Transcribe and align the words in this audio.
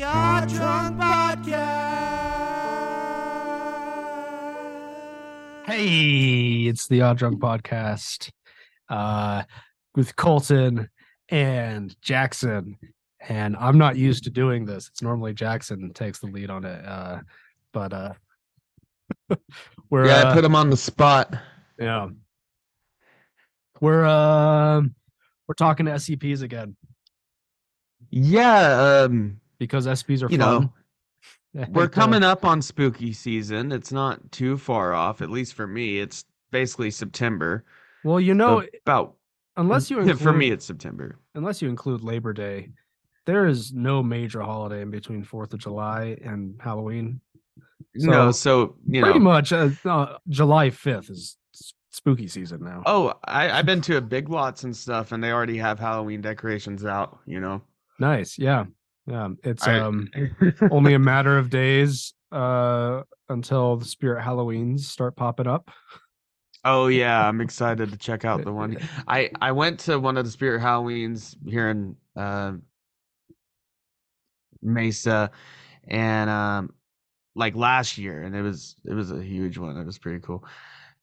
The 0.00 0.06
Odd 0.06 0.48
Drunk 0.48 0.96
Podcast. 0.96 1.56
Hey, 5.66 6.68
it's 6.68 6.88
the 6.88 7.02
Odd 7.02 7.18
Drunk 7.18 7.38
Podcast 7.38 8.30
uh, 8.88 9.42
with 9.94 10.16
Colton 10.16 10.88
and 11.28 11.94
Jackson. 12.00 12.78
And 13.28 13.54
I'm 13.56 13.76
not 13.76 13.98
used 13.98 14.24
to 14.24 14.30
doing 14.30 14.64
this. 14.64 14.88
It's 14.88 15.02
normally 15.02 15.34
Jackson 15.34 15.92
takes 15.92 16.20
the 16.20 16.28
lead 16.28 16.48
on 16.48 16.64
it. 16.64 16.82
Uh, 16.82 17.20
but 17.74 17.92
uh, 17.92 18.14
we're 19.90 20.06
yeah, 20.06 20.22
uh, 20.22 20.30
I 20.30 20.34
put 20.34 20.46
him 20.46 20.56
on 20.56 20.70
the 20.70 20.78
spot. 20.78 21.36
yeah, 21.78 22.08
we're 23.82 24.06
uh, 24.06 24.80
we're 25.46 25.54
talking 25.58 25.84
to 25.84 25.92
SCPs 25.92 26.40
again 26.40 26.74
Yeah, 28.08 29.02
um, 29.04 29.40
because 29.60 29.86
SCPs 29.86 30.24
are 30.24 30.30
you 30.32 30.38
fun. 30.38 30.72
know, 31.54 31.64
we're 31.68 31.88
coming 31.88 32.24
up 32.24 32.44
on 32.44 32.60
spooky 32.60 33.12
season. 33.12 33.70
It's 33.70 33.92
not 33.92 34.32
too 34.32 34.56
far 34.58 34.92
off, 34.94 35.20
at 35.22 35.30
least 35.30 35.54
for 35.54 35.68
me. 35.68 36.00
It's 36.00 36.24
basically 36.50 36.90
September. 36.90 37.64
Well, 38.02 38.18
you 38.18 38.34
know, 38.34 38.64
about 38.84 39.14
unless 39.56 39.90
you 39.90 39.98
include, 40.00 40.18
for 40.20 40.32
me, 40.32 40.50
it's 40.50 40.64
September. 40.64 41.18
unless 41.36 41.62
you 41.62 41.68
include 41.68 42.02
Labor 42.02 42.32
Day, 42.32 42.70
there 43.26 43.46
is 43.46 43.72
no 43.72 44.02
major 44.02 44.40
holiday 44.40 44.80
in 44.82 44.90
between 44.90 45.22
Fourth 45.22 45.52
of 45.52 45.60
July 45.60 46.16
and 46.24 46.58
Halloween. 46.60 47.20
no, 47.94 48.30
So, 48.30 48.32
so 48.32 48.76
you 48.88 49.02
Pretty 49.02 49.18
know. 49.18 49.24
much, 49.24 49.52
uh, 49.52 49.68
uh, 49.84 50.16
July 50.28 50.70
fifth 50.70 51.10
is 51.10 51.36
spooky 51.90 52.28
season 52.28 52.62
now. 52.64 52.82
Oh, 52.86 53.12
I, 53.24 53.50
I've 53.50 53.66
been 53.66 53.80
to 53.82 53.96
a 53.98 54.00
Big 54.00 54.28
Lots 54.30 54.62
and 54.64 54.74
stuff, 54.74 55.12
and 55.12 55.22
they 55.22 55.32
already 55.32 55.58
have 55.58 55.78
Halloween 55.78 56.20
decorations 56.22 56.84
out. 56.86 57.18
You 57.26 57.40
know, 57.40 57.60
Nice, 57.98 58.38
yeah, 58.38 58.64
yeah. 59.10 59.28
It's 59.42 59.66
I- 59.66 59.80
um 59.80 60.08
only 60.70 60.94
a 60.94 60.98
matter 60.98 61.36
of 61.36 61.50
days 61.50 62.14
uh 62.32 63.02
until 63.28 63.76
the 63.76 63.84
Spirit 63.84 64.22
Halloweens 64.24 64.80
start 64.80 65.16
popping 65.16 65.46
up. 65.46 65.70
Oh 66.64 66.86
yeah, 66.88 67.26
I'm 67.26 67.40
excited 67.40 67.90
to 67.90 67.96
check 67.96 68.24
out 68.24 68.44
the 68.44 68.52
one. 68.52 68.78
I 69.08 69.30
I 69.40 69.52
went 69.52 69.80
to 69.80 69.98
one 69.98 70.16
of 70.16 70.24
the 70.24 70.30
Spirit 70.30 70.60
Halloweens 70.62 71.36
here 71.46 71.70
in 71.70 71.96
uh, 72.16 72.52
Mesa, 74.62 75.30
and 75.88 76.30
um, 76.30 76.74
like 77.34 77.54
last 77.54 77.98
year, 77.98 78.22
and 78.22 78.34
it 78.36 78.42
was 78.42 78.76
it 78.84 78.94
was 78.94 79.10
a 79.10 79.22
huge 79.22 79.58
one. 79.58 79.76
It 79.76 79.86
was 79.86 79.98
pretty 79.98 80.20
cool. 80.20 80.44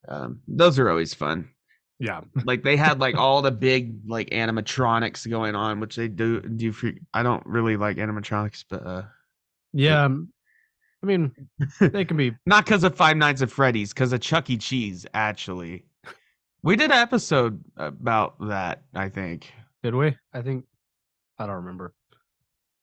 Um, 0.08 0.40
those 0.48 0.80
are 0.80 0.90
always 0.90 1.14
fun. 1.14 1.50
Yeah, 2.00 2.22
Like 2.46 2.64
they 2.64 2.78
had 2.78 3.00
like 3.00 3.16
all 3.16 3.42
the 3.42 3.52
big 3.52 4.00
like 4.08 4.30
animatronics 4.30 5.30
going 5.30 5.56
on, 5.56 5.80
which 5.80 5.96
they 5.96 6.08
do 6.08 6.42
do. 6.42 6.72
For, 6.72 6.92
I 7.14 7.24
don't 7.24 7.46
really 7.46 7.78
like 7.78 7.98
animatronics, 7.98 8.66
but 8.70 8.86
uh, 8.86 9.04
yeah. 9.74 10.04
um, 10.04 10.32
I 11.04 11.08
mean, 11.08 11.32
they 11.80 12.06
can 12.06 12.18
be. 12.18 12.34
not 12.46 12.66
because 12.66 12.84
of 12.84 12.96
Five 12.96 13.18
Nights 13.18 13.42
at 13.42 13.50
Freddy's, 13.52 13.94
because 13.94 14.14
of 14.14 14.20
Chuck 14.20 14.50
E. 14.50 14.58
Cheese. 14.58 15.06
Actually, 15.14 15.86
we 16.64 16.76
did 16.76 16.92
an 16.92 16.98
episode 16.98 17.64
about 17.78 18.36
that. 18.48 18.84
I 18.94 19.10
think. 19.10 19.52
Did 19.84 19.96
we? 19.96 20.16
I 20.34 20.42
think 20.42 20.66
I 21.40 21.46
don't 21.46 21.56
remember. 21.56 21.94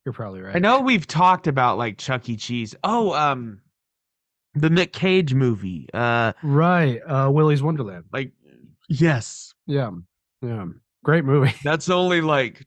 You're 0.05 0.13
probably 0.13 0.43
right. 0.43 0.55
I 0.55 0.59
know 0.59 0.81
we've 0.81 1.07
talked 1.07 1.47
about 1.47 1.79
like 1.79 1.99
Chuck 1.99 2.29
E. 2.29 2.37
Cheese. 2.37 2.75
Oh, 2.85 3.15
um, 3.15 3.61
the 4.55 4.71
Nick 4.71 4.93
Cage 4.93 5.35
movie. 5.35 5.89
Uh, 5.95 6.33
Right, 6.43 7.01
uh, 7.07 7.31
Willy's 7.33 7.63
Wonderland. 7.63 8.05
like 8.13 8.33
yes, 8.89 9.55
Yeah, 9.67 9.91
yeah. 10.43 10.67
Great 11.05 11.25
movie. 11.25 11.55
that's 11.65 11.89
only 11.91 12.21
like 12.21 12.67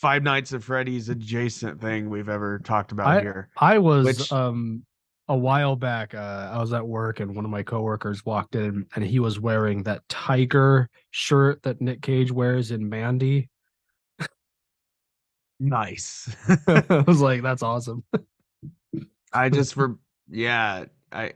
Five 0.00 0.22
Nights 0.22 0.52
at 0.52 0.62
Freddy's 0.62 1.08
adjacent 1.08 1.80
thing 1.80 2.08
we've 2.10 2.28
ever 2.28 2.58
talked 2.60 2.90
about 2.92 3.20
here. 3.22 3.50
I 3.56 3.78
was 3.78 4.04
Which- 4.06 4.32
um 4.32 4.84
a 5.28 5.36
while 5.36 5.76
back. 5.76 6.12
Uh, 6.12 6.50
I 6.52 6.58
was 6.58 6.72
at 6.72 6.84
work 6.84 7.20
and 7.20 7.36
one 7.36 7.44
of 7.44 7.52
my 7.52 7.62
coworkers 7.62 8.26
walked 8.26 8.56
in 8.56 8.84
and 8.96 9.04
he 9.04 9.20
was 9.20 9.38
wearing 9.38 9.84
that 9.84 10.02
tiger 10.08 10.88
shirt 11.12 11.62
that 11.62 11.80
Nick 11.80 12.02
Cage 12.02 12.32
wears 12.32 12.72
in 12.72 12.88
Mandy. 12.88 13.48
Nice. 15.60 16.34
I 16.66 17.04
was 17.06 17.20
like, 17.20 17.42
"That's 17.42 17.62
awesome." 17.62 18.02
I 19.32 19.50
just 19.50 19.74
for 19.74 19.98
yeah, 20.28 20.86
I 21.12 21.34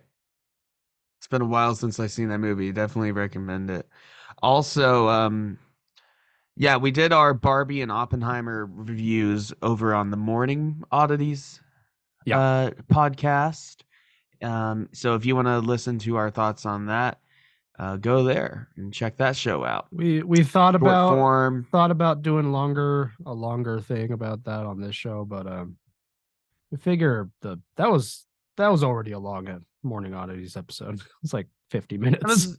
it's 1.24 1.30
been 1.30 1.40
a 1.40 1.46
while 1.46 1.74
since 1.74 1.98
I've 1.98 2.10
seen 2.10 2.28
that 2.28 2.36
movie. 2.38 2.70
Definitely 2.70 3.12
recommend 3.12 3.70
it. 3.70 3.88
Also, 4.42 5.08
um 5.08 5.58
yeah, 6.54 6.76
we 6.76 6.90
did 6.90 7.14
our 7.14 7.32
Barbie 7.32 7.80
and 7.80 7.90
Oppenheimer 7.90 8.66
reviews 8.70 9.50
over 9.62 9.94
on 9.94 10.10
the 10.10 10.18
Morning 10.18 10.82
Oddities 10.92 11.62
Yeah. 12.26 12.38
uh 12.38 12.70
podcast. 12.92 13.84
Um 14.42 14.90
so 14.92 15.14
if 15.14 15.24
you 15.24 15.34
want 15.34 15.48
to 15.48 15.60
listen 15.60 15.98
to 16.00 16.16
our 16.16 16.28
thoughts 16.30 16.66
on 16.66 16.86
that, 16.86 17.20
uh 17.78 17.96
go 17.96 18.22
there 18.24 18.68
and 18.76 18.92
check 18.92 19.16
that 19.16 19.34
show 19.34 19.64
out. 19.64 19.86
We 19.90 20.22
we 20.22 20.44
thought 20.44 20.74
Short 20.74 20.82
about 20.82 21.08
form. 21.14 21.66
thought 21.72 21.90
about 21.90 22.20
doing 22.20 22.52
longer 22.52 23.12
a 23.24 23.32
longer 23.32 23.80
thing 23.80 24.12
about 24.12 24.44
that 24.44 24.66
on 24.66 24.78
this 24.78 24.94
show, 24.94 25.24
but 25.24 25.46
um, 25.46 25.78
we 26.70 26.76
figure 26.76 27.30
the 27.40 27.62
that 27.76 27.90
was 27.90 28.26
that 28.58 28.68
was 28.70 28.84
already 28.84 29.12
a 29.12 29.18
long 29.18 29.48
morning 29.84 30.14
oddities 30.14 30.56
episode. 30.56 31.00
It's 31.22 31.32
like 31.32 31.48
fifty 31.70 31.94
It 31.96 32.00
minutes. 32.00 32.24
was, 32.24 32.58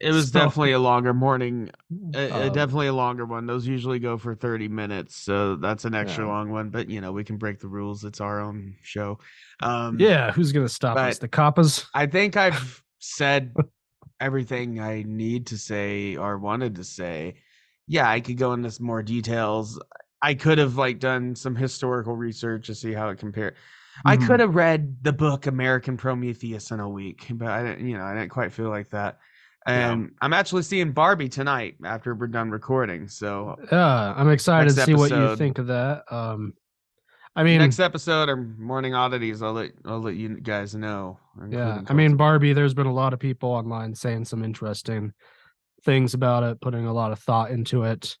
it 0.00 0.12
was 0.12 0.30
So- 0.30 0.40
definitely 0.40 0.72
a 0.72 0.78
longer 0.78 1.12
morning 1.14 1.70
A, 2.14 2.18
a 2.28 2.46
Um, 2.46 2.52
definitely 2.52 2.86
a 2.88 2.92
longer 2.92 3.26
one. 3.26 3.46
Those 3.46 3.66
usually 3.66 3.98
go 3.98 4.16
for 4.16 4.34
30 4.34 4.68
minutes, 4.68 5.16
so 5.16 5.56
that's 5.56 5.84
an 5.84 5.94
extra 5.94 6.24
Yeah. 6.24 6.30
long 6.32 6.50
one. 6.50 6.70
But 6.70 6.88
you 6.88 7.00
know, 7.00 7.12
we 7.12 7.22
can 7.24 7.36
break 7.36 7.58
the 7.60 7.68
rules. 7.68 8.04
It's 8.04 8.20
our 8.20 8.40
own 8.40 8.76
show. 8.82 9.18
Um, 9.62 9.98
Yeah, 10.00 10.32
who's 10.32 10.52
gonna 10.52 10.68
stop 10.68 10.96
us? 10.96 11.18
The 11.18 11.28
coppas. 11.28 11.86
I 11.94 12.06
think 12.06 12.36
I've 12.44 12.82
said 12.98 13.54
everything 14.20 14.80
I 14.80 15.04
need 15.06 15.46
to 15.48 15.58
say 15.58 16.16
or 16.16 16.38
wanted 16.38 16.74
to 16.76 16.84
say. 16.84 17.34
Yeah, 17.86 18.08
I 18.08 18.20
could 18.20 18.36
go 18.38 18.52
into 18.52 18.70
some 18.70 18.86
more 18.86 19.02
details. 19.02 19.80
I 20.22 20.34
could 20.34 20.58
have 20.58 20.76
like 20.76 20.98
done 20.98 21.34
some 21.34 21.56
historical 21.56 22.14
research 22.14 22.66
to 22.66 22.74
see 22.74 22.92
how 22.92 23.08
it 23.08 23.18
compared. 23.18 23.54
I 24.04 24.16
Mhm. 24.16 24.26
could 24.26 24.40
have 24.40 24.54
read 24.54 24.96
the 25.02 25.12
book 25.12 25.46
American 25.46 25.96
Prometheus 25.96 26.70
in 26.70 26.80
a 26.80 26.88
week, 26.88 27.26
but 27.30 27.48
I 27.48 27.62
didn't. 27.62 27.86
You 27.86 27.98
know, 27.98 28.04
I 28.04 28.14
didn't 28.14 28.30
quite 28.30 28.52
feel 28.52 28.68
like 28.68 28.90
that. 28.90 29.18
Yeah. 29.66 29.92
And 29.92 30.12
I'm 30.22 30.32
actually 30.32 30.62
seeing 30.62 30.92
Barbie 30.92 31.28
tonight 31.28 31.76
after 31.84 32.14
we're 32.14 32.28
done 32.28 32.50
recording. 32.50 33.08
So 33.08 33.56
Yeah, 33.70 34.14
I'm 34.16 34.30
excited 34.30 34.74
to 34.74 34.82
see 34.82 34.94
what 34.94 35.10
you 35.10 35.36
think 35.36 35.58
of 35.58 35.66
that. 35.66 36.04
Um, 36.10 36.54
I 37.36 37.44
mean, 37.44 37.58
next 37.58 37.78
episode 37.78 38.28
or 38.28 38.36
morning 38.36 38.94
oddities, 38.94 39.42
I'll 39.42 39.52
let 39.52 39.72
I'll 39.84 40.00
let 40.00 40.16
you 40.16 40.40
guys 40.40 40.74
know. 40.74 41.18
yeah, 41.48 41.82
I 41.86 41.92
mean 41.92 42.16
Barbie. 42.16 42.52
There's 42.54 42.74
been 42.74 42.86
a 42.86 42.92
lot 42.92 43.12
of 43.12 43.20
people 43.20 43.50
online 43.50 43.94
saying 43.94 44.24
some 44.24 44.42
interesting 44.42 45.12
things 45.84 46.14
about 46.14 46.42
it, 46.42 46.60
putting 46.60 46.86
a 46.86 46.92
lot 46.92 47.12
of 47.12 47.18
thought 47.20 47.50
into 47.50 47.84
it. 47.84 48.16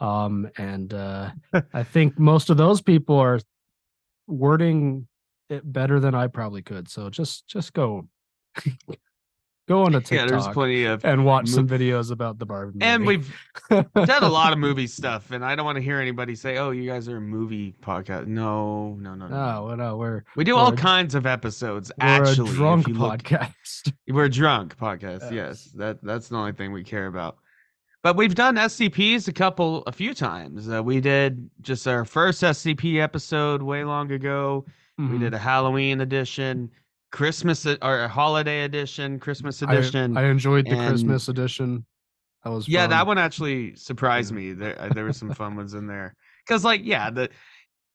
Um, 0.00 0.48
and 0.58 0.92
uh, 0.92 1.30
I 1.72 1.82
think 1.82 2.18
most 2.18 2.50
of 2.50 2.56
those 2.56 2.80
people 2.82 3.16
are 3.16 3.40
wording 4.26 5.06
it 5.50 5.70
better 5.72 6.00
than 6.00 6.14
I 6.14 6.26
probably 6.26 6.62
could. 6.62 6.88
So 6.88 7.10
just 7.10 7.46
just 7.48 7.72
go 7.72 8.08
go 9.68 9.82
on 9.82 9.92
to 9.92 9.98
yeah, 10.14 10.26
there's 10.26 10.30
TikTok 10.42 10.52
plenty 10.52 10.84
of 10.84 11.04
and 11.04 11.24
watch 11.24 11.48
some 11.48 11.66
videos 11.66 12.10
about 12.10 12.38
the 12.38 12.46
Barbie. 12.46 12.78
and 12.82 13.06
we've 13.06 13.34
done 13.70 13.86
a 14.22 14.28
lot 14.28 14.52
of 14.52 14.58
movie 14.68 14.86
stuff, 14.86 15.30
and 15.30 15.44
I 15.44 15.54
don't 15.54 15.64
want 15.64 15.76
to 15.76 15.82
hear 15.82 16.00
anybody 16.00 16.34
say, 16.34 16.58
"Oh, 16.58 16.70
you 16.70 16.88
guys 16.88 17.08
are 17.08 17.16
a 17.16 17.20
movie 17.20 17.74
podcast." 17.82 18.26
No, 18.26 18.94
no, 19.00 19.14
no, 19.14 19.26
no. 19.28 19.68
No, 19.68 19.74
no, 19.74 19.96
we're 19.96 20.24
we 20.36 20.44
do 20.44 20.56
all 20.56 20.68
we're 20.68 20.74
a- 20.74 20.78
kinds 20.78 21.14
of 21.14 21.26
episodes. 21.26 21.90
we're 22.00 22.06
Actually, 22.06 22.50
a 22.50 22.54
drunk 22.54 22.88
look- 22.88 23.22
podcast. 23.22 23.92
We're 24.08 24.24
a 24.26 24.30
drunk 24.30 24.76
podcast. 24.76 25.22
Yes. 25.22 25.32
Yes, 25.32 25.64
that 25.76 25.98
that's 26.02 26.28
the 26.28 26.36
only 26.36 26.52
thing 26.52 26.72
we 26.72 26.84
care 26.84 27.06
about. 27.06 27.38
But 28.02 28.16
we've 28.16 28.34
done 28.34 28.56
SCPs 28.56 29.28
a 29.28 29.32
couple, 29.32 29.82
a 29.86 29.92
few 29.92 30.12
times. 30.12 30.68
Uh, 30.68 30.82
we 30.82 31.00
did 31.00 31.48
just 31.62 31.88
our 31.88 32.04
first 32.04 32.42
SCP 32.42 33.00
episode 33.00 33.62
way 33.62 33.82
long 33.82 34.12
ago. 34.12 34.66
We 34.98 35.04
Mhm. 35.04 35.20
did 35.20 35.34
a 35.34 35.38
Halloween 35.38 36.00
edition, 36.00 36.70
Christmas 37.10 37.66
or 37.66 38.00
a 38.00 38.08
holiday 38.08 38.62
edition, 38.64 39.18
Christmas 39.18 39.60
edition. 39.62 40.16
I, 40.16 40.24
enjoyed 40.26 40.66
the 40.66 40.72
and- 40.76 40.88
Christmas 40.88 41.28
edition. 41.28 41.84
That 42.44 42.50
was 42.50 42.68
yeah, 42.68 42.86
that 42.88 43.06
one 43.06 43.16
actually 43.18 43.74
surprised 43.74 44.30
Yeah. 44.32 44.36
me. 44.36 44.52
There, 44.52 44.80
uh, 44.80 44.88
there 44.90 45.04
were 45.04 45.12
some 45.12 45.30
fun 45.34 45.56
ones 45.56 45.74
in 45.74 45.86
there. 45.86 46.14
Because, 46.46 46.64
like, 46.64 46.82
yeah, 46.84 47.10
the 47.10 47.28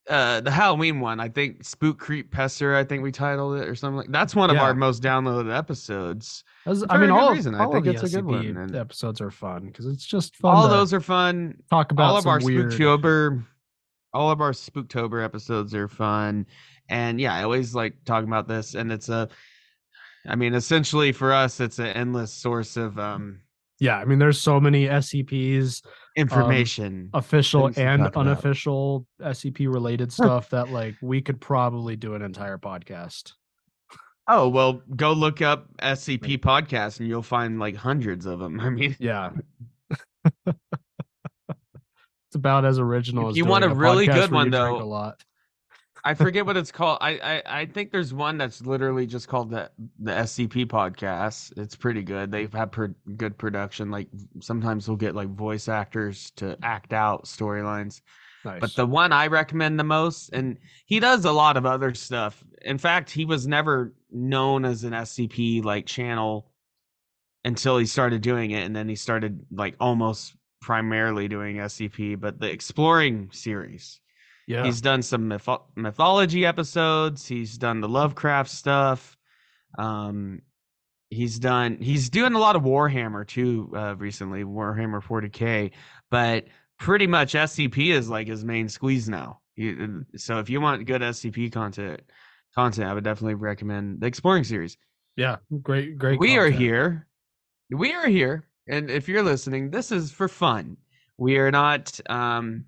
uh 0.10 0.42
the 0.42 0.50
Halloween 0.50 1.00
one. 1.00 1.19
I 1.19 1.30
think 1.30 1.63
Spook 1.63 2.00
Creep 2.00 2.31
Pester. 2.31 2.75
I 2.75 2.84
think 2.84 3.04
we 3.04 3.12
titled 3.12 3.60
it 3.62 3.68
or 3.69 3.75
something 3.75 3.98
like. 3.98 4.12
That's 4.12 4.36
one 4.36 4.50
of 4.50 4.56
Yeah. 4.56 4.63
our 4.63 4.74
most 4.74 5.04
downloaded 5.04 5.56
episodes. 5.56 6.44
I 6.66 6.98
mean, 6.98 7.12
all, 7.12 7.31
reason. 7.31 7.54
I 7.54 7.60
all 7.66 7.72
think 7.72 7.86
of 7.86 7.94
it's 7.94 8.02
the 8.12 8.18
a 8.18 8.22
good 8.22 8.25
one, 8.25 8.57
and- 8.57 8.75
episodes 8.75 9.22
are 9.22 9.30
fun 9.31 9.68
because 9.68 9.86
it's 9.86 10.06
just 10.06 10.36
fun. 10.38 10.56
all 10.56 10.68
those 10.68 10.94
are 10.95 11.00
fun. 11.00 11.56
talk 11.69 11.92
about 11.92 12.10
all 12.10 12.18
of 12.18 12.24
some 12.24 12.31
our 12.31 12.40
weird. 12.44 12.72
Spooktober, 12.72 13.44
all 14.13 14.31
of 14.31 14.41
our 14.41 14.51
Spooktober 14.51 15.23
episodes 15.23 15.73
are 15.75 15.88
fun, 15.88 16.45
and 16.89 17.19
yeah, 17.19 17.33
I 17.35 17.44
always 17.44 17.75
like 17.75 17.94
talking 18.06 18.27
about 18.27 18.47
this, 18.47 18.75
and 18.75 18.91
it's 18.91 19.09
a, 19.09 19.29
I 20.27 20.35
mean, 20.35 20.53
essentially 20.53 21.11
for 21.11 21.33
us, 21.33 21.59
it's 21.59 21.79
an 21.79 21.88
endless 21.88 22.33
source 22.33 22.75
of 22.77 22.97
um 23.00 23.41
Yeah, 23.79 23.97
I 23.97 24.06
mean, 24.06 24.19
there's 24.19 24.41
so 24.41 24.59
many 24.59 24.85
SCPs, 24.88 25.83
information. 26.17 27.09
official 27.13 27.67
and 27.67 27.75
talk 27.75 28.09
about. 28.13 28.15
unofficial 28.17 29.06
SCP 29.21 29.71
related 29.73 30.11
stuff 30.11 30.50
that 30.50 30.69
like 30.69 30.95
we 31.01 31.21
could 31.21 31.39
probably 31.39 31.95
do 31.95 32.15
an 32.15 32.21
entire 32.21 32.57
podcast. 32.57 33.33
oh 34.27 34.50
well, 34.50 34.81
go 34.95 35.13
look 35.13 35.41
up 35.41 35.67
SCP 35.77 36.39
podcast, 36.39 37.00
and 37.00 37.07
you'll 37.07 37.21
find 37.21 37.59
like 37.59 37.75
hundreds 37.75 38.25
of 38.25 38.39
them. 38.39 38.59
I 38.59 38.69
mean, 38.69 38.95
Yeah. 39.00 39.31
it's 42.30 42.36
about 42.36 42.64
as 42.64 42.78
original 42.78 43.30
as 43.30 43.38
you 43.38 43.44
want 43.44 43.64
a 43.64 43.70
really 43.70 44.08
podcast 44.08 44.14
good 44.14 44.31
one, 44.31 44.52
though, 44.52 44.80
a 44.80 44.84
lot. 44.84 45.24
I 46.04 46.14
forget 46.14 46.46
what 46.46 46.58
it's 46.58 46.72
called. 46.72 47.00
I, 47.02 47.18
I 47.18 47.62
I 47.62 47.66
think 47.66 47.92
there's 47.92 48.14
one 48.14 48.38
that's 48.38 48.62
literally 48.62 49.08
just 49.08 49.28
called 49.28 49.50
the 49.50 49.72
the 49.98 50.12
SCP 50.12 50.68
podcast. 50.68 51.58
It's 51.58 51.76
pretty 51.76 52.04
good. 52.04 52.31
They've 52.31 52.54
had 52.54 52.72
pro- 52.72 52.94
good 53.18 53.36
production. 53.40 53.90
Like 53.90 54.10
sometimes 54.42 54.88
we'll 54.88 54.98
get 54.98 55.16
like 55.16 55.30
voice 55.30 55.68
actors 55.68 56.30
to 56.36 56.56
act 56.62 56.94
out 56.94 57.26
storylines. 57.26 58.02
Nice. 58.46 58.62
But 58.62 58.76
the 58.76 58.86
one 58.86 59.12
I 59.12 59.26
recommend 59.26 59.80
the 59.80 59.84
most, 59.84 60.30
and 60.31 60.60
he 60.86 61.00
does 61.00 61.26
a 61.26 61.31
lot 61.31 61.58
of 61.58 61.66
other 61.66 61.96
stuff. 61.96 62.44
In 62.62 62.78
fact, 62.78 63.10
he 63.10 63.26
was 63.26 63.48
never 63.48 63.96
known 64.12 64.66
as 64.66 64.84
an 64.84 64.94
SCP 64.94 65.64
like 65.64 65.88
channel 65.88 66.52
until 67.44 67.80
he 67.80 67.88
started 67.88 68.22
doing 68.22 68.52
it, 68.52 68.68
and 68.68 68.76
then 68.76 68.88
he 68.88 68.96
started 68.96 69.48
like 69.52 69.76
almost 69.80 70.36
primarily 70.61 71.27
doing 71.27 71.57
SCP. 71.57 72.19
But 72.19 72.39
the 72.39 72.50
exploring 72.50 73.29
series. 73.31 74.00
yeah, 74.47 74.63
He's 74.65 74.81
done 74.81 75.01
some 75.01 75.29
mytho- 75.29 75.63
mythology 75.75 76.45
episodes. 76.45 77.27
He's 77.27 77.57
done 77.57 77.81
the 77.81 77.89
Lovecraft 77.89 78.50
stuff. 78.50 79.17
Um, 79.77 80.41
he's 81.09 81.39
done. 81.39 81.77
He's 81.79 82.09
doing 82.09 82.33
a 82.33 82.39
lot 82.39 82.56
of 82.56 82.63
Warhammer 82.63 83.27
too. 83.27 83.71
Uh, 83.75 83.95
recently, 83.95 84.44
Warhammer 84.44 85.01
40k. 85.03 85.71
But 86.11 86.45
pretty 86.79 87.07
much 87.07 87.33
SCP 87.33 87.91
is 87.91 88.09
like 88.09 88.27
his 88.27 88.44
main 88.45 88.67
squeeze 88.69 89.07
now. 89.09 89.39
So 90.15 90.39
if 90.39 90.50
you 90.50 90.61
want 90.61 90.85
good 90.85 91.01
SCP 91.01 91.51
content, 91.51 92.01
content, 92.56 92.88
I 92.89 92.94
would 92.94 93.03
definitely 93.03 93.35
recommend 93.35 94.00
the 94.00 94.07
Exploring 94.07 94.45
series. 94.45 94.77
yeah, 95.17 95.35
great, 95.61 95.97
great. 95.97 96.17
we 96.19 96.38
are 96.38 96.50
here. 96.50 97.06
We 97.69 97.94
are 97.94 98.07
here, 98.07 98.47
and 98.69 98.89
if 98.89 99.07
you're 99.07 99.24
listening, 99.24 99.71
this 99.71 99.92
is 99.92 100.12
for 100.12 100.27
fun. 100.27 100.77
We 101.18 101.38
are 101.38 101.51
not 101.51 102.00
um, 102.10 102.66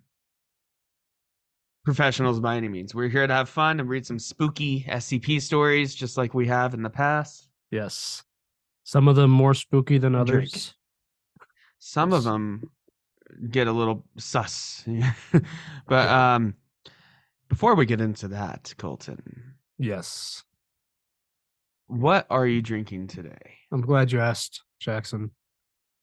professionals 1.86 2.40
by 2.40 2.58
any 2.58 2.68
means. 2.68 2.94
We're 2.94 3.08
here 3.08 3.26
to 3.26 3.34
have 3.34 3.48
fun 3.48 3.80
and 3.80 3.88
read 3.88 4.06
some 4.06 4.20
spooky 4.20 4.84
SCP 4.90 5.42
stories, 5.42 5.96
just 5.96 6.18
like 6.18 6.34
we 6.34 6.48
have 6.48 6.74
in 6.74 6.84
the 6.84 6.90
past. 6.90 7.48
Yes, 7.70 8.24
some 8.84 9.08
of 9.08 9.16
them 9.16 9.32
more 9.32 9.54
spooky 9.54 9.98
than 9.98 10.14
drink. 10.14 10.30
others. 10.30 10.74
Some 11.80 12.14
of 12.14 12.24
them 12.24 12.70
get 13.50 13.68
a 13.68 13.72
little 13.72 14.06
sus. 14.18 14.84
but 15.88 16.10
um, 16.10 16.56
before 17.48 17.76
we 17.76 17.86
get 17.86 18.02
into 18.02 18.28
that, 18.30 18.74
Colton, 18.78 19.56
Yes, 19.78 20.44
what 21.88 22.28
are 22.30 22.46
you 22.46 22.62
drinking 22.62 23.08
today? 23.08 23.58
I'm 23.72 23.82
glad 23.82 24.12
you 24.12 24.20
asked, 24.20 24.62
Jackson, 24.80 25.32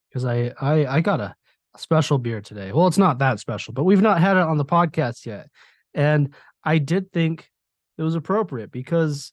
because 0.09 0.25
I, 0.25 0.53
I 0.61 0.87
I 0.87 1.01
got 1.01 1.21
a, 1.21 1.35
a 1.75 1.79
special 1.79 2.19
beer 2.19 2.41
today. 2.41 2.73
Well, 2.73 2.87
it's 2.87 2.99
not 2.99 3.19
that 3.19 3.41
special, 3.41 3.73
but 3.73 3.85
we've 3.85 4.03
not 4.03 4.21
had 4.21 4.37
it 4.37 4.43
on 4.43 4.59
the 4.59 4.65
podcast 4.65 5.27
yet, 5.27 5.49
and 5.95 6.35
I 6.65 6.79
did 6.79 7.13
think 7.13 7.51
it 7.97 8.03
was 8.03 8.15
appropriate 8.15 8.71
because, 8.71 9.33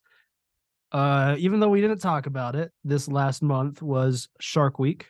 uh, 0.92 1.36
even 1.38 1.60
though 1.60 1.70
we 1.70 1.82
didn't 1.82 2.00
talk 2.00 2.26
about 2.26 2.56
it, 2.56 2.72
this 2.84 3.08
last 3.08 3.42
month 3.42 3.82
was 3.82 4.30
Shark 4.40 4.80
Week. 4.80 5.08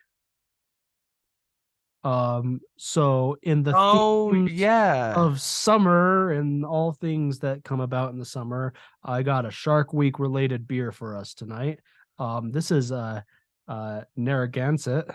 Um, 2.04 2.62
so 2.78 3.36
in 3.42 3.64
the 3.64 3.74
Oh 3.76 4.32
yeah, 4.32 5.16
of 5.16 5.42
summer 5.42 6.32
and 6.32 6.64
all 6.64 6.92
things 6.94 7.40
that 7.40 7.64
come 7.64 7.80
about 7.80 8.12
in 8.12 8.20
the 8.20 8.26
summer, 8.26 8.74
I 9.04 9.24
got 9.24 9.48
a 9.48 9.52
Shark 9.52 9.92
Week 9.92 10.20
related 10.20 10.68
beer 10.68 10.92
for 10.92 11.18
us 11.18 11.34
tonight. 11.34 11.80
Um, 12.20 12.52
this 12.52 12.70
is 12.70 12.92
uh, 12.92 13.22
uh, 13.68 14.02
Narragansett, 14.16 15.10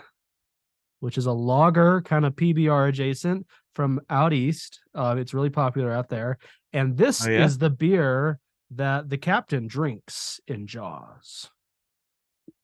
which 1.01 1.17
is 1.17 1.25
a 1.25 1.31
lager 1.33 2.01
kind 2.01 2.25
of 2.25 2.33
PBR 2.35 2.87
adjacent 2.89 3.45
from 3.75 3.99
out 4.09 4.31
east. 4.33 4.79
Uh, 4.95 5.15
it's 5.19 5.33
really 5.33 5.49
popular 5.49 5.91
out 5.91 6.07
there, 6.09 6.37
and 6.73 6.97
this 6.97 7.27
Oh, 7.27 7.29
yeah? 7.29 7.43
is 7.45 7.57
the 7.57 7.69
beer 7.69 8.39
that 8.71 9.09
the 9.09 9.17
captain 9.17 9.67
drinks 9.67 10.39
in 10.47 10.65
Jaws. 10.65 11.49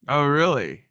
oh 0.07 0.25
really? 0.25 0.86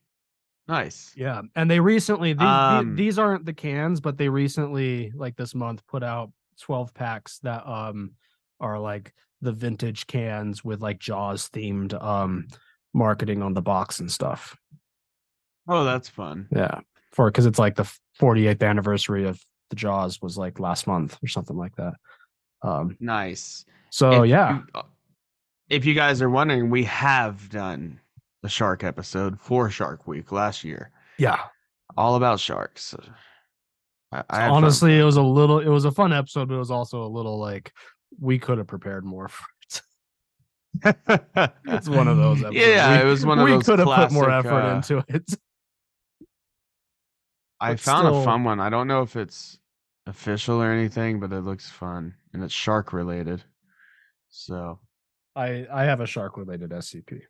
Nice. 0.69 1.13
Yeah, 1.17 1.43
and 1.55 1.71
they 1.71 1.79
recently 1.81 2.33
these 2.33 2.43
Um, 2.43 2.97
these 2.97 3.19
aren't 3.19 3.47
the 3.47 3.55
cans, 3.55 4.01
but 4.01 4.19
they 4.19 4.29
recently 4.29 5.13
like 5.15 5.37
this 5.37 5.55
month 5.55 5.87
put 5.87 6.03
out 6.03 6.33
12 6.61 6.93
packs 6.93 7.39
that 7.41 7.67
um 7.67 8.13
are 8.61 8.79
like 8.79 9.15
the 9.43 9.53
vintage 9.53 10.07
cans 10.07 10.65
with 10.65 10.81
like 10.83 10.99
Jaws 10.99 11.49
themed 11.51 11.95
um 12.03 12.49
marketing 12.93 13.43
on 13.43 13.55
the 13.55 13.63
box 13.63 14.01
and 14.01 14.11
stuff. 14.11 14.57
Oh, 15.69 15.85
that's 15.85 16.09
fun. 16.09 16.49
Yeah, 16.51 16.81
for 17.13 17.31
because 17.31 17.47
it's 17.47 17.59
like 17.59 17.77
the 17.77 17.91
48th 18.21 18.63
anniversary 18.63 19.27
of 19.27 19.41
the 19.71 19.77
Jaws 19.77 20.21
was 20.23 20.37
like 20.39 20.61
last 20.61 20.87
month 20.87 21.19
or 21.23 21.29
something 21.29 21.57
like 21.57 21.75
that. 21.77 21.95
Um, 22.63 22.97
Nice. 23.01 23.65
so 23.91 24.23
If 24.25 24.31
yeah, 24.31 24.57
you- 24.59 24.65
uh, 24.75 24.83
if 25.69 25.85
you 25.85 25.95
guys 25.95 26.23
are 26.23 26.31
wondering, 26.31 26.71
we 26.71 26.85
have 26.85 27.49
done 27.51 27.99
a 28.45 28.49
shark 28.49 28.85
episode 28.85 29.41
for 29.41 29.69
Shark 29.71 30.07
Week 30.07 30.31
last 30.31 30.63
year, 30.63 30.93
yeah. 31.19 31.41
all 31.97 32.15
about 32.15 32.39
sharks. 32.39 32.95
I, 34.13 34.23
I 34.31 34.41
had 34.43 34.49
fun. 34.49 34.57
Honestly, 34.63 34.97
it 34.99 35.03
was 35.03 35.17
a 35.17 35.23
little, 35.23 35.59
it 35.59 35.67
was 35.69 35.85
a 35.85 35.91
fun 35.91 36.13
episode, 36.13 36.49
but 36.49 36.55
it 36.55 36.59
was 36.59 36.71
also 36.71 37.03
a 37.03 37.09
little 37.09 37.39
like 37.41 37.73
we 38.21 38.39
could 38.39 38.59
have 38.59 38.69
prepared 38.69 39.05
more 39.05 39.29
for 39.29 39.45
it. 39.45 39.83
It's 41.67 41.89
one 41.89 42.07
of 42.07 42.17
those 42.19 42.39
episodes. 42.45 42.57
Yeah, 42.65 42.97
We- 42.97 43.03
it 43.03 43.11
was 43.11 43.27
one 43.27 43.39
of 43.41 43.45
we 43.45 43.51
those. 43.53 43.59
We 43.59 43.65
could 43.65 43.79
have 43.81 43.89
put 44.09 44.13
more 44.13 44.31
effort 44.31 44.49
uh, 44.53 44.77
into 44.77 45.05
it. 45.09 45.25
I 47.61 47.73
but 47.73 47.81
found 47.81 48.09
a 48.09 48.25
fun 48.25 48.45
one. 48.45 48.61
I 48.61 48.69
don't 48.69 48.87
know 48.89 49.03
if 49.03 49.17
it's 49.17 49.59
official 50.07 50.63
or 50.63 50.71
anything, 50.71 51.21
but 51.21 51.33
it 51.33 51.41
looks 51.41 51.71
fun 51.71 52.15
and 52.33 52.43
it's 52.45 52.53
shark 52.55 52.93
related. 52.93 53.43
So, 54.29 54.81
I 55.35 55.67
I 55.73 55.85
have 55.85 56.01
a 56.01 56.07
shark 56.07 56.37
related 56.37 56.71
SCP. 56.71 57.21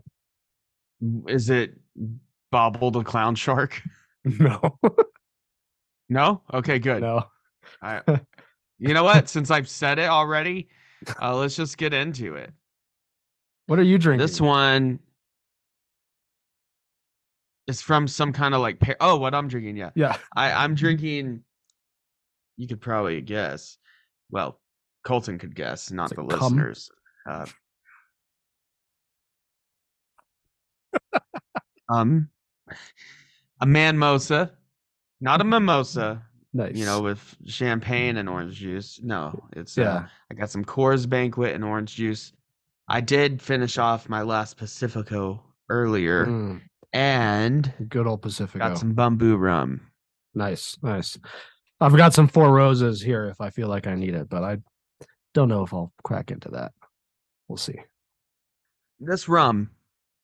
is 1.29 1.51
it 1.51 1.75
Bobble 2.51 2.91
the 2.91 3.03
clown 3.05 3.35
shark? 3.35 3.81
No, 4.41 4.79
No. 6.09 6.43
Okay, 6.53 6.79
good. 6.81 7.01
no. 7.01 7.25
I, 7.81 8.01
you 8.79 8.93
know 8.95 9.05
what? 9.05 9.29
Since 9.29 9.51
I've 9.53 9.69
said 9.69 9.99
it 10.01 10.09
already, 10.09 10.69
uh, 11.23 11.37
let's 11.37 11.55
just 11.55 11.79
get 11.79 11.95
into 11.95 12.35
it. 12.35 12.53
What 13.67 13.79
are 13.79 13.85
you 13.85 13.99
drinking? 13.99 14.25
This 14.27 14.41
one 14.41 14.99
is 17.67 17.83
from 17.83 18.07
some 18.09 18.33
kind 18.33 18.55
of 18.55 18.61
like 18.61 18.79
par- 18.79 18.97
oh, 19.01 19.17
what 19.17 19.35
I'm 19.35 19.49
drinking. 19.49 19.77
Yeah, 19.77 19.91
Yeah. 19.95 20.17
I 20.35 20.53
I'm 20.53 20.75
drinking. 20.75 21.43
You 22.57 22.67
could 22.69 22.81
probably 22.81 23.21
guess. 23.21 23.77
Well, 24.31 24.61
Colton 25.05 25.39
could 25.39 25.55
guess, 25.55 25.91
not 25.91 26.11
the 26.11 26.17
cum? 26.17 26.27
listeners. 26.29 26.91
Uh, 27.29 27.47
um, 31.89 32.29
a 33.61 33.67
manmosa, 33.67 34.53
not 35.21 35.41
a 35.41 35.45
mimosa. 35.45 36.23
Nice. 36.53 36.75
You 36.75 36.87
know, 36.87 37.03
with 37.03 37.37
champagne 37.47 38.17
and 38.17 38.29
orange 38.31 38.55
juice. 38.57 38.99
No, 39.03 39.47
it's 39.53 39.77
Yeah. 39.77 39.95
uh, 39.95 40.07
I 40.31 40.35
got 40.35 40.49
some 40.51 40.65
Coors 40.65 41.07
Banquet 41.09 41.55
and 41.55 41.63
orange 41.63 41.95
juice. 41.97 42.33
I 42.89 43.03
did 43.03 43.43
finish 43.43 43.77
off 43.77 44.09
my 44.09 44.23
last 44.23 44.57
Pacifico 44.57 45.43
earlier, 45.69 46.25
Mm, 46.27 46.63
and 46.93 47.73
good 47.89 48.07
old 48.07 48.23
Pacifico. 48.23 48.69
got 48.69 48.79
some 48.79 48.95
Bumbu 48.95 49.39
rum. 49.39 49.81
Nice, 50.35 50.77
nice. 50.83 51.19
I've 51.81 51.97
got 51.97 52.15
some 52.15 52.29
four 52.29 52.53
roses 52.53 53.03
here 53.03 53.27
if 53.27 53.41
I 53.41 53.51
feel 53.51 53.69
like 53.69 53.87
I 53.87 53.95
need 53.95 54.15
it, 54.15 54.29
but 54.29 54.43
I 54.43 54.59
don't 55.35 55.49
know 55.49 55.63
if 55.63 55.75
I'll 55.75 55.93
crack 56.03 56.31
into 56.31 56.49
that. 56.51 56.73
We'll 57.49 57.59
see. 57.59 57.79
This 58.99 59.29
rum, 59.29 59.71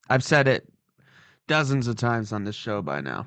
I've 0.09 0.25
said 0.25 0.49
it 0.49 0.67
dozens 1.47 1.87
of 1.89 1.97
times 1.97 2.33
on 2.33 2.45
this 2.45 2.57
show 2.57 2.81
by 2.81 3.01
now. 3.01 3.27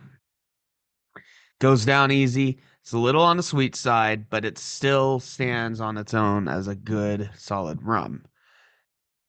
Goes 1.59 1.85
down 1.85 2.11
easy, 2.11 2.59
It's 2.81 2.93
a 2.93 2.97
little 2.97 3.23
on 3.23 3.37
the 3.37 3.43
sweet 3.43 3.75
side, 3.75 4.29
but 4.29 4.45
it 4.45 4.57
still 4.57 5.19
stands 5.19 5.79
on 5.79 5.97
its 5.97 6.13
own 6.13 6.47
as 6.47 6.67
a 6.67 6.75
good 6.75 7.29
solid 7.37 7.81
rum. 7.81 8.25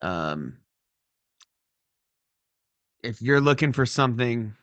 Um, 0.02 0.58
if 3.06 3.22
you're 3.22 3.40
looking 3.40 3.72
for 3.72 3.86
something 3.86 4.54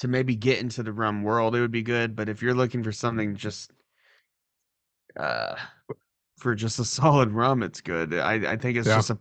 to 0.00 0.08
maybe 0.08 0.34
get 0.34 0.58
into 0.60 0.82
the 0.82 0.92
rum 0.92 1.22
world, 1.22 1.54
it 1.56 1.60
would 1.60 1.70
be 1.70 1.82
good. 1.82 2.14
But 2.16 2.28
if 2.28 2.42
you're 2.42 2.54
looking 2.54 2.82
for 2.82 2.92
something 2.92 3.36
just 3.36 3.72
uh 5.18 5.56
for 6.38 6.54
just 6.54 6.78
a 6.78 6.84
solid 6.84 7.30
rum, 7.30 7.62
it's 7.62 7.80
good. 7.80 8.14
I, 8.14 8.52
I 8.52 8.56
think 8.56 8.76
it's 8.76 8.88
Yeah. 8.88 8.96
just 8.96 9.10
a 9.10 9.18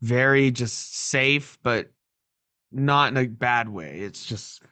very 0.00 0.50
just 0.50 0.96
safe, 0.96 1.58
but 1.62 1.90
not 2.70 3.12
in 3.12 3.16
a 3.16 3.26
bad 3.26 3.68
way. 3.68 4.00
It's 4.00 4.24
just 4.24 4.62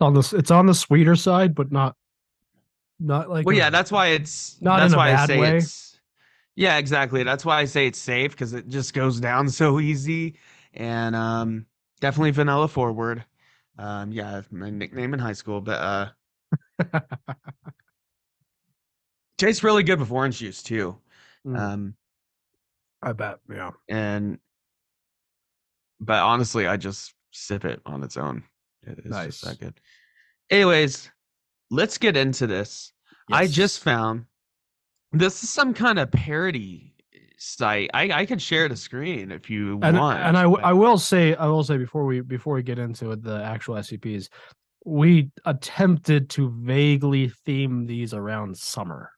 on 0.00 0.14
the 0.14 0.34
it's 0.36 0.50
on 0.50 0.66
the 0.66 0.74
sweeter 0.74 1.16
side, 1.16 1.54
but 1.54 1.70
not 1.72 1.96
not 3.00 3.30
like 3.30 3.46
well, 3.46 3.54
a- 3.54 3.56
yeah, 3.56 3.70
that's 3.70 3.90
why 3.90 4.08
it's 4.08 4.58
Not 4.60 4.78
that's 4.78 4.92
in 4.92 4.94
a 4.94 4.98
why 4.98 5.10
I 5.12 5.16
bad 5.16 5.26
say 5.26 5.38
way. 5.38 5.58
it's 5.58 5.98
yeah, 6.54 6.78
exactly. 6.78 7.22
That's 7.22 7.44
why 7.44 7.60
I 7.60 7.64
say 7.64 7.86
it's 7.86 7.98
safe 7.98 8.32
because 8.32 8.52
it 8.52 8.68
just 8.68 8.94
goes 8.94 9.20
down 9.20 9.48
so 9.50 9.80
easy 9.80 10.34
and 10.74 11.14
um 11.16 11.66
definitely 12.00 12.30
vanilla 12.30 12.68
forward. 12.68 13.24
Um 13.78 14.12
yeah, 14.12 14.42
my 14.50 14.70
nickname 14.70 15.14
in 15.14 15.20
high 15.20 15.32
school, 15.32 15.60
but 15.60 16.12
uh 16.90 17.00
tastes 19.38 19.64
really 19.64 19.82
good 19.82 20.00
with 20.00 20.10
orange 20.10 20.38
juice 20.38 20.62
too. 20.62 20.96
Mm. 21.46 21.58
Um 21.58 21.94
I 23.02 23.12
bet. 23.12 23.38
Yeah. 23.52 23.72
and 23.88 24.38
but 26.00 26.18
honestly, 26.20 26.66
I 26.66 26.76
just 26.76 27.14
sip 27.32 27.64
it 27.64 27.80
on 27.86 28.02
its 28.02 28.16
own. 28.16 28.42
It 28.84 28.98
is 29.04 29.10
Nice. 29.10 29.40
just 29.40 29.44
that 29.44 29.58
good. 29.60 29.74
Anyways, 30.50 31.10
let's 31.70 31.96
get 31.98 32.16
into 32.16 32.46
this. 32.46 32.92
I 33.30 33.46
just 33.46 33.80
found 33.80 34.26
this 35.12 35.42
is 35.42 35.50
some 35.50 35.74
kind 35.74 35.98
of 35.98 36.10
parody 36.10 36.91
site. 37.44 37.90
I 37.92 38.10
I 38.10 38.26
could 38.26 38.40
share 38.40 38.68
the 38.68 38.76
screen 38.76 39.32
if 39.32 39.50
you 39.50 39.78
and 39.82 39.96
want. 39.98 40.20
and 40.20 40.36
I, 40.38 40.42
I 40.44 40.72
will 40.72 40.98
say 40.98 41.34
I 41.34 41.46
will 41.46 41.64
say 41.64 41.76
before 41.76 42.04
we 42.04 42.20
before 42.20 42.54
we 42.54 42.62
get 42.62 42.78
into 42.78 43.14
the 43.16 43.42
actual 43.42 43.74
SCPs, 43.76 44.28
we 44.84 45.30
attempted 45.44 46.30
to 46.30 46.50
vaguely 46.62 47.28
theme 47.44 47.86
these 47.86 48.14
around 48.14 48.56
summer. 48.56 49.10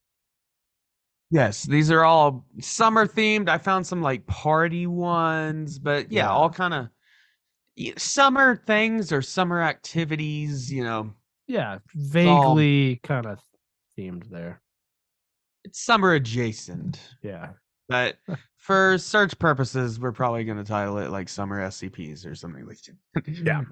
yes, 1.30 1.64
these 1.64 1.90
are 1.90 2.04
all 2.04 2.46
summer 2.60 3.06
themed. 3.06 3.48
I 3.48 3.58
found 3.58 3.86
some 3.86 4.02
like 4.02 4.26
party 4.26 4.86
ones, 4.86 5.78
but 5.78 6.10
yeah, 6.10 6.24
Yeah. 6.24 6.30
all 6.30 6.50
kind 6.50 6.74
of 6.74 6.88
summer 7.98 8.56
things 8.66 9.12
or 9.12 9.20
summer 9.22 9.60
activities. 9.60 10.72
You 10.72 10.84
know, 10.84 11.10
Yeah, 11.46 11.78
vaguely 11.94 13.00
kind 13.02 13.26
of 13.26 13.40
themed 13.98 14.30
there. 14.30 14.60
it's 15.64 15.80
summer 15.84 16.12
adjacent. 16.14 16.98
Yeah. 17.22 17.50
But 17.88 18.16
for 18.56 18.96
search 18.98 19.38
purposes, 19.38 20.00
we're 20.00 20.12
probably 20.12 20.44
going 20.44 20.58
to 20.58 20.64
title 20.64 20.98
it 20.98 21.10
like 21.10 21.28
Summer 21.28 21.60
SCPs 21.68 22.26
or 22.26 22.34
something 22.34 22.66
like 22.66 22.78
that. 23.14 23.24
Yeah. 23.44 23.62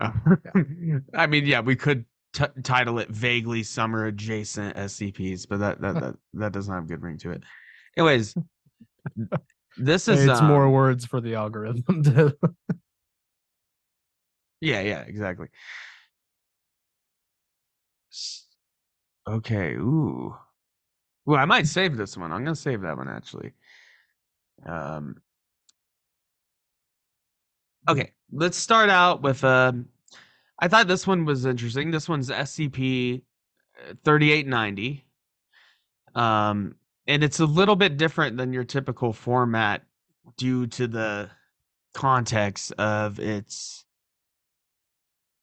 I 1.15 1.27
mean, 1.27 1.47
yeah, 1.47 1.61
we 1.61 1.77
could 1.77 2.05
t- 2.33 2.45
title 2.63 2.99
it 2.99 3.09
vaguely 3.09 3.63
Summer 3.63 4.07
Adjacent 4.07 4.77
SCPs, 4.77 5.47
but 5.49 5.61
that 5.61 5.81
that 5.81 5.95
that, 5.95 6.15
that 6.35 6.53
doesn't 6.53 6.73
have 6.73 6.85
a 6.85 6.87
good 6.87 7.03
ring 7.03 7.19
to 7.19 7.31
it. 7.31 7.43
Anyways, 7.97 8.35
this 9.79 10.09
is 10.09 10.27
it's 10.27 10.43
more 10.43 10.67
um, 10.67 10.73
words 10.73 11.05
for 11.07 11.21
the 11.21 11.35
algorithm. 11.35 12.03
to- 12.05 12.37
Yeah, 14.61 14.81
yeah, 14.81 15.01
exactly. 15.01 15.49
Okay, 19.29 19.75
ooh. 19.75 20.35
Well, 21.25 21.39
I 21.41 21.45
might 21.45 21.67
save 21.67 21.97
this 21.97 22.17
one. 22.17 22.33
I'm 22.33 22.45
gonna 22.45 22.57
save 22.57 22.81
that 22.83 22.97
one 22.97 23.09
actually. 23.09 23.53
Um 24.67 25.21
Okay, 27.89 28.13
let's 28.31 28.57
start 28.57 28.91
out 28.91 29.23
with 29.23 29.43
um 29.45 29.89
I 30.59 30.69
thought 30.69 30.87
this 30.87 31.07
one 31.07 31.25
was 31.25 31.45
interesting. 31.47 31.91
This 31.91 32.09
one's 32.09 32.31
SCP 32.31 33.23
uh, 33.91 33.95
3890. 34.05 35.05
Um 36.15 36.77
and 37.09 37.25
it's 37.25 37.41
a 37.41 37.47
little 37.47 37.75
bit 37.77 37.97
different 37.97 38.37
than 38.37 38.53
your 38.53 38.65
typical 38.65 39.13
format 39.13 39.83
due 40.37 40.67
to 40.69 40.87
the 40.87 41.31
context 41.95 42.73
of 42.79 43.19
its 43.19 43.85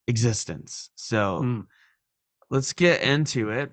existence. 0.07 0.89
So 0.95 1.41
Mm. 1.41 1.67
let's 2.49 2.73
get 2.73 3.01
into 3.01 3.49
it. 3.49 3.71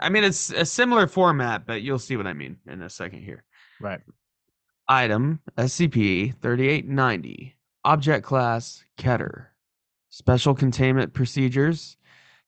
I 0.00 0.08
mean, 0.08 0.24
it's 0.24 0.50
a 0.50 0.66
similar 0.66 1.06
format, 1.06 1.66
but 1.66 1.82
you'll 1.82 2.00
see 2.00 2.16
what 2.16 2.26
I 2.26 2.32
mean 2.32 2.58
in 2.66 2.82
a 2.82 2.90
second 2.90 3.22
here. 3.22 3.44
right. 3.80 4.00
Item 4.88 5.40
SCP 5.56 6.34
3890. 6.42 7.56
Object 7.86 8.26
class 8.26 8.84
Keter. 8.98 9.46
Special 10.10 10.54
containment 10.54 11.14
procedures. 11.14 11.96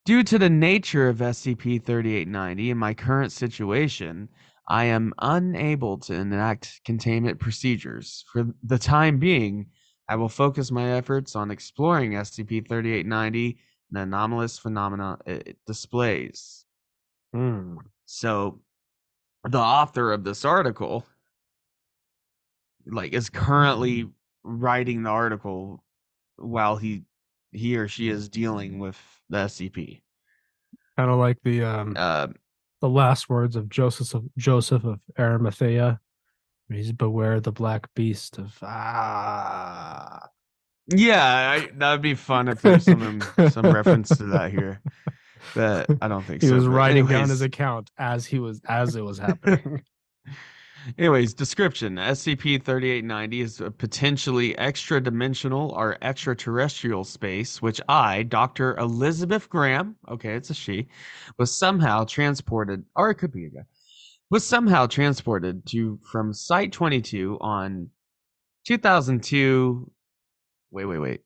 Due 0.04 0.22
to 0.22 0.38
the 0.38 0.50
nature 0.50 1.08
of 1.08 1.18
SCP 1.18 1.82
3890 1.82 2.70
and 2.70 2.78
my 2.78 2.92
current 2.92 3.32
situation, 3.32 4.28
I 4.68 4.84
am 4.84 5.14
unable 5.18 5.96
to 5.98 6.14
enact 6.14 6.80
containment 6.84 7.40
procedures. 7.40 8.24
For 8.30 8.46
the 8.62 8.78
time 8.78 9.18
being, 9.18 9.66
I 10.08 10.16
will 10.16 10.28
focus 10.28 10.70
my 10.70 10.92
efforts 10.92 11.36
on 11.36 11.50
exploring 11.50 12.12
SCP 12.12 12.68
3890 12.68 13.58
and 13.90 13.96
the 13.96 14.02
anomalous 14.02 14.58
phenomena 14.58 15.18
it 15.24 15.56
displays. 15.66 16.66
Mm. 17.34 17.78
So 18.04 18.60
the 19.48 19.58
author 19.58 20.12
of 20.12 20.22
this 20.22 20.44
article 20.44 21.06
like 22.86 23.12
is 23.12 23.28
currently 23.30 24.08
writing 24.44 25.02
the 25.02 25.10
article 25.10 25.82
while 26.36 26.76
he 26.76 27.02
he 27.52 27.76
or 27.76 27.88
she 27.88 28.08
is 28.08 28.28
dealing 28.28 28.78
with 28.78 28.98
the 29.30 29.38
SCP. 29.38 30.02
Kind 30.96 31.10
of 31.10 31.18
like 31.18 31.38
the 31.44 31.62
um 31.64 31.94
Uh, 31.96 32.28
the 32.80 32.88
last 32.88 33.28
words 33.28 33.56
of 33.56 33.68
Joseph 33.68 34.14
of 34.14 34.24
Joseph 34.36 34.84
of 34.84 35.00
Arimathea. 35.18 36.00
He's 36.68 36.92
beware 36.92 37.40
the 37.40 37.52
black 37.52 37.86
beast 37.94 38.38
of 38.38 38.56
ah. 38.62 40.28
yeah, 40.88 41.64
that 41.76 41.92
would 41.92 42.02
be 42.02 42.14
fun 42.14 42.48
if 42.48 42.60
there's 42.62 42.84
some 42.84 43.22
some 43.50 43.66
reference 43.70 44.08
to 44.16 44.24
that 44.26 44.50
here. 44.50 44.80
But 45.54 45.86
I 46.02 46.08
don't 46.08 46.24
think 46.24 46.42
He 46.42 46.48
so. 46.48 46.54
was 46.56 46.66
writing 46.66 47.06
down 47.06 47.28
his 47.28 47.40
account 47.42 47.90
as 47.98 48.26
he 48.26 48.38
was 48.40 48.60
as 48.68 48.96
it 48.96 49.02
was 49.04 49.18
happening. 49.26 49.84
Anyways, 50.98 51.34
description 51.34 51.96
SCP 51.96 52.62
3890 52.62 53.40
is 53.40 53.60
a 53.60 53.70
potentially 53.70 54.56
extra 54.56 55.00
dimensional 55.00 55.70
or 55.70 55.98
extraterrestrial 56.00 57.04
space, 57.04 57.60
which 57.60 57.80
I, 57.88 58.22
Dr. 58.22 58.76
Elizabeth 58.76 59.48
Graham, 59.48 59.96
okay, 60.08 60.34
it's 60.34 60.50
a 60.50 60.54
she, 60.54 60.88
was 61.38 61.56
somehow 61.56 62.04
transported, 62.04 62.84
or 62.94 63.10
it 63.10 63.16
could 63.16 63.32
be 63.32 63.46
a 63.46 63.50
guy, 63.50 63.62
was 64.30 64.46
somehow 64.46 64.86
transported 64.86 65.66
to 65.66 65.98
from 66.10 66.32
Site 66.32 66.72
22 66.72 67.38
on 67.40 67.90
2002. 68.66 69.90
Wait, 70.70 70.84
wait, 70.84 70.98
wait. 70.98 71.20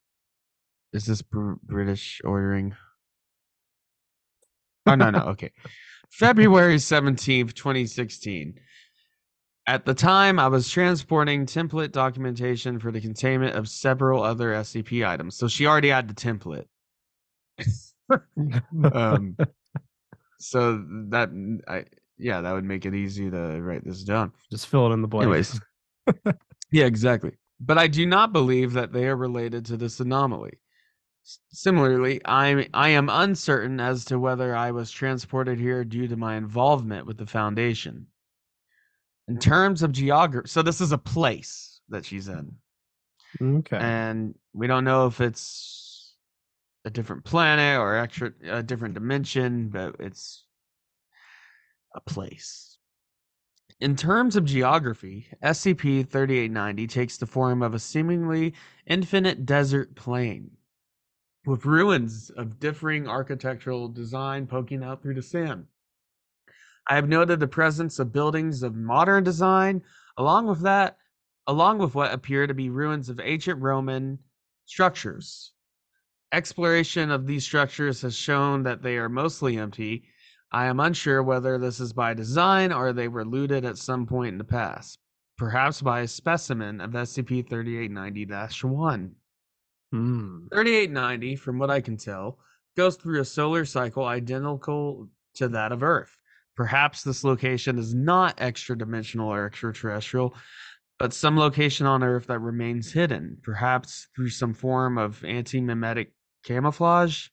Is 0.93 1.05
this 1.05 1.23
Br- 1.23 1.55
British 1.63 2.21
ordering? 2.25 2.75
Oh, 4.87 4.95
no, 4.95 5.11
no, 5.11 5.21
okay. 5.21 5.53
February 6.11 6.77
17th, 6.77 7.55
2016. 7.55 8.55
At 9.71 9.85
the 9.85 9.95
time, 9.95 10.41
I 10.41 10.49
was 10.49 10.69
transporting 10.69 11.47
template 11.47 11.93
documentation 11.93 12.81
for 12.81 12.91
the 12.91 13.01
containment 13.01 13.55
of 13.55 13.69
several 13.69 14.21
other 14.21 14.51
SCP 14.51 15.07
items. 15.07 15.37
So 15.37 15.47
she 15.47 15.65
already 15.65 15.91
had 15.91 16.09
the 16.09 16.15
template. 16.15 16.67
um, 18.93 19.37
so 20.41 20.85
that 21.11 21.31
I 21.69 21.85
yeah, 22.19 22.41
that 22.41 22.53
would 22.53 22.65
make 22.65 22.85
it 22.85 22.97
easy 22.97 23.31
to 23.31 23.63
write 23.63 23.85
this 23.85 24.03
down. 24.03 24.33
Just 24.51 24.67
fill 24.67 24.91
it 24.91 24.93
in 24.93 25.03
the 25.03 25.09
blank. 25.09 25.29
Anyways, 25.29 25.61
yeah, 26.73 26.87
exactly. 26.87 27.37
But 27.61 27.79
I 27.79 27.87
do 27.87 28.07
not 28.07 28.33
believe 28.33 28.73
that 28.73 28.93
they 28.93 29.07
are 29.07 29.15
related 29.15 29.67
to 29.67 29.77
this 29.77 30.01
anomaly. 30.01 30.59
Similarly, 31.53 32.21
I 32.25 32.67
I 32.75 32.89
am 32.89 33.09
uncertain 33.09 33.79
as 33.79 34.05
to 34.07 34.19
whether 34.19 34.57
I 34.57 34.73
was 34.73 34.91
transported 34.91 35.61
here 35.61 35.85
due 35.85 36.09
to 36.09 36.17
my 36.17 36.35
involvement 36.35 37.07
with 37.07 37.19
the 37.19 37.27
Foundation. 37.27 38.09
In 39.31 39.39
terms 39.39 39.83
of 39.83 39.93
geography, 39.93 40.49
so 40.49 40.61
this 40.61 40.81
is 40.81 40.93
a 40.93 40.99
place 40.99 41.81
that 41.89 42.05
she's 42.05 42.29
in, 42.29 42.57
okay. 43.41 43.77
and 43.77 44.35
we 44.53 44.67
don't 44.67 44.85
know 44.85 45.07
if 45.07 45.21
it's 45.21 46.15
a 46.85 46.91
different 46.91 47.25
planet 47.25 47.79
or 47.79 47.97
extra 47.97 48.33
a 48.49 48.63
different 48.63 48.95
dimension, 48.95 49.69
but 49.69 49.95
it's 50.01 50.45
a 51.95 52.01
place. 52.01 52.79
In 53.81 53.97
terms 53.97 54.37
of 54.37 54.45
geography, 54.45 55.29
SCP 55.43 56.09
3890 56.09 56.87
takes 56.89 57.17
the 57.17 57.27
form 57.27 57.63
of 57.63 57.73
a 57.73 57.79
seemingly 57.79 58.55
infinite 58.87 59.47
desert 59.47 59.95
plain. 59.95 60.51
with 61.47 61.65
ruins 61.65 62.31
of 62.31 62.59
differing 62.61 63.09
architectural 63.09 63.89
design 63.89 64.47
poking 64.47 64.83
out 64.83 65.03
through 65.03 65.15
the 65.15 65.23
sand. 65.23 65.67
I 66.89 66.95
have 66.97 67.09
noted 67.09 67.41
the 67.41 67.49
presence 67.49 67.99
of 67.99 68.13
buildings 68.13 68.63
of 68.63 68.75
modern 68.75 69.25
design, 69.25 69.83
along 70.17 70.47
with 70.47 70.61
that, 70.63 70.97
along 71.47 71.79
with 71.79 71.95
what 71.95 72.13
appear 72.13 72.47
to 72.47 72.55
be 72.55 72.71
ruins 72.71 73.09
of 73.09 73.21
ancient 73.21 73.61
Roman 73.61 74.19
structures. 74.67 75.53
Exploration 76.33 77.11
of 77.11 77.27
these 77.27 77.45
structures 77.45 78.03
has 78.03 78.15
shown 78.15 78.63
that 78.63 78.83
they 78.83 78.97
are 78.97 79.09
mostly 79.09 79.59
empty. 79.59 80.05
I 80.53 80.67
am 80.67 80.79
unsure 80.81 81.23
whether 81.23 81.59
this 81.59 81.81
is 81.81 81.93
by 81.93 82.15
design 82.15 82.73
or 82.73 82.93
they 82.93 83.09
were 83.09 83.25
looted 83.25 83.65
at 83.65 83.79
some 83.79 84.07
point 84.07 84.33
in 84.33 84.39
the 84.39 84.45
past, 84.45 84.99
perhaps 85.37 85.83
by 85.83 86.01
a 86.01 86.09
specimen 86.09 86.81
of 86.81 86.93
SCP 86.93 87.49
3890 87.49 88.67
1. 88.69 89.15
Hmm. 89.93 90.47
3890, 90.53 91.37
from 91.37 91.59
what 91.59 91.71
I 91.71 91.81
can 91.81 91.97
tell, 91.97 92.39
goes 92.77 92.97
through 92.97 93.21
a 93.21 93.25
solar 93.25 93.65
cycle 93.65 94.05
identical 94.05 95.09
to 95.35 95.49
that 95.49 95.73
of 95.73 95.83
Earth. 95.83 96.17
Perhaps 96.61 97.05
this 97.05 97.25
location 97.25 97.79
is 97.79 97.95
not 97.95 98.35
extra 98.37 98.77
dimensional 98.77 99.33
or 99.33 99.47
extraterrestrial, 99.47 100.35
but 100.99 101.15
some 101.15 101.39
location 101.39 101.87
on 101.87 102.03
Earth 102.03 102.27
that 102.27 102.41
remains 102.41 102.93
hidden, 102.93 103.39
perhaps 103.43 104.09
through 104.15 104.29
some 104.29 104.53
form 104.53 104.99
of 104.99 105.25
anti 105.25 105.63
memetic 105.63 106.09
camouflage. 106.45 107.29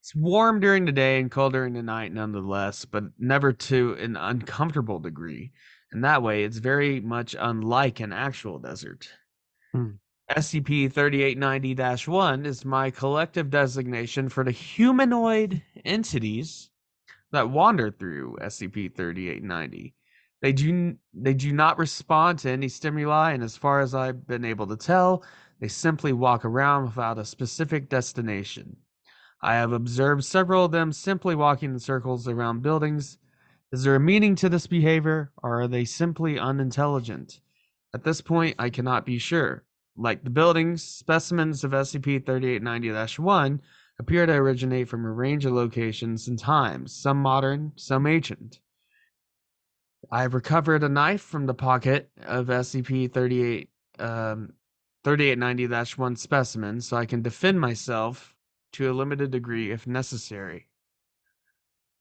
It's 0.00 0.16
warm 0.16 0.58
during 0.58 0.84
the 0.84 0.90
day 0.90 1.20
and 1.20 1.30
cold 1.30 1.52
during 1.52 1.74
the 1.74 1.82
night, 1.84 2.12
nonetheless, 2.12 2.84
but 2.84 3.04
never 3.20 3.52
to 3.52 3.92
an 3.92 4.16
uncomfortable 4.16 4.98
degree. 4.98 5.52
And 5.92 6.02
that 6.02 6.20
way, 6.20 6.42
it's 6.42 6.58
very 6.58 7.00
much 7.00 7.36
unlike 7.38 8.00
an 8.00 8.12
actual 8.12 8.58
desert. 8.58 9.08
Hmm. 9.70 9.90
SCP 10.36 10.92
3890 10.92 12.10
1 12.10 12.46
is 12.46 12.64
my 12.64 12.90
collective 12.90 13.48
designation 13.48 14.28
for 14.28 14.42
the 14.42 14.50
humanoid 14.50 15.62
entities 15.84 16.67
that 17.32 17.50
wander 17.50 17.90
through 17.90 18.36
SCP 18.40 18.94
3890. 18.94 19.94
They 20.40 20.52
do, 20.52 20.96
they 21.12 21.34
do 21.34 21.52
not 21.52 21.78
respond 21.78 22.38
to 22.40 22.50
any 22.50 22.68
stimuli, 22.68 23.32
and 23.32 23.42
as 23.42 23.56
far 23.56 23.80
as 23.80 23.94
I've 23.94 24.26
been 24.26 24.44
able 24.44 24.66
to 24.68 24.76
tell, 24.76 25.24
they 25.60 25.68
simply 25.68 26.12
walk 26.12 26.44
around 26.44 26.84
without 26.84 27.18
a 27.18 27.24
specific 27.24 27.88
destination. 27.88 28.76
I 29.42 29.54
have 29.54 29.72
observed 29.72 30.24
several 30.24 30.64
of 30.64 30.72
them 30.72 30.92
simply 30.92 31.34
walking 31.34 31.72
in 31.72 31.78
circles 31.78 32.28
around 32.28 32.62
buildings. 32.62 33.18
Is 33.72 33.82
there 33.82 33.94
a 33.94 34.00
meaning 34.00 34.34
to 34.36 34.48
this 34.48 34.66
behavior, 34.66 35.32
or 35.42 35.60
are 35.60 35.68
they 35.68 35.84
simply 35.84 36.38
unintelligent? 36.38 37.40
At 37.92 38.04
this 38.04 38.20
point, 38.20 38.56
I 38.58 38.70
cannot 38.70 39.04
be 39.04 39.18
sure. 39.18 39.64
Like 39.96 40.22
the 40.22 40.30
buildings, 40.30 40.82
specimens 40.82 41.64
of 41.64 41.72
SCP 41.72 42.24
3890 42.24 43.20
1 43.20 43.60
appear 43.98 44.26
to 44.26 44.32
originate 44.32 44.88
from 44.88 45.04
a 45.04 45.10
range 45.10 45.44
of 45.44 45.52
locations 45.52 46.28
and 46.28 46.38
times, 46.38 46.94
some 46.94 47.20
modern, 47.20 47.72
some 47.76 48.06
ancient. 48.06 48.60
I 50.10 50.22
have 50.22 50.34
recovered 50.34 50.84
a 50.84 50.88
knife 50.88 51.22
from 51.22 51.46
the 51.46 51.54
pocket 51.54 52.10
of 52.22 52.46
SCP 52.46 53.12
38 53.12 53.68
um, 53.98 54.52
3890 55.04 56.00
1 56.00 56.16
specimen 56.16 56.80
so 56.80 56.96
I 56.96 57.06
can 57.06 57.22
defend 57.22 57.60
myself 57.60 58.34
to 58.72 58.90
a 58.90 58.92
limited 58.92 59.30
degree 59.30 59.70
if 59.70 59.86
necessary. 59.86 60.68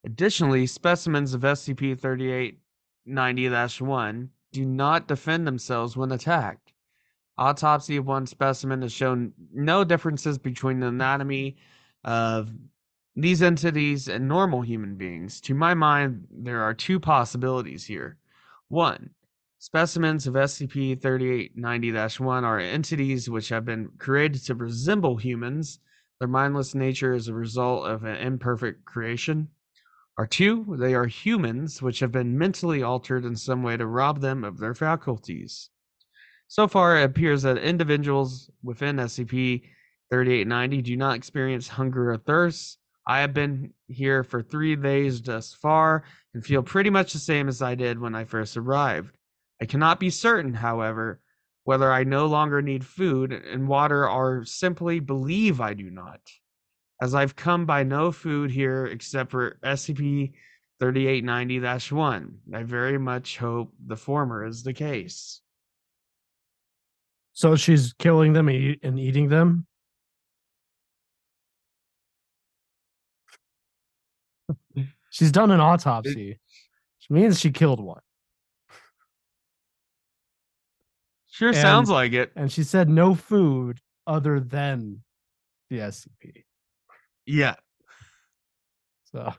Additionally, 0.03 0.67
specimens 0.67 1.33
of 1.33 1.41
SCP 1.41 1.99
3890 1.99 3.83
1 3.83 4.29
do 4.51 4.65
not 4.65 5.07
defend 5.07 5.47
themselves 5.47 5.97
when 5.97 6.11
attacked. 6.11 6.73
Autopsy 7.37 7.97
of 7.97 8.07
one 8.07 8.25
specimen 8.25 8.81
has 8.81 8.91
shown 8.91 9.33
no 9.53 9.83
differences 9.83 10.37
between 10.37 10.79
the 10.79 10.87
anatomy 10.87 11.57
of 12.07 12.49
these 13.17 13.41
entities 13.41 14.07
and 14.07 14.27
normal 14.27 14.61
human 14.61 14.95
beings. 14.95 15.41
To 15.41 15.53
my 15.53 15.73
mind, 15.73 16.25
there 16.31 16.61
are 16.61 16.73
two 16.73 16.99
possibilities 16.99 17.83
here. 17.85 18.17
One, 18.69 19.09
specimens 19.59 20.25
of 20.25 20.35
SCP 20.35 21.01
3890 21.01 22.23
1 22.23 22.45
are 22.45 22.59
entities 22.59 23.29
which 23.29 23.49
have 23.49 23.65
been 23.65 23.89
created 23.97 24.45
to 24.45 24.55
resemble 24.55 25.17
humans. 25.17 25.79
Their 26.19 26.29
mindless 26.29 26.73
nature 26.73 27.13
is 27.13 27.27
a 27.27 27.33
result 27.33 27.87
of 27.87 28.05
an 28.05 28.15
imperfect 28.15 28.85
creation. 28.85 29.49
Or 30.17 30.25
two, 30.25 30.77
they 30.79 30.95
are 30.95 31.05
humans 31.07 31.81
which 31.81 31.99
have 31.99 32.11
been 32.11 32.37
mentally 32.37 32.81
altered 32.81 33.25
in 33.25 33.35
some 33.35 33.63
way 33.63 33.75
to 33.75 33.85
rob 33.85 34.21
them 34.21 34.43
of 34.45 34.57
their 34.57 34.73
faculties. 34.73 35.69
So 36.47 36.67
far, 36.67 36.97
it 36.97 37.03
appears 37.03 37.41
that 37.41 37.57
individuals 37.57 38.49
within 38.63 38.95
SCP 38.95 39.63
3890 40.09 40.81
do 40.81 40.97
not 40.97 41.15
experience 41.15 41.67
hunger 41.67 42.11
or 42.11 42.17
thirst. 42.17 42.77
I 43.07 43.19
have 43.19 43.33
been 43.33 43.73
here 43.87 44.23
for 44.23 44.41
three 44.41 44.75
days 44.75 45.21
thus 45.21 45.53
far 45.53 46.03
and 46.33 46.45
feel 46.45 46.63
pretty 46.63 46.89
much 46.89 47.13
the 47.13 47.19
same 47.19 47.47
as 47.47 47.61
I 47.61 47.75
did 47.75 47.99
when 47.99 48.15
I 48.15 48.25
first 48.25 48.57
arrived. 48.57 49.17
I 49.61 49.65
cannot 49.65 49.99
be 49.99 50.09
certain, 50.09 50.53
however, 50.53 51.21
whether 51.63 51.91
I 51.91 52.03
no 52.03 52.27
longer 52.27 52.61
need 52.61 52.85
food 52.85 53.31
and 53.31 53.67
water 53.67 54.09
or 54.09 54.45
simply 54.45 54.99
believe 54.99 55.59
I 55.59 55.73
do 55.73 55.89
not. 55.89 56.21
As 57.01 57.13
I've 57.13 57.35
come 57.35 57.65
by 57.65 57.83
no 57.83 58.11
food 58.11 58.51
here 58.51 58.87
except 58.87 59.31
for 59.31 59.59
SCP 59.63 60.33
3890 60.79 61.95
1, 61.95 62.39
I 62.55 62.63
very 62.63 62.97
much 62.97 63.37
hope 63.37 63.73
the 63.85 63.97
former 63.97 64.45
is 64.45 64.63
the 64.63 64.73
case. 64.73 65.41
So 67.33 67.55
she's 67.55 67.93
killing 67.93 68.33
them 68.33 68.47
and 68.47 68.99
eating 68.99 69.29
them. 69.29 69.66
She's 75.17 75.31
done 75.31 75.49
an 75.49 75.59
autopsy. 75.59 76.37
Which 76.99 77.09
means 77.09 77.39
she 77.39 77.49
killed 77.49 77.79
one. 77.79 78.01
Sure 81.31 81.53
sounds 81.53 81.89
like 81.89 82.13
it. 82.13 82.31
And 82.35 82.51
she 82.51 82.61
said 82.63 82.87
no 82.87 83.15
food 83.15 83.79
other 84.05 84.39
than 84.39 85.01
the 85.71 85.79
SCP. 85.79 86.43
Yeah. 87.25 87.55
So 89.05 89.33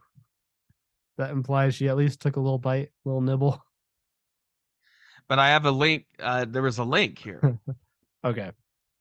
that 1.16 1.30
implies 1.30 1.76
she 1.76 1.88
at 1.88 1.96
least 1.96 2.20
took 2.20 2.34
a 2.34 2.40
little 2.40 2.58
bite, 2.58 2.88
a 3.04 3.08
little 3.08 3.20
nibble. 3.20 3.62
But 5.28 5.38
I 5.38 5.50
have 5.50 5.64
a 5.64 5.70
link. 5.70 6.06
Uh, 6.18 6.44
there 6.48 6.62
was 6.62 6.78
a 6.78 6.84
link 6.84 7.18
here 7.20 7.58
Okay. 8.24 8.50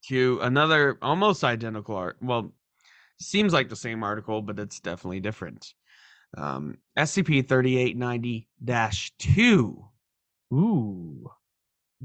to 0.08 0.38
another 0.42 0.96
almost 1.02 1.42
identical 1.42 1.96
art. 1.96 2.18
Well, 2.22 2.52
seems 3.20 3.52
like 3.52 3.68
the 3.68 3.74
same 3.76 4.04
article, 4.04 4.42
but 4.42 4.60
it's 4.60 4.78
definitely 4.78 5.18
different. 5.20 5.74
Um, 6.36 6.78
SCP 6.96 7.48
3890 7.48 8.48
2. 9.18 9.84
Ooh. 10.52 11.30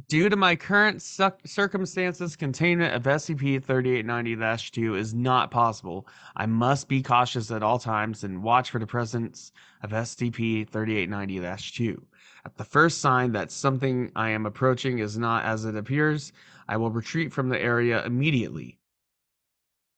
Due 0.08 0.28
to 0.28 0.36
my 0.36 0.56
current 0.56 1.04
suc- 1.04 1.46
circumstances, 1.46 2.36
containment 2.36 2.96
of 2.96 3.04
SCP 3.04 3.64
3890 3.64 4.72
2 4.72 4.96
is 4.96 5.14
not 5.14 5.52
possible. 5.52 6.08
I 6.36 6.48
must 6.48 6.88
be 6.88 7.04
cautious 7.04 7.52
at 7.52 7.62
all 7.62 7.78
times 7.78 8.24
and 8.24 8.42
watch 8.42 8.72
for 8.72 8.80
the 8.80 8.88
presence 8.88 9.52
of 9.84 9.92
SCP 9.92 10.68
3890 10.68 11.72
2. 11.74 12.06
At 12.46 12.58
the 12.58 12.64
first 12.64 13.02
sign 13.02 13.34
that 13.34 13.52
something 13.52 14.12
I 14.16 14.32
am 14.32 14.48
approaching 14.48 14.98
is 14.98 15.18
not 15.18 15.46
as 15.46 15.64
it 15.66 15.76
appears, 15.76 16.34
I 16.68 16.78
will 16.78 16.90
retreat 16.90 17.32
from 17.32 17.50
the 17.50 17.62
area 17.62 18.04
immediately. 18.04 18.80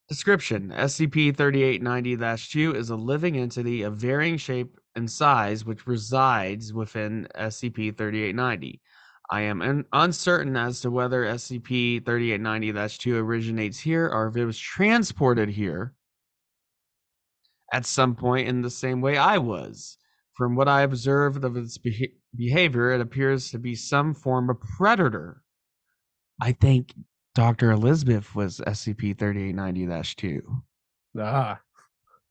Description 0.07 0.69
SCP 0.69 1.35
3890 1.35 2.51
2 2.51 2.75
is 2.75 2.91
a 2.91 2.95
living 2.95 3.37
entity 3.37 3.81
of 3.81 3.97
varying 3.97 4.37
shape 4.37 4.77
and 4.95 5.09
size 5.09 5.65
which 5.65 5.87
resides 5.87 6.71
within 6.71 7.27
SCP 7.35 7.97
3890. 7.97 8.81
I 9.31 9.41
am 9.41 9.63
un- 9.63 9.85
uncertain 9.91 10.55
as 10.55 10.81
to 10.81 10.91
whether 10.91 11.23
SCP 11.23 12.05
3890 12.05 12.97
2 12.99 13.17
originates 13.17 13.79
here 13.79 14.07
or 14.07 14.27
if 14.27 14.35
it 14.35 14.45
was 14.45 14.59
transported 14.59 15.49
here 15.49 15.95
at 17.73 17.87
some 17.87 18.15
point 18.15 18.47
in 18.47 18.61
the 18.61 18.69
same 18.69 19.01
way 19.01 19.17
I 19.17 19.39
was. 19.39 19.97
From 20.33 20.55
what 20.55 20.67
I 20.67 20.81
observed 20.83 21.43
of 21.43 21.57
its 21.57 21.79
beha- 21.79 22.13
behavior, 22.35 22.91
it 22.91 23.01
appears 23.01 23.49
to 23.51 23.57
be 23.57 23.73
some 23.73 24.13
form 24.13 24.51
of 24.51 24.59
predator. 24.59 25.41
I 26.39 26.51
think 26.51 26.93
Dr. 27.35 27.71
Elizabeth 27.71 28.33
was 28.33 28.61
SCP 28.65 29.17
3890 29.17 30.15
2. 30.15 30.63
Ah. 31.19 31.59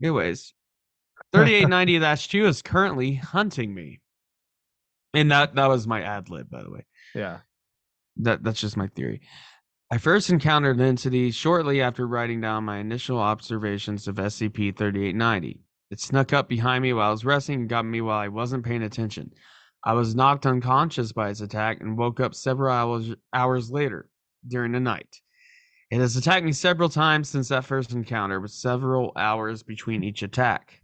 Anyways, 0.03 0.55
3890 1.33 2.29
2 2.29 2.47
is 2.47 2.63
currently 2.63 3.15
hunting 3.15 3.75
me. 3.75 4.01
And 5.13 5.31
that, 5.31 5.55
that 5.55 5.69
was 5.69 5.87
my 5.87 6.03
ad 6.03 6.31
lib, 6.31 6.51
by 6.51 6.63
the 6.63 6.71
way. 6.71 6.87
Yeah. 7.15 7.41
That 8.17 8.43
that's 8.43 8.61
just 8.61 8.79
my 8.79 8.87
theory. 8.89 9.21
I 9.91 9.99
first 9.99 10.31
encountered 10.31 10.79
the 10.79 10.85
entity 10.85 11.31
shortly 11.31 11.83
after 11.83 12.07
writing 12.07 12.41
down 12.41 12.65
my 12.65 12.79
initial 12.79 13.19
observations 13.19 14.09
of 14.09 14.17
SCP-3890. 14.17 15.59
It 15.91 16.01
snuck 16.01 16.33
up 16.33 16.49
behind 16.49 16.83
me 16.83 16.95
while 16.95 17.09
I 17.09 17.13
was 17.13 17.27
resting 17.27 17.61
and 17.61 17.69
got 17.69 17.85
me 17.85 18.01
while 18.01 18.19
I 18.19 18.29
wasn't 18.29 18.65
paying 18.65 18.83
attention. 18.83 19.33
I 19.85 19.93
was 19.93 20.15
knocked 20.15 20.47
unconscious 20.47 21.13
by 21.13 21.29
its 21.29 21.43
attack 21.43 21.81
and 21.81 21.99
woke 21.99 22.21
up 22.21 22.35
several 22.35 22.73
hours 22.73 23.15
hours 23.35 23.71
later 23.71 24.09
during 24.49 24.73
the 24.73 24.81
night. 24.81 25.21
It 25.91 25.99
has 25.99 26.17
attacked 26.17 26.45
me 26.45 26.53
several 26.53 26.89
times 26.89 27.29
since 27.29 27.49
that 27.49 27.65
first 27.65 27.93
encounter, 27.93 28.41
with 28.41 28.51
several 28.51 29.13
hours 29.17 29.63
between 29.63 30.03
each 30.03 30.23
attack. 30.23 30.81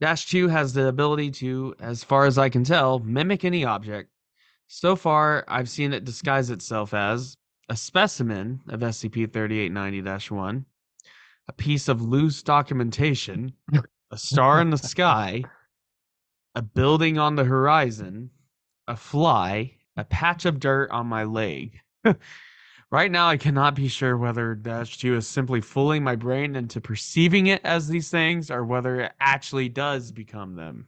Dash 0.00 0.26
2 0.26 0.48
has 0.48 0.72
the 0.72 0.86
ability 0.86 1.32
to, 1.32 1.74
as 1.80 2.04
far 2.04 2.24
as 2.26 2.38
I 2.38 2.48
can 2.48 2.62
tell, 2.62 3.00
mimic 3.00 3.44
any 3.44 3.64
object. 3.64 4.10
So 4.68 4.94
far, 4.94 5.44
I've 5.48 5.68
seen 5.68 5.92
it 5.92 6.04
disguise 6.04 6.50
itself 6.50 6.94
as 6.94 7.36
a 7.68 7.76
specimen 7.76 8.60
of 8.68 8.80
SCP 8.80 9.32
3890 9.32 10.34
1, 10.34 10.66
a 11.48 11.52
piece 11.52 11.88
of 11.88 12.00
loose 12.00 12.42
documentation, 12.42 13.52
a 14.10 14.16
star 14.16 14.60
in 14.60 14.70
the 14.70 14.78
sky, 14.94 15.42
a 16.54 16.62
building 16.62 17.18
on 17.18 17.34
the 17.34 17.44
horizon, 17.44 18.30
a 18.86 18.96
fly, 18.96 19.74
a 19.98 20.04
patch 20.04 20.46
of 20.46 20.60
dirt 20.60 20.90
on 20.90 21.06
my 21.06 21.24
leg. 21.24 21.80
right 22.90 23.10
now, 23.10 23.28
I 23.28 23.36
cannot 23.36 23.74
be 23.74 23.88
sure 23.88 24.16
whether 24.16 24.54
Dash 24.54 24.96
2 24.98 25.16
is 25.16 25.26
simply 25.26 25.60
fooling 25.60 26.04
my 26.04 26.14
brain 26.14 26.54
into 26.54 26.80
perceiving 26.80 27.48
it 27.48 27.60
as 27.64 27.88
these 27.88 28.08
things 28.08 28.50
or 28.50 28.64
whether 28.64 29.00
it 29.00 29.12
actually 29.20 29.68
does 29.68 30.12
become 30.12 30.54
them. 30.54 30.86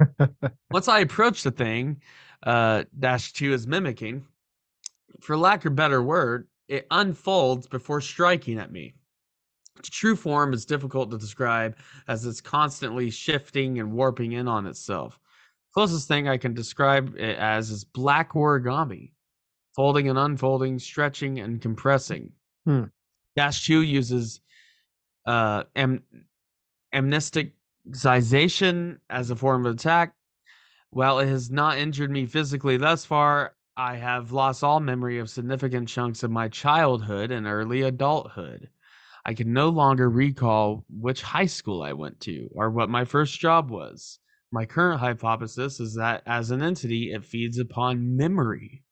Once 0.72 0.88
I 0.88 0.98
approach 0.98 1.44
the 1.44 1.52
thing, 1.52 2.02
uh, 2.42 2.84
Dash 2.98 3.32
2 3.32 3.52
is 3.52 3.68
mimicking, 3.68 4.26
for 5.20 5.36
lack 5.36 5.64
of 5.64 5.72
a 5.72 5.74
better 5.74 6.02
word, 6.02 6.48
it 6.66 6.88
unfolds 6.90 7.68
before 7.68 8.00
striking 8.00 8.58
at 8.58 8.72
me. 8.72 8.94
Its 9.78 9.90
true 9.90 10.16
form 10.16 10.52
is 10.52 10.66
difficult 10.66 11.10
to 11.10 11.18
describe 11.18 11.76
as 12.08 12.26
it's 12.26 12.40
constantly 12.40 13.10
shifting 13.10 13.78
and 13.78 13.92
warping 13.92 14.32
in 14.32 14.48
on 14.48 14.66
itself. 14.66 15.20
Closest 15.74 16.08
thing 16.08 16.28
I 16.28 16.36
can 16.36 16.54
describe 16.54 17.14
it 17.16 17.38
as 17.38 17.70
is 17.70 17.84
black 17.84 18.32
origami, 18.32 19.12
folding 19.74 20.08
and 20.08 20.18
unfolding, 20.18 20.78
stretching 20.78 21.38
and 21.38 21.60
compressing. 21.60 22.32
Hmm. 22.64 22.84
Dash 23.36 23.66
2 23.66 23.82
uses 23.82 24.40
uh, 25.26 25.64
am- 25.76 26.02
amnesticization 26.94 28.98
as 29.08 29.30
a 29.30 29.36
form 29.36 29.66
of 29.66 29.74
attack. 29.74 30.14
While 30.90 31.20
it 31.20 31.28
has 31.28 31.50
not 31.50 31.78
injured 31.78 32.10
me 32.10 32.26
physically 32.26 32.76
thus 32.76 33.04
far, 33.04 33.54
I 33.76 33.96
have 33.96 34.32
lost 34.32 34.64
all 34.64 34.80
memory 34.80 35.20
of 35.20 35.30
significant 35.30 35.88
chunks 35.88 36.22
of 36.22 36.30
my 36.30 36.48
childhood 36.48 37.30
and 37.30 37.46
early 37.46 37.82
adulthood. 37.82 38.68
I 39.24 39.34
can 39.34 39.52
no 39.52 39.68
longer 39.68 40.10
recall 40.10 40.84
which 40.88 41.22
high 41.22 41.46
school 41.46 41.82
I 41.82 41.92
went 41.92 42.20
to 42.20 42.48
or 42.52 42.70
what 42.70 42.90
my 42.90 43.04
first 43.04 43.38
job 43.38 43.70
was. 43.70 44.18
My 44.52 44.66
current 44.66 45.00
hypothesis 45.00 45.78
is 45.78 45.94
that 45.94 46.22
as 46.26 46.50
an 46.50 46.62
entity, 46.62 47.12
it 47.12 47.24
feeds 47.24 47.58
upon 47.58 48.16
memory. 48.16 48.82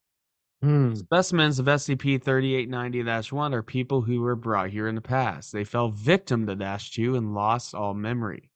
Hmm. 0.63 0.95
Specimens 0.95 1.59
of 1.59 1.67
SCP 1.67 2.23
3890 2.23 3.35
1 3.35 3.55
are 3.55 3.63
people 3.63 4.03
who 4.03 4.21
were 4.21 4.37
brought 4.37 4.71
here 4.71 4.89
in 4.89 4.95
the 4.95 5.01
past. 5.01 5.53
They 5.53 5.65
fell 5.65 5.91
victim 5.91 6.47
to 6.47 6.57
Dash 6.57 6.91
2 6.93 7.17
and 7.17 7.35
lost 7.35 7.75
all 7.75 7.95
memory. 7.95 8.51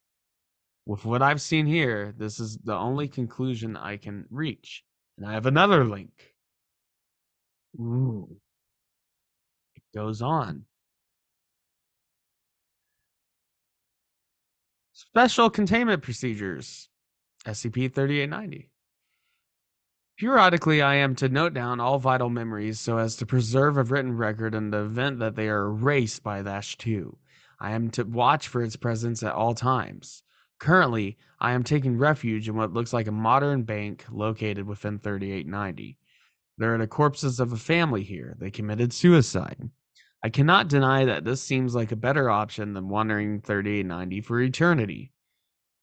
With 0.85 1.05
what 1.05 1.21
I've 1.21 1.41
seen 1.41 1.65
here, 1.65 2.13
this 2.17 2.39
is 2.39 2.57
the 2.57 2.75
only 2.75 3.07
conclusion 3.07 3.77
I 3.77 3.97
can 3.97 4.25
reach. 4.29 4.83
And 5.17 5.25
I 5.25 5.33
have 5.33 5.45
another 5.45 5.85
link. 5.85 6.33
Ooh. 7.79 8.37
It 9.75 9.83
goes 9.95 10.21
on. 10.21 10.65
Special 14.93 15.49
containment 15.49 16.01
procedures. 16.01 16.89
SCP 17.45 17.93
3890. 17.93 18.69
Periodically, 20.17 20.81
I 20.81 20.95
am 20.95 21.15
to 21.15 21.29
note 21.29 21.53
down 21.53 21.79
all 21.79 21.97
vital 21.97 22.29
memories 22.29 22.79
so 22.79 22.97
as 22.97 23.15
to 23.15 23.25
preserve 23.25 23.77
a 23.77 23.83
written 23.83 24.15
record 24.15 24.53
in 24.53 24.69
the 24.69 24.83
event 24.83 25.19
that 25.19 25.35
they 25.35 25.49
are 25.49 25.67
erased 25.67 26.21
by 26.21 26.41
Dash 26.41 26.77
2. 26.77 27.17
I 27.59 27.71
am 27.71 27.89
to 27.91 28.03
watch 28.03 28.47
for 28.47 28.61
its 28.61 28.75
presence 28.75 29.23
at 29.23 29.33
all 29.33 29.55
times. 29.55 30.21
Currently, 30.59 31.17
I 31.39 31.53
am 31.53 31.63
taking 31.63 31.97
refuge 31.97 32.47
in 32.47 32.55
what 32.55 32.73
looks 32.73 32.93
like 32.93 33.07
a 33.07 33.11
modern 33.11 33.63
bank 33.63 34.05
located 34.11 34.67
within 34.67 34.99
3890. 34.99 35.97
There 36.57 36.75
are 36.75 36.77
the 36.77 36.87
corpses 36.87 37.39
of 37.39 37.51
a 37.51 37.57
family 37.57 38.03
here. 38.03 38.35
They 38.37 38.51
committed 38.51 38.93
suicide. 38.93 39.69
I 40.21 40.29
cannot 40.29 40.67
deny 40.67 41.05
that 41.05 41.23
this 41.23 41.41
seems 41.41 41.73
like 41.73 41.91
a 41.91 41.95
better 41.95 42.29
option 42.29 42.73
than 42.73 42.89
wandering 42.89 43.41
3890 43.41 44.21
for 44.21 44.39
eternity. 44.39 45.12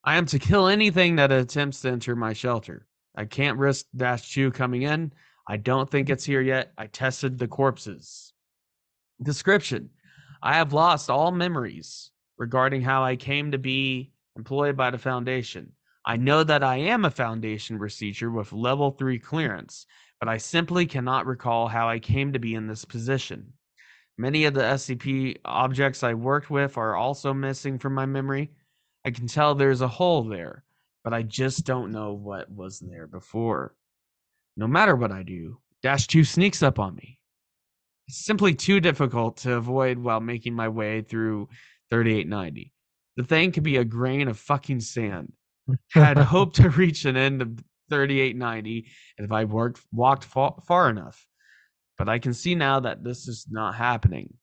I 0.03 0.17
am 0.17 0.25
to 0.27 0.39
kill 0.39 0.67
anything 0.67 1.17
that 1.17 1.31
attempts 1.31 1.83
to 1.83 1.91
enter 1.91 2.17
my 2.17 2.33
shelter. 2.33 2.87
I 3.15 3.27
can't 3.27 3.59
risk 3.59 3.87
Dash 3.95 4.33
2 4.33 4.51
coming 4.53 4.83
in. 4.83 5.13
I 5.47 5.59
don't 5.59 5.91
think 5.91 6.09
it's 6.09 6.25
here 6.25 6.41
yet. 6.41 6.73
I 6.79 6.87
tested 6.87 7.39
the 7.39 7.49
corpses. 7.49 8.33
Description 9.23 9.91
I 10.43 10.55
have 10.55 10.73
lost 10.73 11.11
all 11.11 11.33
memories 11.33 12.11
regarding 12.39 12.81
how 12.81 13.05
I 13.05 13.17
came 13.17 13.51
to 13.51 13.59
be 13.59 14.13
employed 14.37 14.75
by 14.75 14.91
the 14.91 14.97
Foundation. 14.97 15.73
I 16.07 16.17
know 16.17 16.45
that 16.45 16.63
I 16.63 16.77
am 16.77 17.05
a 17.05 17.11
Foundation 17.11 17.79
researcher 17.79 18.31
with 18.31 18.55
level 18.55 18.93
3 18.93 19.19
clearance, 19.19 19.85
but 20.19 20.31
I 20.31 20.39
simply 20.39 20.87
cannot 20.87 21.27
recall 21.27 21.69
how 21.69 21.91
I 21.91 21.99
came 21.99 22.33
to 22.33 22.39
be 22.39 22.55
in 22.55 22.67
this 22.67 22.87
position. 22.87 23.53
Many 24.17 24.47
of 24.47 24.55
the 24.55 24.63
SCP 24.63 25.37
objects 25.45 26.03
I 26.03 26.15
worked 26.15 26.49
with 26.49 26.79
are 26.79 26.97
also 26.97 27.35
missing 27.35 27.79
from 27.79 27.93
my 27.93 28.07
memory. 28.07 28.51
I 29.05 29.11
can 29.11 29.27
tell 29.27 29.55
there's 29.55 29.81
a 29.81 29.89
hole 29.89 30.25
there, 30.25 30.65
but 31.05 31.15
I 31.15 31.23
just 31.23 31.65
don't 31.65 31.93
know 31.93 32.13
what 32.13 32.51
was 32.51 32.81
there 32.81 33.07
before. 33.07 33.75
No 34.57 34.67
matter 34.67 34.95
what 34.95 35.13
I 35.13 35.23
do, 35.23 35.59
Dash 35.83 36.07
2 36.07 36.25
sneaks 36.25 36.63
up 36.63 36.79
on 36.79 36.95
me. 36.95 37.19
It's 38.09 38.25
simply 38.25 38.55
too 38.55 38.81
difficult 38.81 39.39
to 39.39 39.55
avoid 39.55 39.99
while 39.99 40.21
making 40.21 40.55
my 40.55 40.69
way 40.69 41.01
through 41.01 41.49
3890. 41.91 42.73
The 43.17 43.25
thing 43.25 43.53
could 43.53 43.63
be 43.63 43.77
a 43.77 43.85
grain 43.85 44.29
of 44.29 44.39
fucking 44.39 44.81
sand. 44.81 45.33
I 45.95 46.01
had 46.01 46.19
hoped 46.19 46.57
to 46.57 46.71
reach 46.71 47.05
an 47.05 47.17
end 47.17 47.41
of 47.41 47.49
3890 47.89 48.87
if 49.19 49.33
I 49.33 49.45
worked, 49.45 49.81
walked 49.93 50.25
fa- 50.25 50.55
far 50.67 50.91
enough, 50.91 51.27
but 51.97 52.09
I 52.09 52.19
can 52.19 52.35
see 52.35 52.55
now 52.55 52.81
that 52.81 53.03
this 53.05 53.29
is 53.29 53.47
not 53.51 53.75
happening. 53.75 54.35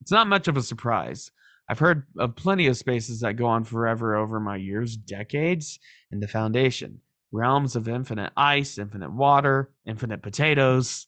It's 0.00 0.12
not 0.12 0.28
much 0.28 0.48
of 0.48 0.56
a 0.56 0.62
surprise. 0.62 1.30
I've 1.68 1.78
heard 1.78 2.06
of 2.18 2.34
plenty 2.34 2.66
of 2.66 2.76
spaces 2.76 3.20
that 3.20 3.36
go 3.36 3.46
on 3.46 3.64
forever 3.64 4.16
over 4.16 4.40
my 4.40 4.56
years, 4.56 4.96
decades, 4.96 5.78
in 6.10 6.20
the 6.20 6.28
Foundation. 6.28 7.00
Realms 7.30 7.76
of 7.76 7.88
infinite 7.88 8.32
ice, 8.36 8.78
infinite 8.78 9.12
water, 9.12 9.70
infinite 9.86 10.22
potatoes. 10.22 11.06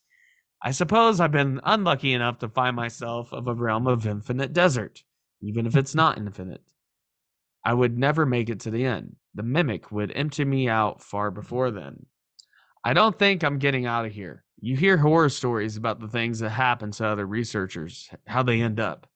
I 0.61 0.69
suppose 0.69 1.19
I've 1.19 1.31
been 1.31 1.59
unlucky 1.63 2.13
enough 2.13 2.37
to 2.39 2.49
find 2.49 2.75
myself 2.75 3.33
of 3.33 3.47
a 3.47 3.55
realm 3.55 3.87
of 3.87 4.05
infinite 4.05 4.53
desert, 4.53 5.03
even 5.41 5.65
if 5.65 5.75
it's 5.75 5.95
not 5.95 6.19
infinite. 6.19 6.61
I 7.65 7.73
would 7.73 7.97
never 7.97 8.25
make 8.27 8.49
it 8.49 8.59
to 8.61 8.71
the 8.71 8.85
end. 8.85 9.15
The 9.33 9.43
mimic 9.43 9.91
would 9.91 10.11
empty 10.15 10.45
me 10.45 10.69
out 10.69 11.01
far 11.01 11.31
before 11.31 11.71
then. 11.71 12.05
I 12.83 12.93
don't 12.93 13.17
think 13.17 13.43
I'm 13.43 13.57
getting 13.57 13.87
out 13.87 14.05
of 14.05 14.11
here. 14.11 14.43
You 14.59 14.75
hear 14.75 14.97
horror 14.97 15.29
stories 15.29 15.77
about 15.77 15.99
the 15.99 16.07
things 16.07 16.39
that 16.39 16.49
happen 16.49 16.91
to 16.91 17.07
other 17.07 17.25
researchers, 17.25 18.09
how 18.27 18.43
they 18.43 18.61
end 18.61 18.79
up. 18.79 19.07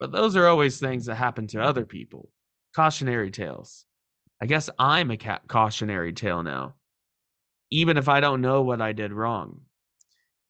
But 0.00 0.12
those 0.12 0.34
are 0.34 0.46
always 0.46 0.80
things 0.80 1.04
that 1.06 1.16
happen 1.16 1.46
to 1.48 1.62
other 1.62 1.84
people. 1.84 2.30
Cautionary 2.74 3.30
tales. 3.30 3.84
I 4.40 4.46
guess 4.46 4.70
I'm 4.78 5.10
a 5.10 5.18
ca- 5.18 5.40
cautionary 5.46 6.14
tale 6.14 6.42
now. 6.42 6.74
Even 7.70 7.98
if 7.98 8.08
I 8.08 8.20
don't 8.20 8.40
know 8.40 8.62
what 8.62 8.80
I 8.80 8.92
did 8.92 9.12
wrong. 9.12 9.60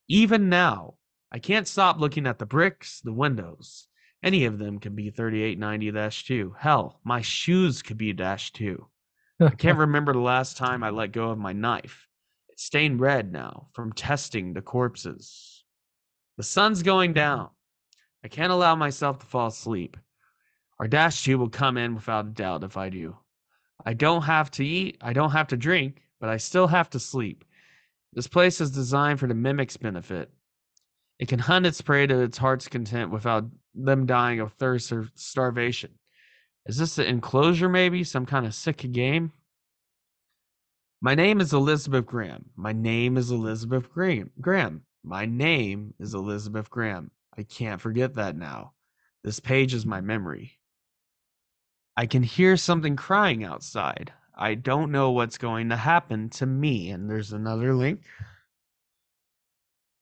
Even 0.08 0.48
now, 0.48 0.94
I 1.32 1.40
can't 1.40 1.66
stop 1.66 1.98
looking 1.98 2.26
at 2.26 2.38
the 2.38 2.46
bricks, 2.46 3.00
the 3.00 3.12
windows. 3.12 3.88
Any 4.22 4.44
of 4.44 4.58
them 4.58 4.78
can 4.78 4.94
be 4.94 5.10
3890 5.10 6.24
2. 6.24 6.54
Hell, 6.58 7.00
my 7.04 7.20
shoes 7.20 7.82
could 7.82 7.98
be 7.98 8.12
dash 8.12 8.52
2. 8.52 8.86
I 9.40 9.50
can't 9.50 9.78
remember 9.86 10.12
the 10.12 10.20
last 10.20 10.56
time 10.56 10.84
I 10.84 10.90
let 10.90 11.12
go 11.12 11.30
of 11.30 11.38
my 11.38 11.52
knife. 11.52 12.06
It's 12.50 12.64
stained 12.64 13.00
red 13.00 13.32
now 13.32 13.68
from 13.72 13.92
testing 13.92 14.52
the 14.52 14.62
corpses. 14.62 15.64
The 16.36 16.42
sun's 16.42 16.82
going 16.82 17.14
down. 17.14 17.50
I 18.24 18.28
can't 18.28 18.52
allow 18.52 18.74
myself 18.74 19.18
to 19.18 19.26
fall 19.26 19.48
asleep. 19.48 19.96
Our 20.78 20.88
dash 20.88 21.24
2 21.24 21.38
will 21.38 21.48
come 21.48 21.76
in 21.76 21.94
without 21.94 22.26
a 22.26 22.30
doubt 22.30 22.64
if 22.64 22.76
I 22.76 22.88
do. 22.88 23.16
I 23.84 23.94
don't 23.94 24.22
have 24.22 24.50
to 24.52 24.64
eat, 24.64 24.98
I 25.00 25.12
don't 25.12 25.30
have 25.30 25.48
to 25.48 25.56
drink, 25.56 26.02
but 26.20 26.28
I 26.28 26.36
still 26.36 26.66
have 26.66 26.90
to 26.90 27.00
sleep. 27.00 27.44
This 28.12 28.26
place 28.26 28.60
is 28.60 28.70
designed 28.70 29.20
for 29.20 29.26
the 29.26 29.34
mimic's 29.34 29.76
benefit. 29.76 30.30
It 31.18 31.28
can 31.28 31.38
hunt 31.38 31.66
its 31.66 31.80
prey 31.80 32.06
to 32.06 32.22
its 32.22 32.38
heart's 32.38 32.68
content 32.68 33.10
without 33.10 33.44
them 33.74 34.06
dying 34.06 34.40
of 34.40 34.52
thirst 34.54 34.90
or 34.90 35.08
starvation. 35.14 35.92
Is 36.66 36.76
this 36.76 36.98
an 36.98 37.06
enclosure, 37.06 37.68
maybe? 37.68 38.04
Some 38.04 38.26
kind 38.26 38.46
of 38.46 38.54
sick 38.54 38.78
game? 38.92 39.32
My 41.00 41.14
name 41.14 41.40
is 41.40 41.52
Elizabeth 41.52 42.04
Graham. 42.04 42.50
My 42.56 42.72
name 42.72 43.16
is 43.16 43.30
Elizabeth 43.30 43.90
Graham. 43.90 44.30
Graham. 44.40 44.82
My 45.02 45.24
name 45.24 45.94
is 45.98 46.12
Elizabeth 46.12 46.68
Graham. 46.68 47.10
I 47.36 47.42
can't 47.42 47.80
forget 47.80 48.14
that 48.14 48.36
now. 48.36 48.72
This 49.22 49.40
page 49.40 49.74
is 49.74 49.86
my 49.86 50.00
memory. 50.00 50.58
I 51.96 52.06
can 52.06 52.22
hear 52.22 52.56
something 52.56 52.96
crying 52.96 53.44
outside. 53.44 54.12
I 54.36 54.54
don't 54.54 54.90
know 54.90 55.10
what's 55.10 55.36
going 55.38 55.68
to 55.68 55.76
happen 55.76 56.30
to 56.30 56.46
me. 56.46 56.90
And 56.90 57.10
there's 57.10 57.32
another 57.32 57.74
link. 57.74 58.02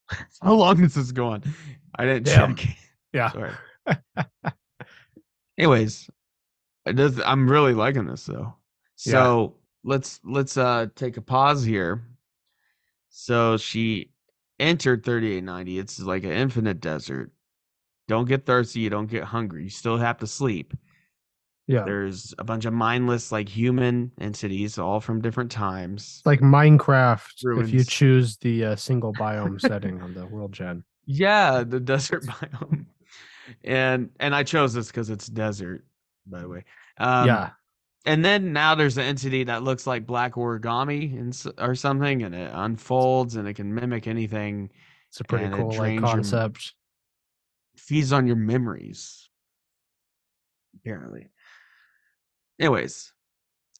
how 0.43 0.55
long 0.55 0.83
is 0.85 0.95
this 0.95 1.12
going? 1.12 1.43
I 1.97 2.05
didn't 2.05 2.25
Damn. 2.25 2.57
check. 2.57 2.69
Yeah. 3.14 3.33
Sorry. 3.33 3.53
Anyways, 5.59 6.11
does, 6.85 7.19
I'm 7.25 7.51
really 7.51 7.73
liking 7.73 8.05
this 8.05 8.27
though. 8.27 8.55
Yeah. 9.07 9.12
So 9.12 9.55
let's 9.83 10.21
let's 10.25 10.59
uh 10.59 10.88
take 10.95 11.17
a 11.17 11.23
pause 11.23 11.64
here. 11.64 12.03
So 13.09 13.57
she 13.57 14.11
entered 14.59 15.05
3890. 15.05 15.79
It's 15.79 16.01
like 16.01 16.25
an 16.25 16.33
infinite 16.33 16.81
desert. 16.81 17.33
Don't 18.09 18.29
get 18.29 18.47
thirsty. 18.47 18.81
You 18.81 18.90
don't 18.90 19.11
get 19.11 19.25
hungry. 19.25 19.64
You 19.64 19.71
still 19.71 19.99
have 19.99 20.18
to 20.18 20.27
sleep. 20.27 20.75
Yeah. 21.66 21.85
There's 21.85 22.35
a 22.38 22.44
bunch 22.44 22.64
of 22.64 22.73
mindless, 22.73 23.31
like 23.31 23.47
human 23.49 24.11
entities, 24.18 24.79
all 24.79 25.01
from 25.01 25.21
different 25.21 25.51
times. 25.51 26.23
Like 26.25 26.40
Minecraft 26.40 27.61
if 27.61 27.71
you 27.71 27.85
choose 27.85 28.38
the 28.38 28.64
uh, 28.64 28.77
single 28.77 29.12
biome 29.12 29.61
setting 29.61 30.01
on 30.01 30.14
the 30.14 30.27
world 30.27 30.53
gen. 30.53 30.85
Yeah, 31.05 31.64
the 31.64 31.79
desert 31.79 32.25
biome. 32.27 32.87
And 33.64 34.11
and 34.18 34.35
I 34.35 34.44
chose 34.44 34.73
this 34.73 34.88
because 34.88 35.11
it's 35.11 35.27
desert, 35.27 35.85
by 36.27 36.40
the 36.40 36.49
way. 36.49 36.64
Um, 36.97 37.27
yeah. 37.27 37.51
And 38.09 38.25
then 38.25 38.53
now 38.53 38.75
there's 38.75 38.97
an 38.97 39.05
entity 39.05 39.44
that 39.44 39.62
looks 39.62 39.87
like 39.87 40.07
black 40.07 40.35
origami 40.35 41.12
and, 41.18 41.55
or 41.59 41.75
something, 41.75 42.23
and 42.23 42.35
it 42.35 42.51
unfolds 42.55 43.37
and 43.37 43.47
it 43.47 43.55
can 43.55 43.75
mimic 43.75 44.07
anything. 44.07 44.71
It's 45.11 45.21
a 45.21 45.25
pretty 45.25 45.49
cool 45.55 45.68
like 45.68 45.77
drains 45.77 46.01
your- 46.01 46.11
concept. 46.11 46.75
feeds 47.77 48.12
on 48.12 48.27
your 48.27 48.37
memories. 48.37 49.29
Apparently. 50.77 51.29
Anyways, 52.61 53.12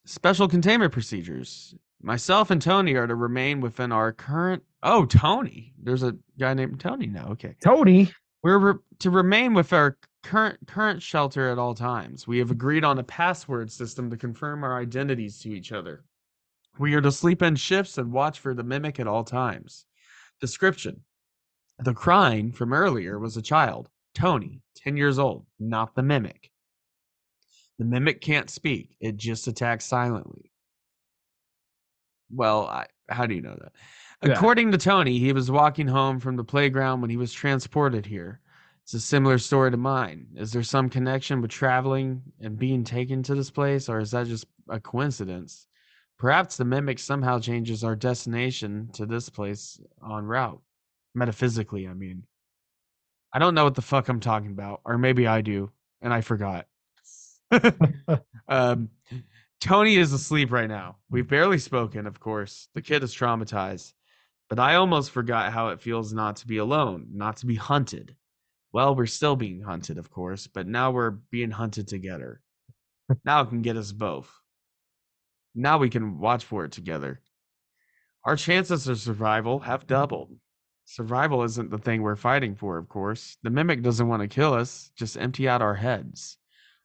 special 0.05 0.49
containment 0.49 0.93
procedures. 0.93 1.75
Myself 2.01 2.51
and 2.51 2.63
Tony 2.63 2.95
are 2.95 3.07
to 3.07 3.15
remain 3.15 3.61
within 3.61 3.91
our 3.93 4.13
current. 4.13 4.63
Oh, 4.83 5.05
Tony. 5.05 5.73
There's 5.83 6.03
a 6.05 6.17
guy 6.39 6.55
named 6.55 6.79
Tony 6.81 7.07
now. 7.07 7.29
Okay. 7.33 7.57
Tony. 7.63 8.13
We're 8.43 8.59
re- 8.59 8.81
to 9.01 9.11
remain 9.11 9.53
with 9.55 9.73
our 9.73 9.99
current 10.23 10.59
current 10.67 11.03
shelter 11.03 11.51
at 11.51 11.59
all 11.59 11.75
times. 11.75 12.27
We 12.27 12.39
have 12.39 12.51
agreed 12.51 12.85
on 12.85 12.99
a 12.99 13.05
password 13.05 13.71
system 13.71 14.11
to 14.11 14.17
confirm 14.17 14.65
our 14.65 14.81
identities 14.81 15.39
to 15.41 15.51
each 15.51 15.73
other. 15.73 16.05
We 16.79 16.95
are 16.95 17.01
to 17.01 17.13
sleep 17.13 17.43
in 17.43 17.57
shifts 17.57 17.99
and 17.99 18.13
watch 18.13 18.39
for 18.39 18.55
the 18.55 18.63
mimic 18.63 19.01
at 19.01 19.07
all 19.07 19.25
times. 19.25 19.87
Description: 20.41 21.03
The 21.79 21.95
crying 21.95 22.53
from 22.53 22.73
earlier 22.73 23.19
was 23.19 23.37
a 23.37 23.43
child, 23.43 23.89
Tony, 24.15 24.61
ten 24.75 24.97
years 24.97 25.19
old, 25.19 25.47
not 25.59 25.95
the 25.95 26.03
mimic. 26.03 26.51
The 27.79 27.85
mimic 27.85 28.21
can't 28.21 28.51
speak; 28.51 28.97
it 29.01 29.17
just 29.17 29.47
attacks 29.47 29.87
silently. 29.87 30.53
Well, 32.31 32.67
I, 32.67 32.87
how 33.09 33.27
do 33.27 33.35
you 33.35 33.41
know 33.41 33.57
that? 33.61 33.73
Yeah. 34.23 34.33
According 34.33 34.73
to 34.73 34.79
Tony, 34.79 35.19
he 35.19 35.33
was 35.33 35.51
walking 35.51 35.87
home 35.87 36.21
from 36.21 36.37
the 36.37 36.45
playground 36.45 37.01
when 37.01 37.11
he 37.11 37.17
was 37.17 37.33
transported 37.33 38.05
here. 38.05 38.41
It's 38.89 38.95
a 38.95 39.01
similar 39.01 39.37
story 39.37 39.71
to 39.71 39.77
mine. 39.77 40.29
Is 40.35 40.51
there 40.51 40.63
some 40.63 40.89
connection 40.89 41.43
with 41.43 41.51
traveling 41.51 42.23
and 42.41 42.59
being 42.59 42.85
taken 42.85 43.23
to 43.25 43.35
this 43.35 43.51
place, 43.51 43.87
or 43.87 44.01
is 44.01 44.13
that 44.13 44.29
just 44.29 44.47
a 44.71 44.81
coincidence? 44.81 45.67
Perhaps 46.19 46.57
the 46.57 46.65
mimic 46.65 46.99
somehow 46.99 47.39
changes 47.39 47.85
our 47.85 47.95
destination 47.95 48.89
to 48.95 49.05
this 49.05 49.29
place 49.29 49.79
en 50.03 50.25
route. 50.25 50.63
Metaphysically, 51.15 51.87
I 51.87 51.93
mean. 51.93 52.23
I 53.31 53.39
don't 53.39 53.55
know 53.55 53.65
what 53.65 53.75
the 53.75 53.83
fuck 53.83 54.09
I'm 54.09 54.21
talking 54.21 54.53
about, 54.53 54.81
or 54.87 54.97
maybe 54.97 55.27
I 55.27 55.43
do, 55.43 55.71
and 56.01 56.11
I 56.11 56.23
forgot. 56.23 56.67
um, 58.49 58.89
Tony 59.61 59.97
is 59.97 60.15
asleep 60.15 60.51
right 60.51 60.67
now. 60.67 60.97
We've 61.11 61.29
barely 61.29 61.59
spoken, 61.59 62.07
of 62.07 62.21
course. 62.21 62.71
The 62.75 62.81
kid 62.81 63.03
is 63.03 63.15
traumatized. 63.15 63.93
But 64.49 64.59
I 64.59 64.77
almost 64.77 65.11
forgot 65.11 65.53
how 65.53 65.69
it 65.69 65.83
feels 65.83 66.15
not 66.15 66.37
to 66.37 66.47
be 66.47 66.57
alone, 66.57 67.09
not 67.13 67.37
to 67.37 67.47
be 67.47 67.57
hunted. 67.57 68.17
Well, 68.73 68.95
we're 68.95 69.07
still 69.07 69.37
being 69.37 69.63
hunted, 69.63 69.99
of 69.99 70.11
course, 70.11 70.47
but 70.47 70.67
now 70.67 70.91
we're 70.91 71.11
being 71.11 71.51
hunted 71.51 71.89
together. 71.89 72.43
now 73.25 73.41
it 73.43 73.49
can 73.49 73.63
get 73.63 73.77
us 73.77 73.93
both. 73.93 74.31
Now 75.55 75.79
we 75.79 75.89
can 75.89 76.19
watch 76.19 76.45
for 76.45 76.65
it 76.65 76.73
together. 76.73 77.21
Our 78.25 78.37
chances 78.37 78.87
of 78.89 78.99
survival 78.99 79.61
have 79.61 79.87
doubled. 79.87 80.37
Survival 80.85 81.43
isn't 81.45 81.71
the 81.71 81.79
thing 81.79 82.03
we're 82.03 82.17
fighting 82.17 82.55
for, 82.55 82.79
of 82.79 82.89
course. 82.89 83.37
The 83.43 83.51
mimic 83.51 83.83
doesn't 83.83 84.09
want 84.09 84.23
to 84.23 84.29
kill 84.29 84.55
us, 84.55 84.91
just 84.97 85.19
empty 85.19 85.49
out 85.49 85.63
our 85.63 85.75
heads. 85.75 86.37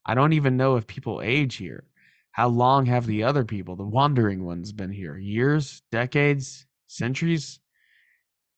I 0.06 0.14
don't 0.14 0.32
even 0.32 0.56
know 0.56 0.76
if 0.76 0.86
people 0.86 1.22
age 1.22 1.56
here. 1.56 1.84
How 2.32 2.48
long 2.48 2.86
have 2.86 3.06
the 3.06 3.22
other 3.22 3.44
people, 3.44 3.76
the 3.76 3.84
wandering 3.84 4.44
ones, 4.44 4.72
been 4.72 4.90
here? 4.90 5.16
Years? 5.16 5.82
Decades? 5.92 6.66
Centuries? 6.86 7.60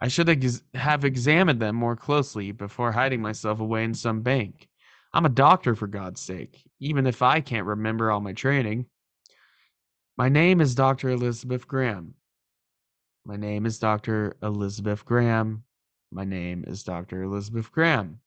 I 0.00 0.08
should 0.08 0.28
ex- 0.28 0.62
have 0.74 1.04
examined 1.04 1.60
them 1.60 1.76
more 1.76 1.96
closely 1.96 2.52
before 2.52 2.92
hiding 2.92 3.22
myself 3.22 3.60
away 3.60 3.84
in 3.84 3.94
some 3.94 4.22
bank. 4.22 4.68
I'm 5.12 5.24
a 5.24 5.30
doctor, 5.30 5.74
for 5.74 5.86
God's 5.86 6.20
sake, 6.20 6.62
even 6.80 7.06
if 7.06 7.22
I 7.22 7.40
can't 7.40 7.66
remember 7.66 8.10
all 8.10 8.20
my 8.20 8.34
training. 8.34 8.86
My 10.18 10.28
name 10.28 10.60
is 10.60 10.74
Dr. 10.74 11.08
Elizabeth 11.08 11.66
Graham. 11.66 12.14
My 13.24 13.36
name 13.36 13.64
is 13.64 13.78
Dr. 13.78 14.36
Elizabeth 14.42 15.04
Graham. 15.04 15.64
My 16.12 16.24
name 16.24 16.64
is 16.66 16.84
Dr. 16.84 17.22
Elizabeth 17.22 17.72
Graham. 17.72 18.20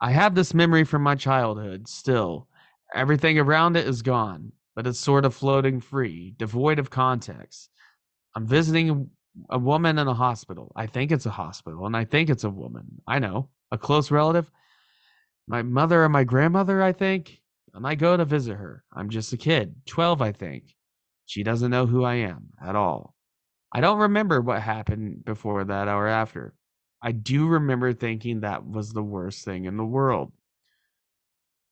I 0.00 0.10
have 0.10 0.34
this 0.34 0.54
memory 0.54 0.84
from 0.84 1.02
my 1.02 1.14
childhood 1.14 1.88
still. 1.88 2.48
Everything 2.94 3.38
around 3.38 3.76
it 3.76 3.86
is 3.86 4.02
gone, 4.02 4.52
but 4.74 4.86
it's 4.86 4.98
sort 4.98 5.24
of 5.24 5.34
floating 5.34 5.80
free, 5.80 6.34
devoid 6.36 6.78
of 6.78 6.90
context. 6.90 7.70
I'm 8.34 8.46
visiting 8.46 9.10
a 9.48 9.58
woman 9.58 9.98
in 9.98 10.08
a 10.08 10.14
hospital. 10.14 10.72
I 10.76 10.86
think 10.86 11.12
it's 11.12 11.26
a 11.26 11.30
hospital, 11.30 11.86
and 11.86 11.96
I 11.96 12.04
think 12.04 12.30
it's 12.30 12.44
a 12.44 12.50
woman. 12.50 13.00
I 13.06 13.18
know, 13.18 13.48
a 13.70 13.78
close 13.78 14.10
relative. 14.10 14.50
My 15.46 15.62
mother 15.62 16.04
or 16.04 16.08
my 16.08 16.24
grandmother, 16.24 16.82
I 16.82 16.92
think. 16.92 17.40
And 17.74 17.86
I 17.86 17.94
go 17.94 18.16
to 18.16 18.24
visit 18.24 18.56
her. 18.56 18.84
I'm 18.92 19.10
just 19.10 19.32
a 19.32 19.36
kid, 19.36 19.74
12, 19.86 20.22
I 20.22 20.32
think. 20.32 20.74
She 21.26 21.44
doesn't 21.44 21.70
know 21.70 21.86
who 21.86 22.04
I 22.04 22.14
am 22.14 22.48
at 22.60 22.74
all. 22.74 23.14
I 23.72 23.80
don't 23.80 24.00
remember 24.00 24.40
what 24.40 24.60
happened 24.60 25.24
before 25.24 25.62
that 25.64 25.86
or 25.86 26.08
after. 26.08 26.54
I 27.02 27.12
do 27.12 27.46
remember 27.46 27.92
thinking 27.92 28.40
that 28.40 28.66
was 28.66 28.92
the 28.92 29.02
worst 29.02 29.44
thing 29.44 29.64
in 29.64 29.76
the 29.76 29.84
world. 29.84 30.32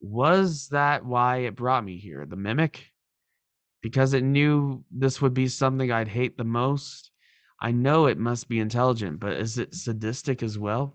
Was 0.01 0.69
that 0.69 1.05
why 1.05 1.39
it 1.39 1.57
brought 1.57 1.85
me 1.85 1.99
here? 1.99 2.25
The 2.25 2.37
mimic? 2.37 2.93
Because 3.83 4.15
it 4.15 4.23
knew 4.23 4.85
this 4.91 5.21
would 5.21 5.35
be 5.35 5.49
something 5.49 5.91
I'd 5.91 6.09
hate 6.09 6.39
the 6.39 6.45
most? 6.45 7.11
I 7.61 7.73
know 7.73 8.07
it 8.07 8.19
must 8.19 8.49
be 8.49 8.61
intelligent, 8.61 9.19
but 9.19 9.33
is 9.33 9.59
it 9.59 9.75
sadistic 9.75 10.43
as 10.43 10.59
well? 10.59 10.95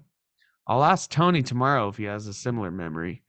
I'll 0.65 0.83
ask 0.83 1.09
Tony 1.09 1.43
tomorrow 1.43 1.89
if 1.89 1.97
he 1.97 2.05
has 2.05 2.27
a 2.27 2.33
similar 2.33 2.71
memory. 2.71 3.23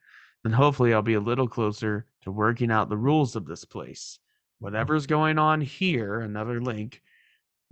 Then 0.44 0.52
hopefully 0.52 0.94
I'll 0.94 1.02
be 1.02 1.14
a 1.14 1.20
little 1.20 1.48
closer 1.48 2.06
to 2.22 2.30
working 2.30 2.70
out 2.70 2.88
the 2.88 2.96
rules 2.96 3.34
of 3.34 3.46
this 3.46 3.64
place. 3.64 4.18
Whatever's 4.60 5.06
going 5.06 5.38
on 5.38 5.60
here, 5.60 6.20
another 6.20 6.60
link, 6.60 7.02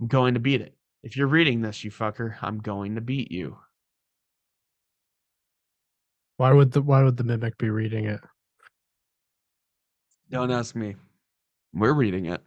I'm 0.01 0.07
going 0.07 0.33
to 0.33 0.39
beat 0.39 0.61
it. 0.61 0.75
If 1.01 1.15
you're 1.15 1.27
reading 1.27 1.61
this, 1.61 1.83
you 1.83 1.91
fucker, 1.91 2.35
I'm 2.41 2.59
going 2.59 2.95
to 2.95 3.01
beat 3.01 3.31
you. 3.31 3.57
Why 6.37 6.51
would 6.51 6.71
the 6.71 6.81
why 6.81 7.03
would 7.03 7.15
the 7.15 7.23
mimic 7.23 7.57
be 7.57 7.69
reading 7.69 8.05
it? 8.05 8.19
Don't 10.29 10.51
ask 10.51 10.75
me. 10.75 10.95
We're 11.73 11.93
reading 11.93 12.25
it. 12.25 12.41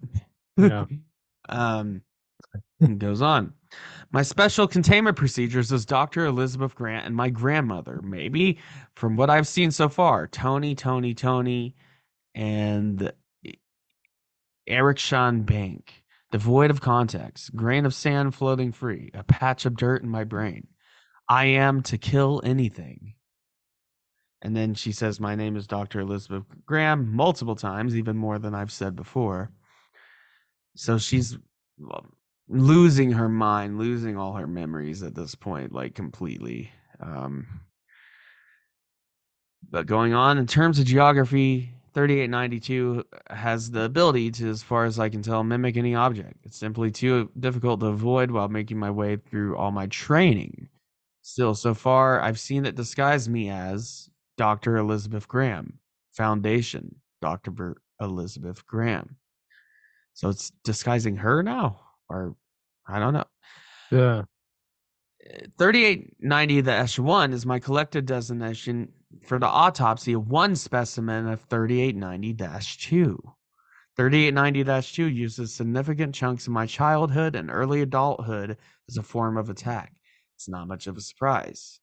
Yeah. 0.56 0.86
um, 1.48 2.02
it 2.80 2.98
goes 2.98 3.22
on. 3.22 3.52
My 4.12 4.22
special 4.22 4.68
containment 4.68 5.16
procedures 5.16 5.72
is 5.72 5.84
Dr. 5.84 6.26
Elizabeth 6.26 6.74
Grant 6.74 7.06
and 7.06 7.14
my 7.14 7.28
grandmother. 7.28 8.00
Maybe 8.02 8.58
from 8.94 9.16
what 9.16 9.30
I've 9.30 9.48
seen 9.48 9.70
so 9.70 9.88
far, 9.88 10.26
Tony, 10.26 10.74
Tony, 10.74 11.14
Tony, 11.14 11.74
and 12.34 13.12
Eric 14.66 14.98
Sean 14.98 15.42
Bank. 15.42 16.02
Devoid 16.32 16.70
of 16.70 16.80
context, 16.80 17.54
grain 17.54 17.86
of 17.86 17.94
sand 17.94 18.34
floating 18.34 18.72
free, 18.72 19.12
a 19.14 19.22
patch 19.22 19.64
of 19.64 19.76
dirt 19.76 20.02
in 20.02 20.08
my 20.08 20.24
brain. 20.24 20.66
I 21.28 21.46
am 21.46 21.82
to 21.84 21.98
kill 21.98 22.40
anything. 22.44 23.14
And 24.42 24.54
then 24.54 24.74
she 24.74 24.92
says, 24.92 25.20
My 25.20 25.34
name 25.34 25.56
is 25.56 25.66
Dr. 25.66 26.00
Elizabeth 26.00 26.42
Graham, 26.66 27.14
multiple 27.14 27.54
times, 27.54 27.96
even 27.96 28.16
more 28.16 28.38
than 28.38 28.54
I've 28.54 28.72
said 28.72 28.96
before. 28.96 29.50
So 30.74 30.98
she's 30.98 31.38
well, 31.78 32.06
losing 32.48 33.12
her 33.12 33.28
mind, 33.28 33.78
losing 33.78 34.16
all 34.16 34.34
her 34.34 34.46
memories 34.46 35.02
at 35.02 35.14
this 35.14 35.34
point, 35.34 35.72
like 35.72 35.94
completely. 35.94 36.70
Um, 37.00 37.46
but 39.68 39.86
going 39.86 40.14
on 40.14 40.38
in 40.38 40.46
terms 40.46 40.78
of 40.78 40.86
geography, 40.86 41.72
3892 41.94 43.04
has 43.30 43.70
the 43.70 43.82
ability 43.82 44.30
to, 44.30 44.50
as 44.50 44.62
far 44.62 44.84
as 44.84 44.98
I 44.98 45.08
can 45.08 45.22
tell, 45.22 45.42
mimic 45.42 45.76
any 45.76 45.94
object. 45.94 46.44
It's 46.44 46.58
simply 46.58 46.90
too 46.90 47.30
difficult 47.40 47.80
to 47.80 47.86
avoid 47.86 48.30
while 48.30 48.48
making 48.48 48.78
my 48.78 48.90
way 48.90 49.16
through 49.16 49.56
all 49.56 49.70
my 49.70 49.86
training. 49.86 50.68
Still, 51.22 51.54
so 51.54 51.74
far, 51.74 52.20
I've 52.20 52.38
seen 52.38 52.66
it 52.66 52.76
disguise 52.76 53.28
me 53.28 53.50
as 53.50 54.10
Dr. 54.36 54.76
Elizabeth 54.76 55.26
Graham, 55.26 55.78
Foundation, 56.12 56.94
Dr. 57.22 57.76
Elizabeth 58.00 58.64
Graham. 58.66 59.16
So 60.12 60.28
it's 60.28 60.52
disguising 60.64 61.16
her 61.16 61.42
now, 61.42 61.80
or 62.08 62.36
I 62.86 62.98
don't 62.98 63.14
know. 63.14 63.24
Yeah. 63.90 64.22
Eh, 65.28 65.46
3890-1 65.58 67.32
is 67.32 67.46
my 67.46 67.58
collected 67.58 68.06
designation 68.06 68.92
for 69.24 69.38
the 69.38 69.46
autopsy 69.46 70.12
of 70.12 70.28
one 70.28 70.56
specimen 70.56 71.26
of 71.28 71.48
3890-2. 71.48 73.16
3890-2 73.98 75.14
uses 75.14 75.54
significant 75.54 76.14
chunks 76.14 76.46
of 76.46 76.52
my 76.52 76.66
childhood 76.66 77.34
and 77.34 77.50
early 77.50 77.80
adulthood 77.80 78.58
as 78.88 78.98
a 78.98 79.02
form 79.02 79.36
of 79.36 79.48
attack. 79.48 79.92
It's 80.36 80.48
not 80.48 80.68
much 80.68 80.86
of 80.86 80.96
a 80.96 81.00
surprise. 81.00 81.80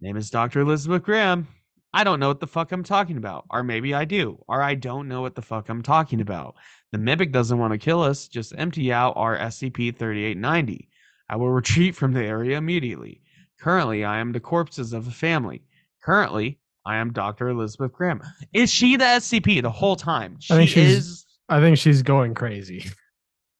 Name 0.00 0.18
is 0.18 0.28
Dr. 0.28 0.60
Elizabeth 0.60 1.02
Graham. 1.02 1.48
I 1.94 2.04
don't 2.04 2.20
know 2.20 2.28
what 2.28 2.40
the 2.40 2.46
fuck 2.46 2.72
I'm 2.72 2.84
talking 2.84 3.16
about. 3.16 3.46
Or 3.48 3.62
maybe 3.62 3.94
I 3.94 4.04
do. 4.04 4.38
Or 4.46 4.60
I 4.60 4.74
don't 4.74 5.08
know 5.08 5.22
what 5.22 5.34
the 5.34 5.40
fuck 5.40 5.70
I'm 5.70 5.82
talking 5.82 6.20
about. 6.20 6.56
The 6.96 7.02
Mimic 7.02 7.30
doesn't 7.30 7.58
want 7.58 7.72
to 7.74 7.78
kill 7.78 8.00
us. 8.02 8.26
Just 8.26 8.54
empty 8.56 8.90
out 8.90 9.12
our 9.16 9.36
SCP 9.36 9.94
3890. 9.94 10.88
I 11.28 11.36
will 11.36 11.50
retreat 11.50 11.94
from 11.94 12.14
the 12.14 12.22
area 12.24 12.56
immediately. 12.56 13.20
Currently, 13.60 14.02
I 14.02 14.18
am 14.18 14.32
the 14.32 14.40
corpses 14.40 14.94
of 14.94 15.06
a 15.06 15.10
family. 15.10 15.62
Currently, 16.02 16.58
I 16.86 16.96
am 16.96 17.12
Dr. 17.12 17.50
Elizabeth 17.50 17.92
Graham. 17.92 18.22
Is 18.54 18.72
she 18.72 18.96
the 18.96 19.04
SCP 19.04 19.60
the 19.60 19.70
whole 19.70 19.96
time? 19.96 20.36
She 20.40 20.54
I 20.54 20.56
think 20.56 20.70
she's- 20.70 20.90
is. 20.92 21.26
I 21.50 21.60
think 21.60 21.76
she's 21.76 22.02
going 22.02 22.32
crazy. 22.34 22.86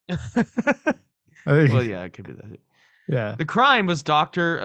Well, 1.47 1.83
yeah, 1.85 2.03
it 2.05 2.13
could 2.13 2.27
be 2.27 2.33
that. 2.33 2.59
yeah. 3.07 3.35
The 3.39 3.45
crime 3.45 3.87
was 3.87 4.03
Dr. 4.03 4.59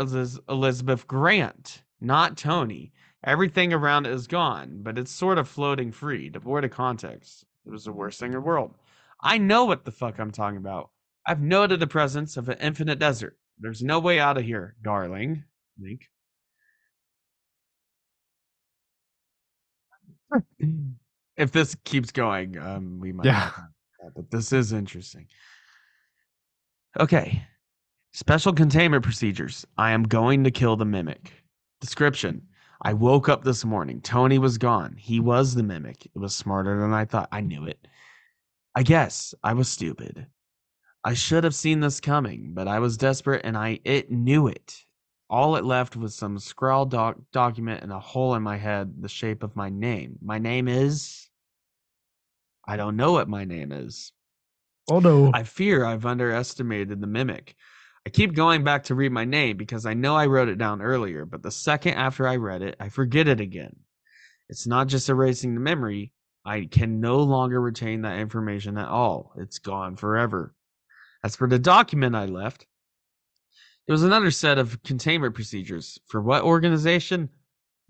Elizabeth 0.50 1.06
Grant, 1.08 1.84
not 2.00 2.38
Tony. 2.38 2.92
Everything 3.24 3.72
around 3.72 4.08
it 4.08 4.14
is 4.14 4.26
gone, 4.26 4.80
but 4.82 4.98
it's 4.98 5.12
sort 5.12 5.38
of 5.38 5.48
floating 5.48 5.92
free, 5.92 6.30
devoid 6.30 6.64
of 6.64 6.72
context. 6.72 7.46
It 7.66 7.72
was 7.72 7.86
the 7.86 7.92
worst 7.92 8.20
thing 8.20 8.28
in 8.28 8.40
the 8.40 8.42
world. 8.42 8.74
I 9.22 9.38
know 9.38 9.66
what 9.66 9.86
the 9.86 9.92
fuck 9.92 10.20
I'm 10.20 10.32
talking 10.32 10.58
about. 10.58 10.90
I've 11.28 11.42
noted 11.42 11.80
the 11.80 11.88
presence 11.88 12.38
of 12.38 12.50
an 12.50 12.58
infinite 12.60 13.00
desert. 13.00 13.38
There's 13.60 13.84
no 13.84 14.00
way 14.00 14.20
out 14.20 14.38
of 14.38 14.44
here, 14.44 14.76
darling. 14.84 15.44
Link. 15.80 16.02
if 21.38 21.52
this 21.52 21.76
keeps 21.84 22.12
going, 22.12 22.58
um, 22.58 23.00
we 23.00 23.12
might. 23.12 23.26
Yeah. 23.26 23.52
that, 24.02 24.14
But 24.16 24.32
this 24.32 24.52
is 24.52 24.74
interesting. 24.74 25.28
Okay. 27.00 27.44
Special 28.14 28.54
containment 28.54 29.04
procedures. 29.04 29.66
I 29.78 29.92
am 29.92 30.04
going 30.04 30.44
to 30.44 30.52
kill 30.52 30.76
the 30.76 30.86
mimic. 30.86 31.32
Description. 31.80 32.42
I 32.84 32.94
woke 32.94 33.30
up 33.30 33.44
this 33.44 33.64
morning. 33.64 34.02
Tony 34.02 34.40
was 34.40 34.58
gone. 34.58 34.96
He 34.98 35.20
was 35.20 35.54
the 35.54 35.64
mimic. 35.64 36.06
It 36.06 36.18
was 36.18 36.36
smarter 36.36 36.80
than 36.80 36.94
I 36.94 37.06
thought. 37.06 37.30
I 37.32 37.42
knew 37.42 37.66
it. 37.66 37.88
I 38.74 38.84
guess 38.84 39.36
I 39.44 39.54
was 39.54 39.70
stupid. 39.70 40.26
I 41.04 41.14
should 41.14 41.44
have 41.44 41.56
seen 41.56 41.80
this 41.80 42.00
coming, 42.00 42.54
but 42.54 42.68
I 42.68 42.80
was 42.80 42.98
desperate 42.98 43.42
and 43.44 43.58
I 43.58 43.80
it 43.84 44.12
knew 44.12 44.48
it. 44.48 44.76
All 45.30 45.56
it 45.56 45.64
left 45.64 45.96
was 45.96 46.16
some 46.16 46.40
scrawled 46.40 46.92
doc- 46.92 47.20
document 47.32 47.84
and 47.84 47.92
a 47.92 48.00
hole 48.00 48.36
in 48.36 48.44
my 48.44 48.58
head 48.58 48.94
the 49.00 49.10
shape 49.10 49.44
of 49.44 49.56
my 49.56 49.70
name. 49.70 50.18
My 50.22 50.40
name 50.40 50.68
is 50.68 51.30
I 52.68 52.78
don't 52.78 52.96
know 52.96 53.12
what 53.12 53.28
my 53.28 53.46
name 53.46 53.72
is. 53.72 54.12
Oh 54.90 55.00
no. 55.00 55.32
I 55.34 55.44
fear 55.44 55.86
I've 55.86 56.06
underestimated 56.06 57.02
the 57.02 57.08
mimic. 57.08 57.56
I 58.06 58.10
keep 58.10 58.34
going 58.34 58.64
back 58.64 58.86
to 58.86 58.96
read 58.96 59.12
my 59.12 59.26
name 59.26 59.58
because 59.58 59.86
I 59.86 59.94
know 59.94 60.16
I 60.16 60.26
wrote 60.26 60.50
it 60.50 60.58
down 60.58 60.82
earlier, 60.82 61.26
but 61.26 61.44
the 61.44 61.52
second 61.52 61.94
after 61.94 62.28
I 62.28 62.38
read 62.38 62.62
it, 62.64 62.76
I 62.80 62.90
forget 62.90 63.28
it 63.28 63.40
again. 63.40 63.76
It's 64.50 64.66
not 64.66 64.88
just 64.88 65.08
erasing 65.08 65.54
the 65.54 65.62
memory, 65.62 66.12
I 66.44 66.66
can 66.66 67.00
no 67.00 67.18
longer 67.20 67.62
retain 67.62 68.02
that 68.02 68.18
information 68.18 68.78
at 68.78 68.88
all. 68.88 69.34
It's 69.38 69.60
gone 69.60 69.96
forever. 69.96 70.56
As 71.24 71.36
for 71.36 71.48
the 71.48 71.60
document 71.60 72.16
I 72.16 72.26
left, 72.26 72.66
it 73.88 73.92
was 73.92 74.04
another 74.04 74.32
set 74.32 74.58
of 74.58 74.82
containment 74.82 75.36
procedures. 75.36 76.00
For 76.08 76.22
what 76.22 76.44
organization? 76.44 77.30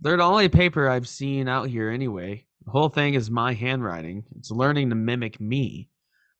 They're 0.02 0.18
the 0.18 0.24
only 0.24 0.50
paper 0.50 0.90
I've 0.90 1.08
seen 1.08 1.48
out 1.48 1.70
here 1.70 1.90
anyway. 1.90 2.46
The 2.66 2.72
whole 2.72 2.90
thing 2.90 3.14
is 3.14 3.32
my 3.32 3.54
handwriting. 3.54 4.26
It's 4.36 4.52
learning 4.52 4.90
to 4.90 4.96
mimic 4.96 5.40
me. 5.40 5.90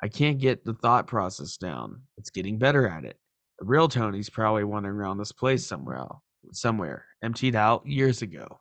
I 0.04 0.10
can't 0.10 0.40
get 0.40 0.66
the 0.66 0.74
thought 0.74 1.08
process 1.08 1.56
down. 1.56 2.02
It's 2.18 2.32
getting 2.32 2.58
better 2.58 2.88
at 2.88 3.06
it. 3.06 3.21
The 3.62 3.68
real 3.68 3.88
Tony's 3.88 4.28
probably 4.28 4.64
wandering 4.64 4.96
around 4.96 5.20
this 5.20 5.32
place 5.32 5.68
somewhere, 5.68 6.08
somewhere, 6.52 7.06
emptied 7.22 7.56
out 7.56 7.86
years 7.86 8.24
ago. 8.24 8.60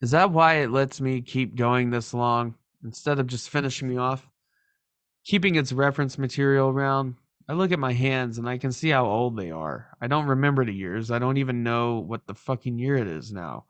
Is 0.00 0.12
that 0.12 0.30
why 0.30 0.60
it 0.60 0.70
lets 0.70 0.98
me 0.98 1.20
keep 1.20 1.56
going 1.56 1.90
this 1.90 2.14
long 2.14 2.54
instead 2.82 3.18
of 3.18 3.26
just 3.26 3.48
mm. 3.48 3.50
finishing 3.50 3.86
me 3.86 3.98
off? 3.98 4.26
Keeping 5.26 5.56
its 5.56 5.74
reference 5.74 6.16
material 6.16 6.70
around, 6.70 7.16
I 7.50 7.52
look 7.52 7.70
at 7.70 7.78
my 7.78 7.92
hands 7.92 8.38
and 8.38 8.48
I 8.48 8.56
can 8.56 8.72
see 8.72 8.88
how 8.88 9.04
old 9.04 9.36
they 9.36 9.50
are. 9.50 9.94
I 10.00 10.06
don't 10.06 10.24
remember 10.24 10.64
the 10.64 10.72
years. 10.72 11.10
I 11.10 11.18
don't 11.18 11.36
even 11.36 11.62
know 11.62 11.98
what 11.98 12.26
the 12.26 12.34
fucking 12.34 12.78
year 12.78 12.96
it 12.96 13.08
is 13.08 13.30
now. 13.30 13.66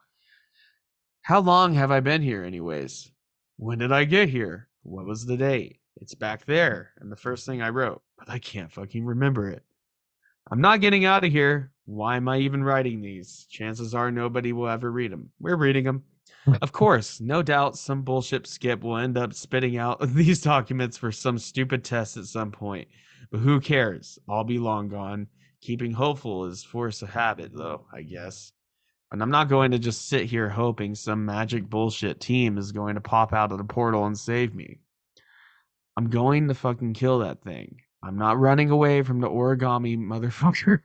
How 1.23 1.41
long 1.41 1.75
have 1.75 1.91
I 1.91 1.99
been 1.99 2.23
here, 2.23 2.45
anyways? 2.45 3.11
When 3.57 3.79
did 3.79 3.91
I 3.91 4.05
get 4.05 4.29
here? 4.29 4.69
What 4.85 5.05
was 5.05 5.27
the 5.27 5.37
date? 5.37 5.81
It's 5.97 6.15
back 6.15 6.45
there, 6.47 6.93
and 7.01 7.11
the 7.11 7.17
first 7.17 7.45
thing 7.45 7.61
I 7.61 7.71
wrote, 7.71 8.03
but 8.17 8.31
I 8.31 8.39
can't 8.39 8.71
fucking 8.71 9.05
remember 9.05 9.51
it. 9.51 9.65
I'm 10.51 10.61
not 10.61 10.81
getting 10.81 11.05
out 11.05 11.25
of 11.25 11.31
here. 11.31 11.73
Why 11.85 12.17
am 12.17 12.29
I 12.29 12.39
even 12.39 12.65
writing 12.65 13.01
these? 13.03 13.47
Chances 13.51 13.95
are 13.95 14.11
nobody 14.11 14.53
will 14.53 14.69
ever 14.69 14.91
read 14.91 15.13
them. 15.13 15.31
We're 15.41 15.57
reading 15.57 15.85
them. 15.85 16.05
Of 16.63 16.73
course, 16.73 17.21
no 17.21 17.43
doubt 17.43 17.77
some 17.77 18.03
bullshit 18.03 18.47
skip 18.47 18.83
will 18.83 18.97
end 18.97 19.19
up 19.19 19.35
spitting 19.35 19.77
out 19.77 19.99
these 20.15 20.41
documents 20.41 20.97
for 20.97 21.13
some 21.13 21.39
stupid 21.39 21.85
test 21.85 22.17
at 22.17 22.25
some 22.25 22.51
point. 22.51 22.89
But 23.31 23.41
who 23.41 23.61
cares? 23.61 24.19
I'll 24.29 24.45
be 24.45 24.59
long 24.59 24.89
gone. 24.89 25.27
Keeping 25.61 25.93
hopeful 25.93 26.47
is 26.47 26.65
force 26.65 27.03
of 27.03 27.11
habit, 27.11 27.53
though, 27.55 27.85
I 27.93 28.03
guess. 28.03 28.53
And 29.13 29.23
I'm 29.23 29.31
not 29.31 29.49
going 29.49 29.71
to 29.73 29.79
just 29.79 30.09
sit 30.09 30.27
here 30.27 30.49
hoping 30.49 30.95
some 30.95 31.27
magic 31.27 31.69
bullshit 31.69 32.21
team 32.21 32.57
is 32.57 32.73
going 32.73 32.95
to 32.95 33.01
pop 33.01 33.35
out 33.35 33.53
of 33.53 33.59
the 33.59 33.65
portal 33.65 34.07
and 34.07 34.19
save 34.19 34.55
me. 34.55 34.79
I'm 35.97 36.09
going 36.09 36.49
to 36.49 36.55
fucking 36.55 36.95
kill 36.95 37.19
that 37.19 37.43
thing. 37.43 37.81
I'm 38.03 38.17
not 38.17 38.39
running 38.39 38.71
away 38.71 39.03
from 39.03 39.21
the 39.21 39.29
origami 39.29 39.99
motherfucker 39.99 40.81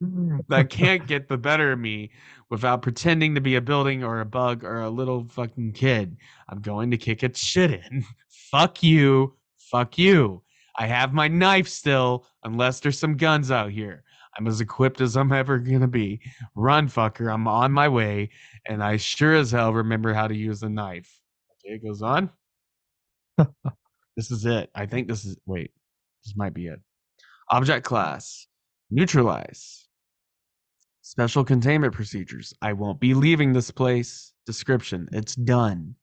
that 0.48 0.70
can't 0.70 1.06
get 1.06 1.28
the 1.28 1.36
better 1.36 1.72
of 1.72 1.78
me 1.78 2.10
without 2.50 2.82
pretending 2.82 3.34
to 3.34 3.40
be 3.40 3.56
a 3.56 3.60
building 3.60 4.02
or 4.02 4.20
a 4.20 4.24
bug 4.24 4.64
or 4.64 4.80
a 4.80 4.90
little 4.90 5.26
fucking 5.28 5.72
kid. 5.72 6.16
I'm 6.48 6.60
going 6.60 6.90
to 6.90 6.96
kick 6.96 7.22
its 7.22 7.40
shit 7.40 7.70
in. 7.70 8.04
Fuck 8.50 8.82
you. 8.82 9.34
Fuck 9.58 9.98
you. 9.98 10.42
I 10.76 10.86
have 10.86 11.12
my 11.12 11.28
knife 11.28 11.68
still, 11.68 12.26
unless 12.44 12.80
there's 12.80 12.98
some 12.98 13.16
guns 13.16 13.50
out 13.50 13.70
here. 13.70 14.04
I'm 14.36 14.46
as 14.46 14.60
equipped 14.60 15.00
as 15.00 15.16
I'm 15.16 15.32
ever 15.32 15.58
gonna 15.58 15.88
be. 15.88 16.20
Run, 16.54 16.88
fucker. 16.88 17.32
I'm 17.32 17.46
on 17.46 17.72
my 17.72 17.88
way, 17.88 18.30
and 18.66 18.82
I 18.82 18.96
sure 18.96 19.34
as 19.34 19.50
hell 19.50 19.72
remember 19.72 20.14
how 20.14 20.26
to 20.26 20.34
use 20.34 20.62
a 20.62 20.68
knife. 20.68 21.20
Okay, 21.64 21.74
it 21.74 21.84
goes 21.84 22.00
on. 22.00 22.30
this 24.16 24.30
is 24.30 24.46
it. 24.46 24.70
I 24.74 24.86
think 24.86 25.08
this 25.08 25.24
is. 25.24 25.36
Wait, 25.44 25.72
this 26.24 26.34
might 26.36 26.54
be 26.54 26.66
it. 26.66 26.80
Object 27.50 27.84
class 27.84 28.46
neutralize. 28.92 29.88
Special 31.00 31.44
containment 31.44 31.94
procedures. 31.94 32.54
I 32.62 32.74
won't 32.74 33.00
be 33.00 33.14
leaving 33.14 33.52
this 33.52 33.70
place. 33.70 34.32
Description. 34.46 35.08
It's 35.12 35.34
done. 35.34 35.94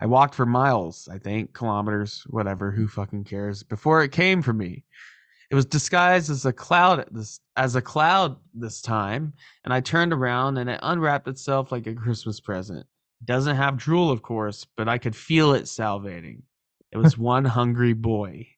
I 0.00 0.06
walked 0.06 0.34
for 0.34 0.44
miles, 0.44 1.08
I 1.10 1.18
think, 1.18 1.54
kilometers, 1.54 2.22
whatever, 2.28 2.70
who 2.70 2.86
fucking 2.86 3.24
cares, 3.24 3.62
before 3.62 4.02
it 4.02 4.12
came 4.12 4.42
for 4.42 4.52
me. 4.52 4.84
It 5.50 5.54
was 5.54 5.64
disguised 5.64 6.28
as 6.30 6.44
a 6.44 6.52
cloud 6.52 7.06
this 7.12 7.40
as 7.56 7.76
a 7.76 7.82
cloud 7.82 8.36
this 8.52 8.82
time, 8.82 9.32
and 9.64 9.72
I 9.72 9.80
turned 9.80 10.12
around 10.12 10.58
and 10.58 10.68
it 10.68 10.80
unwrapped 10.82 11.28
itself 11.28 11.72
like 11.72 11.86
a 11.86 11.94
Christmas 11.94 12.40
present. 12.40 12.84
Doesn't 13.24 13.56
have 13.56 13.76
drool, 13.76 14.10
of 14.10 14.22
course, 14.22 14.66
but 14.76 14.88
I 14.88 14.98
could 14.98 15.16
feel 15.16 15.54
it 15.54 15.64
salivating. 15.64 16.42
It 16.92 16.98
was 16.98 17.16
one 17.34 17.44
hungry 17.44 17.94
boy. 17.94 18.48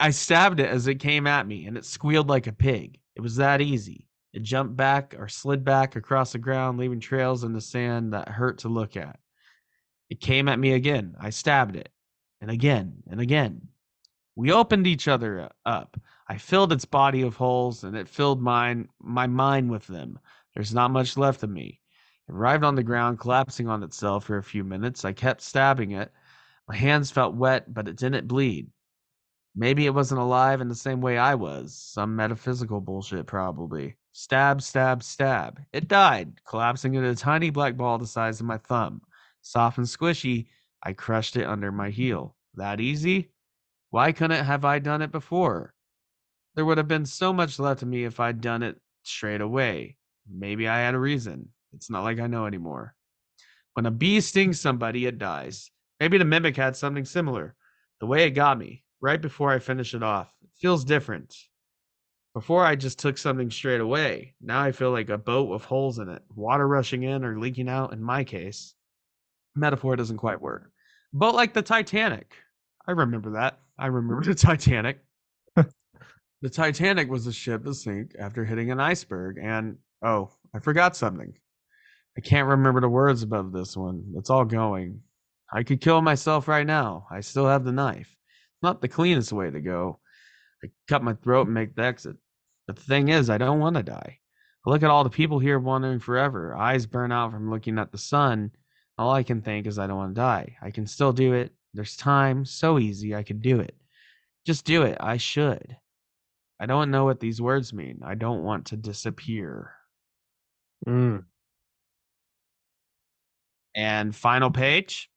I 0.00 0.10
stabbed 0.10 0.60
it 0.60 0.68
as 0.68 0.86
it 0.86 0.96
came 0.96 1.26
at 1.26 1.46
me, 1.46 1.66
and 1.66 1.76
it 1.76 1.84
squealed 1.84 2.28
like 2.28 2.46
a 2.46 2.52
pig. 2.52 2.98
It 3.16 3.20
was 3.20 3.36
that 3.36 3.60
easy. 3.60 4.06
It 4.32 4.42
jumped 4.42 4.76
back 4.76 5.16
or 5.18 5.28
slid 5.28 5.64
back 5.64 5.96
across 5.96 6.32
the 6.32 6.38
ground, 6.38 6.78
leaving 6.78 7.00
trails 7.00 7.44
in 7.44 7.52
the 7.52 7.60
sand 7.60 8.12
that 8.12 8.28
hurt 8.28 8.58
to 8.58 8.68
look 8.68 8.96
at. 8.96 9.18
It 10.10 10.20
came 10.20 10.48
at 10.48 10.58
me 10.58 10.72
again. 10.72 11.16
I 11.18 11.30
stabbed 11.30 11.76
it, 11.76 11.90
and 12.40 12.50
again, 12.50 13.02
and 13.10 13.20
again. 13.20 13.68
We 14.36 14.52
opened 14.52 14.86
each 14.86 15.08
other 15.08 15.50
up. 15.66 16.00
I 16.28 16.38
filled 16.38 16.72
its 16.72 16.84
body 16.84 17.24
with 17.24 17.34
holes, 17.34 17.82
and 17.82 17.96
it 17.96 18.08
filled 18.08 18.40
mine, 18.40 18.88
my 19.00 19.26
mind 19.26 19.70
with 19.70 19.86
them. 19.88 20.18
There's 20.54 20.74
not 20.74 20.92
much 20.92 21.16
left 21.16 21.42
of 21.42 21.50
me. 21.50 21.80
It 22.28 22.32
arrived 22.32 22.62
on 22.62 22.76
the 22.76 22.82
ground, 22.84 23.18
collapsing 23.18 23.68
on 23.68 23.82
itself 23.82 24.26
for 24.26 24.36
a 24.36 24.42
few 24.42 24.62
minutes. 24.62 25.04
I 25.04 25.12
kept 25.12 25.40
stabbing 25.40 25.92
it. 25.92 26.12
My 26.68 26.76
hands 26.76 27.10
felt 27.10 27.34
wet, 27.34 27.72
but 27.72 27.88
it 27.88 27.96
didn't 27.96 28.28
bleed. 28.28 28.68
Maybe 29.58 29.86
it 29.86 29.94
wasn't 29.94 30.20
alive 30.20 30.60
in 30.60 30.68
the 30.68 30.74
same 30.76 31.00
way 31.00 31.18
I 31.18 31.34
was. 31.34 31.74
Some 31.74 32.14
metaphysical 32.14 32.80
bullshit, 32.80 33.26
probably. 33.26 33.96
Stab, 34.12 34.62
stab, 34.62 35.02
stab. 35.02 35.60
It 35.72 35.88
died, 35.88 36.40
collapsing 36.48 36.94
into 36.94 37.10
a 37.10 37.16
tiny 37.16 37.50
black 37.50 37.76
ball 37.76 37.98
the 37.98 38.06
size 38.06 38.38
of 38.38 38.46
my 38.46 38.58
thumb. 38.58 39.02
Soft 39.42 39.78
and 39.78 39.86
squishy, 39.86 40.46
I 40.80 40.92
crushed 40.92 41.34
it 41.34 41.48
under 41.48 41.72
my 41.72 41.90
heel. 41.90 42.36
That 42.54 42.80
easy? 42.80 43.32
Why 43.90 44.12
couldn't 44.12 44.38
I 44.38 44.44
have 44.44 44.64
I 44.64 44.78
done 44.78 45.02
it 45.02 45.10
before? 45.10 45.74
there 46.54 46.64
would 46.64 46.78
have 46.78 46.88
been 46.88 47.06
so 47.06 47.32
much 47.32 47.60
left 47.60 47.82
of 47.82 47.88
me 47.88 48.04
if 48.04 48.18
I'd 48.18 48.40
done 48.40 48.64
it 48.64 48.80
straight 49.04 49.40
away. 49.40 49.96
Maybe 50.28 50.66
I 50.66 50.78
had 50.78 50.94
a 50.94 50.98
reason. 50.98 51.50
It's 51.72 51.88
not 51.88 52.02
like 52.02 52.18
I 52.18 52.26
know 52.26 52.46
anymore. 52.46 52.94
When 53.74 53.86
a 53.86 53.92
bee 53.92 54.20
stings 54.20 54.60
somebody, 54.60 55.06
it 55.06 55.18
dies. 55.18 55.70
Maybe 56.00 56.18
the 56.18 56.24
mimic 56.24 56.56
had 56.56 56.74
something 56.74 57.04
similar. 57.04 57.54
The 58.00 58.06
way 58.06 58.24
it 58.24 58.30
got 58.30 58.58
me, 58.58 58.82
right 59.00 59.20
before 59.20 59.50
I 59.50 59.58
finish 59.58 59.94
it 59.94 60.02
off, 60.02 60.32
it 60.42 60.50
feels 60.60 60.84
different. 60.84 61.34
Before 62.34 62.64
I 62.64 62.76
just 62.76 62.98
took 62.98 63.18
something 63.18 63.50
straight 63.50 63.80
away. 63.80 64.34
Now 64.40 64.60
I 64.60 64.72
feel 64.72 64.92
like 64.92 65.08
a 65.08 65.18
boat 65.18 65.48
with 65.48 65.64
holes 65.64 65.98
in 65.98 66.08
it, 66.08 66.22
water 66.34 66.68
rushing 66.68 67.02
in 67.02 67.24
or 67.24 67.38
leaking 67.38 67.68
out 67.68 67.92
in 67.92 68.02
my 68.02 68.22
case. 68.22 68.74
Metaphor 69.56 69.96
doesn't 69.96 70.18
quite 70.18 70.40
work. 70.40 70.70
But 71.12 71.34
like 71.34 71.54
the 71.54 71.62
Titanic. 71.62 72.34
I 72.86 72.92
remember 72.92 73.30
that. 73.30 73.58
I 73.78 73.86
remember 73.86 74.24
the 74.24 74.34
Titanic. 74.34 75.00
the 75.56 76.50
Titanic 76.50 77.08
was 77.08 77.26
a 77.26 77.32
ship 77.32 77.64
that 77.64 77.74
sank 77.74 78.12
after 78.18 78.44
hitting 78.44 78.70
an 78.70 78.80
iceberg. 78.80 79.38
And 79.42 79.78
oh, 80.02 80.30
I 80.54 80.60
forgot 80.60 80.96
something. 80.96 81.34
I 82.16 82.20
can't 82.20 82.48
remember 82.48 82.80
the 82.80 82.88
words 82.88 83.22
above 83.22 83.52
this 83.52 83.76
one. 83.76 84.12
It's 84.16 84.30
all 84.30 84.44
going. 84.44 85.00
I 85.52 85.62
could 85.62 85.80
kill 85.80 86.02
myself 86.02 86.46
right 86.46 86.66
now. 86.66 87.06
I 87.10 87.20
still 87.20 87.46
have 87.46 87.64
the 87.64 87.72
knife. 87.72 88.17
Not 88.62 88.80
the 88.80 88.88
cleanest 88.88 89.32
way 89.32 89.50
to 89.50 89.60
go. 89.60 90.00
I 90.64 90.68
cut 90.88 91.02
my 91.02 91.14
throat 91.14 91.46
and 91.46 91.54
make 91.54 91.74
the 91.74 91.82
exit. 91.82 92.16
But 92.66 92.76
the 92.76 92.82
thing 92.82 93.08
is, 93.08 93.30
I 93.30 93.38
don't 93.38 93.60
want 93.60 93.76
to 93.76 93.82
die. 93.82 94.18
I 94.66 94.70
look 94.70 94.82
at 94.82 94.90
all 94.90 95.04
the 95.04 95.10
people 95.10 95.38
here 95.38 95.58
wandering 95.58 96.00
forever, 96.00 96.54
eyes 96.56 96.86
burn 96.86 97.12
out 97.12 97.30
from 97.32 97.50
looking 97.50 97.78
at 97.78 97.92
the 97.92 97.98
sun. 97.98 98.50
All 98.98 99.12
I 99.12 99.22
can 99.22 99.40
think 99.40 99.66
is 99.66 99.78
I 99.78 99.86
don't 99.86 99.96
want 99.96 100.14
to 100.14 100.20
die. 100.20 100.56
I 100.60 100.70
can 100.70 100.86
still 100.86 101.12
do 101.12 101.32
it. 101.34 101.52
There's 101.72 101.96
time, 101.96 102.44
so 102.44 102.78
easy, 102.78 103.14
I 103.14 103.22
could 103.22 103.40
do 103.40 103.60
it. 103.60 103.76
Just 104.44 104.64
do 104.64 104.82
it. 104.82 104.96
I 105.00 105.16
should. 105.16 105.76
I 106.60 106.66
don't 106.66 106.90
know 106.90 107.04
what 107.04 107.20
these 107.20 107.40
words 107.40 107.72
mean. 107.72 108.00
I 108.04 108.16
don't 108.16 108.42
want 108.42 108.66
to 108.66 108.76
disappear. 108.76 109.72
Mm. 110.86 111.24
And 113.76 114.14
final 114.14 114.50
page, 114.50 115.08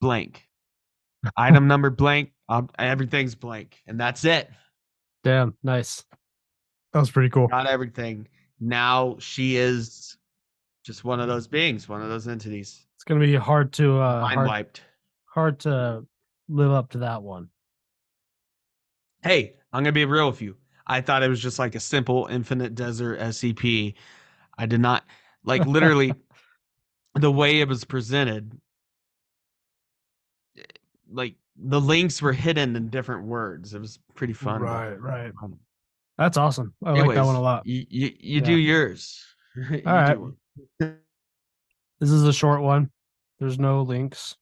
blank. 0.00 0.46
Item 1.36 1.66
number 1.68 1.90
blank. 1.90 2.32
Um, 2.48 2.68
everything's 2.78 3.34
blank, 3.34 3.80
and 3.86 3.98
that's 3.98 4.24
it. 4.24 4.50
Damn, 5.24 5.56
nice. 5.62 6.04
That 6.92 7.00
was 7.00 7.10
pretty 7.10 7.30
cool. 7.30 7.48
Got 7.48 7.66
everything. 7.66 8.28
Now 8.60 9.16
she 9.18 9.56
is 9.56 10.16
just 10.84 11.04
one 11.04 11.20
of 11.20 11.28
those 11.28 11.46
beings, 11.46 11.88
one 11.88 12.02
of 12.02 12.08
those 12.08 12.28
entities. 12.28 12.86
It's 12.96 13.04
gonna 13.04 13.20
be 13.20 13.34
hard 13.34 13.72
to 13.74 14.00
uh 14.00 14.20
Mind 14.20 14.34
hard, 14.34 14.48
wiped. 14.48 14.82
hard 15.24 15.58
to 15.60 16.04
live 16.48 16.72
up 16.72 16.90
to 16.90 16.98
that 16.98 17.22
one. 17.22 17.48
Hey, 19.22 19.54
I'm 19.72 19.82
gonna 19.82 19.92
be 19.92 20.04
real 20.04 20.28
with 20.28 20.42
you. 20.42 20.56
I 20.86 21.00
thought 21.00 21.22
it 21.22 21.28
was 21.28 21.40
just 21.40 21.58
like 21.58 21.74
a 21.74 21.80
simple 21.80 22.26
infinite 22.26 22.74
desert 22.74 23.20
SCP. 23.20 23.94
I 24.58 24.66
did 24.66 24.80
not 24.80 25.04
like 25.44 25.64
literally 25.64 26.12
the 27.14 27.32
way 27.32 27.60
it 27.60 27.68
was 27.68 27.84
presented. 27.84 28.52
Like 31.12 31.36
the 31.56 31.80
links 31.80 32.22
were 32.22 32.32
hidden 32.32 32.74
in 32.76 32.88
different 32.88 33.26
words. 33.26 33.74
It 33.74 33.80
was 33.80 33.98
pretty 34.14 34.32
fun. 34.32 34.62
Right, 34.62 34.98
right. 35.00 35.32
um, 35.42 35.58
That's 36.18 36.36
awesome. 36.36 36.74
I 36.84 36.92
like 36.92 37.14
that 37.14 37.24
one 37.24 37.36
a 37.36 37.40
lot. 37.40 37.66
You 37.66 37.84
you, 37.88 38.06
you 38.18 38.40
Yeah. 38.40 38.44
do 38.44 38.54
yours. 38.56 39.24
You 39.54 39.82
All 39.86 39.92
right. 39.94 40.16
do 40.16 40.36
This 42.00 42.10
is 42.10 42.24
a 42.24 42.32
short 42.32 42.62
one. 42.62 42.90
There's 43.38 43.58
no 43.58 43.82
links. 43.82 44.36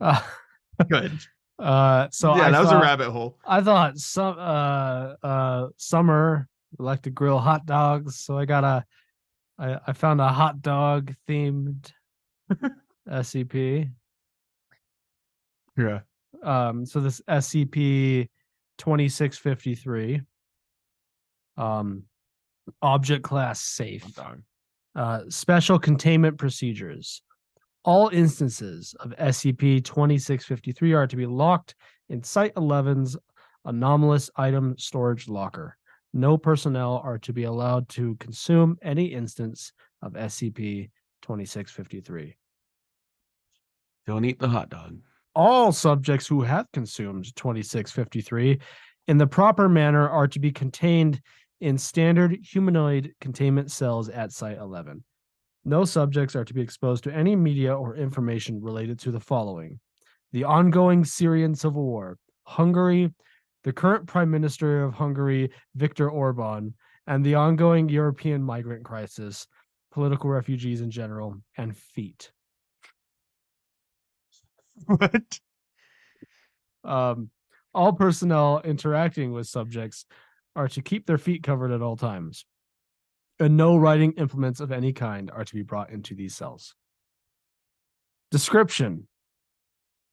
Uh, 0.00 0.20
Good. 0.90 1.12
uh 1.58 2.08
so 2.12 2.36
yeah, 2.36 2.42
I 2.48 2.50
that 2.52 2.60
was 2.60 2.70
a 2.70 2.78
rabbit 2.78 3.10
hole. 3.10 3.38
I 3.46 3.60
thought 3.62 3.96
some 3.98 4.36
uh 4.38 5.14
uh 5.22 5.68
summer 5.76 6.48
like 6.78 7.02
to 7.02 7.10
grill 7.10 7.38
hot 7.38 7.64
dogs, 7.66 8.16
so 8.20 8.38
I 8.38 8.44
got 8.44 8.62
a 8.64 8.84
I, 9.58 9.78
I 9.88 9.92
found 9.94 10.20
a 10.20 10.28
hot 10.28 10.60
dog 10.62 11.14
themed 11.28 11.90
SCP. 13.08 13.90
Yeah. 15.78 16.00
Um 16.42 16.84
so 16.84 17.00
this 17.00 17.22
SCP 17.28 18.28
2653 18.78 20.20
um 21.56 22.04
object 22.82 23.22
class 23.22 23.60
safe. 23.60 24.04
Uh, 24.94 25.20
special 25.28 25.78
containment 25.78 26.38
procedures. 26.38 27.22
All 27.84 28.08
instances 28.08 28.94
of 29.00 29.14
SCP 29.16 29.84
2653 29.84 30.92
are 30.92 31.06
to 31.06 31.16
be 31.16 31.26
locked 31.26 31.74
in 32.08 32.22
Site 32.22 32.54
11's 32.56 33.16
anomalous 33.64 34.30
item 34.36 34.76
storage 34.76 35.28
locker. 35.28 35.76
No 36.12 36.36
personnel 36.36 37.00
are 37.04 37.18
to 37.18 37.32
be 37.32 37.44
allowed 37.44 37.88
to 37.90 38.16
consume 38.16 38.76
any 38.82 39.06
instance 39.06 39.72
of 40.02 40.14
SCP 40.14 40.90
2653. 41.22 42.36
Don't 44.06 44.24
eat 44.24 44.38
the 44.38 44.48
hot 44.48 44.70
dog. 44.70 44.98
All 45.38 45.70
subjects 45.70 46.26
who 46.26 46.42
have 46.42 46.66
consumed 46.72 47.36
2653 47.36 48.58
in 49.06 49.18
the 49.18 49.26
proper 49.28 49.68
manner 49.68 50.08
are 50.08 50.26
to 50.26 50.40
be 50.40 50.50
contained 50.50 51.20
in 51.60 51.78
standard 51.78 52.36
humanoid 52.42 53.14
containment 53.20 53.70
cells 53.70 54.08
at 54.08 54.32
Site 54.32 54.58
11. 54.58 55.04
No 55.64 55.84
subjects 55.84 56.34
are 56.34 56.44
to 56.44 56.52
be 56.52 56.60
exposed 56.60 57.04
to 57.04 57.14
any 57.14 57.36
media 57.36 57.72
or 57.72 57.94
information 57.94 58.60
related 58.60 58.98
to 58.98 59.12
the 59.12 59.20
following 59.20 59.78
the 60.32 60.42
ongoing 60.42 61.04
Syrian 61.04 61.54
civil 61.54 61.84
war, 61.84 62.18
Hungary, 62.42 63.14
the 63.62 63.72
current 63.72 64.08
Prime 64.08 64.32
Minister 64.32 64.82
of 64.82 64.94
Hungary, 64.94 65.52
Viktor 65.76 66.10
Orban, 66.10 66.74
and 67.06 67.24
the 67.24 67.36
ongoing 67.36 67.88
European 67.88 68.42
migrant 68.42 68.84
crisis, 68.84 69.46
political 69.92 70.30
refugees 70.30 70.80
in 70.80 70.90
general, 70.90 71.36
and 71.56 71.76
feet. 71.76 72.32
What? 74.86 75.40
Um, 76.84 77.30
all 77.74 77.92
personnel 77.92 78.60
interacting 78.64 79.32
with 79.32 79.46
subjects 79.46 80.06
are 80.56 80.68
to 80.68 80.82
keep 80.82 81.06
their 81.06 81.18
feet 81.18 81.42
covered 81.42 81.70
at 81.70 81.82
all 81.82 81.96
times, 81.96 82.44
and 83.38 83.56
no 83.56 83.76
writing 83.76 84.12
implements 84.12 84.60
of 84.60 84.72
any 84.72 84.92
kind 84.92 85.30
are 85.30 85.44
to 85.44 85.54
be 85.54 85.62
brought 85.62 85.90
into 85.90 86.14
these 86.14 86.34
cells. 86.34 86.74
Description 88.30 89.06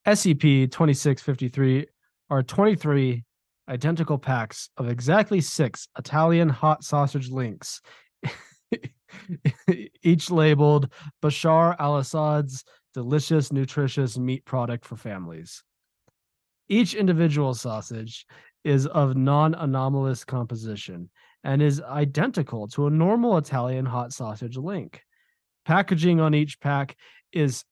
SCP 0.07 0.72
2653 0.72 1.88
are 2.30 2.43
23 2.43 3.24
identical 3.68 4.18
packs 4.18 4.70
of 4.78 4.89
exactly 4.89 5.41
six 5.41 5.88
Italian 5.97 6.49
hot 6.49 6.84
sausage 6.84 7.30
links, 7.30 7.82
each 10.03 10.30
labeled 10.30 10.91
Bashar 11.24 11.76
al 11.80 11.97
Assad's 11.97 12.63
delicious, 12.95 13.51
nutritious 13.51 14.17
meat 14.17 14.45
product 14.45 14.85
for 14.85 14.95
families. 14.95 15.61
Each 16.69 16.95
individual 16.95 17.53
sausage 17.53 18.25
is 18.63 18.87
of 18.87 19.15
non 19.17 19.53
anomalous 19.53 20.23
composition 20.23 21.09
and 21.43 21.61
is 21.61 21.81
identical 21.81 22.67
to 22.69 22.87
a 22.87 22.89
normal 22.89 23.37
Italian 23.37 23.85
hot 23.85 24.13
sausage 24.13 24.57
link. 24.57 25.03
Packaging 25.65 26.19
on 26.21 26.33
each 26.33 26.59
pack 26.59 26.95
is 27.33 27.65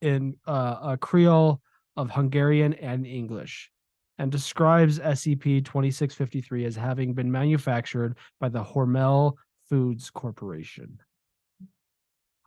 in 0.00 0.34
uh, 0.46 0.78
a 0.82 0.96
Creole 0.96 1.60
of 1.96 2.10
Hungarian 2.10 2.72
and 2.74 3.06
English 3.06 3.70
and 4.18 4.32
describes 4.32 4.98
SCP 4.98 5.64
2653 5.64 6.64
as 6.64 6.74
having 6.74 7.12
been 7.12 7.30
manufactured 7.30 8.16
by 8.40 8.48
the 8.48 8.64
Hormel 8.64 9.34
Foods 9.68 10.08
Corporation. 10.10 10.98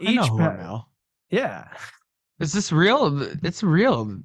I 0.01 0.13
know 0.13 0.23
Each 0.23 0.29
pa- 0.29 0.35
Hormel. 0.35 0.83
Yeah. 1.29 1.67
Is 2.39 2.53
this 2.53 2.71
real? 2.71 3.21
It's 3.43 3.63
real. 3.63 4.19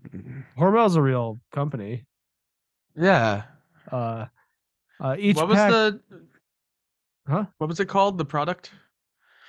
Hormel's 0.57 0.97
a 0.97 1.03
real 1.03 1.41
company. 1.53 2.05
Yeah. 2.95 3.45
Uh, 3.91 4.27
uh, 5.01 5.17
each 5.19 5.37
what 5.37 5.49
was 5.49 5.57
pack, 5.57 5.71
the? 5.71 6.01
Huh? 7.27 7.47
What 7.59 7.69
was 7.69 7.81
it 7.81 7.87
called? 7.87 8.19
The 8.19 8.25
product? 8.25 8.71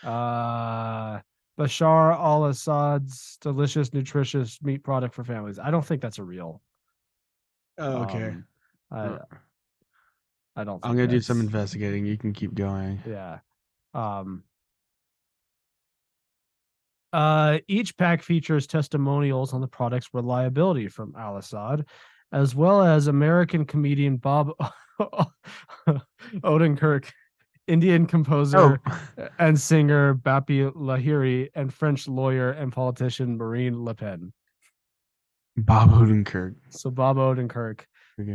uh, 0.03 1.19
Bashar 1.57 2.13
al 2.13 2.45
Assad's 2.45 3.37
delicious, 3.41 3.93
nutritious 3.93 4.61
meat 4.61 4.83
product 4.83 5.13
for 5.13 5.23
families. 5.23 5.59
I 5.59 5.71
don't 5.71 5.85
think 5.85 6.01
that's 6.01 6.19
a 6.19 6.23
real. 6.23 6.61
Oh, 7.77 8.03
um, 8.03 8.45
I, 8.91 9.17
I 10.55 10.63
don't. 10.63 10.79
I'm 10.83 10.95
gonna 10.95 11.07
do 11.07 11.21
some 11.21 11.39
investigating. 11.39 12.05
You 12.05 12.17
can 12.17 12.33
keep 12.33 12.53
going. 12.53 13.01
Yeah. 13.07 13.39
Um. 13.93 14.43
Uh, 17.13 17.59
each 17.67 17.95
pack 17.95 18.21
features 18.23 18.65
testimonials 18.67 19.53
on 19.53 19.61
the 19.61 19.67
product's 19.67 20.09
reliability 20.13 20.87
from 20.87 21.13
Al 21.17 21.37
Assad, 21.37 21.85
as 22.31 22.55
well 22.55 22.81
as 22.81 23.05
American 23.07 23.65
comedian 23.65 24.17
Bob 24.17 24.51
Odenkirk, 26.43 27.11
Indian 27.67 28.05
composer 28.05 28.79
Oh, 29.17 29.27
and 29.39 29.59
singer 29.59 30.15
Bappi 30.15 30.71
Lahiri, 30.73 31.49
and 31.55 31.73
French 31.73 32.07
lawyer 32.07 32.51
and 32.51 32.71
politician 32.73 33.37
Marine 33.37 33.83
Le 33.85 33.93
Pen. 33.93 34.33
Bob 35.55 35.91
Odenkirk. 35.91 36.55
So 36.69 36.89
Bob 36.89 37.17
Odenkirk. 37.17 37.81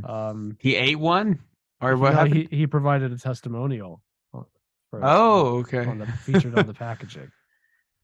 Um, 0.05 0.57
He 0.61 0.77
ate 0.77 0.99
one, 0.99 1.41
or 1.81 1.97
what 1.97 2.15
no, 2.15 2.25
he 2.25 2.49
he 2.51 2.67
provided 2.67 3.13
a 3.13 3.19
testimonial. 3.19 4.01
for- 4.33 5.01
oh, 5.03 5.59
okay. 5.59 5.85
on 5.85 5.99
the 5.99 6.07
featured 6.07 6.57
on 6.59 6.67
the 6.67 6.75
packaging. 6.87 7.31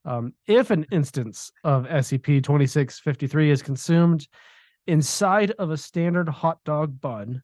Um, 0.05 0.34
if 0.46 0.70
an 0.70 0.86
instance 0.90 1.50
of 1.62 1.84
SCP 1.84 2.42
2653 2.42 3.50
is 3.50 3.62
consumed 3.62 4.26
inside 4.86 5.52
of 5.52 5.70
a 5.70 5.76
standard 5.76 6.28
hot 6.28 6.59
dog 6.64 7.00
bun, 7.00 7.42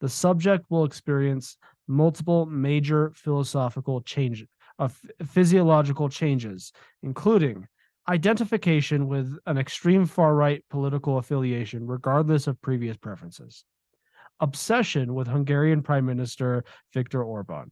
the 0.00 0.08
subject 0.08 0.66
will 0.70 0.84
experience 0.84 1.56
multiple 1.86 2.46
major 2.46 3.12
philosophical 3.14 4.00
changes, 4.00 4.48
of 4.78 5.00
physiological 5.26 6.08
changes, 6.08 6.72
including 7.02 7.66
identification 8.08 9.06
with 9.06 9.38
an 9.46 9.56
extreme 9.56 10.04
far 10.04 10.34
right 10.34 10.64
political 10.68 11.18
affiliation, 11.18 11.86
regardless 11.86 12.46
of 12.46 12.60
previous 12.60 12.96
preferences, 12.96 13.64
obsession 14.40 15.14
with 15.14 15.28
Hungarian 15.28 15.82
Prime 15.82 16.04
Minister 16.04 16.64
Viktor 16.92 17.22
Orban, 17.22 17.70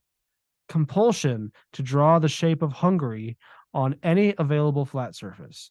compulsion 0.68 1.52
to 1.72 1.82
draw 1.82 2.18
the 2.18 2.28
shape 2.28 2.62
of 2.62 2.72
Hungary 2.72 3.36
on 3.74 3.96
any 4.02 4.34
available 4.38 4.84
flat 4.84 5.14
surface, 5.14 5.70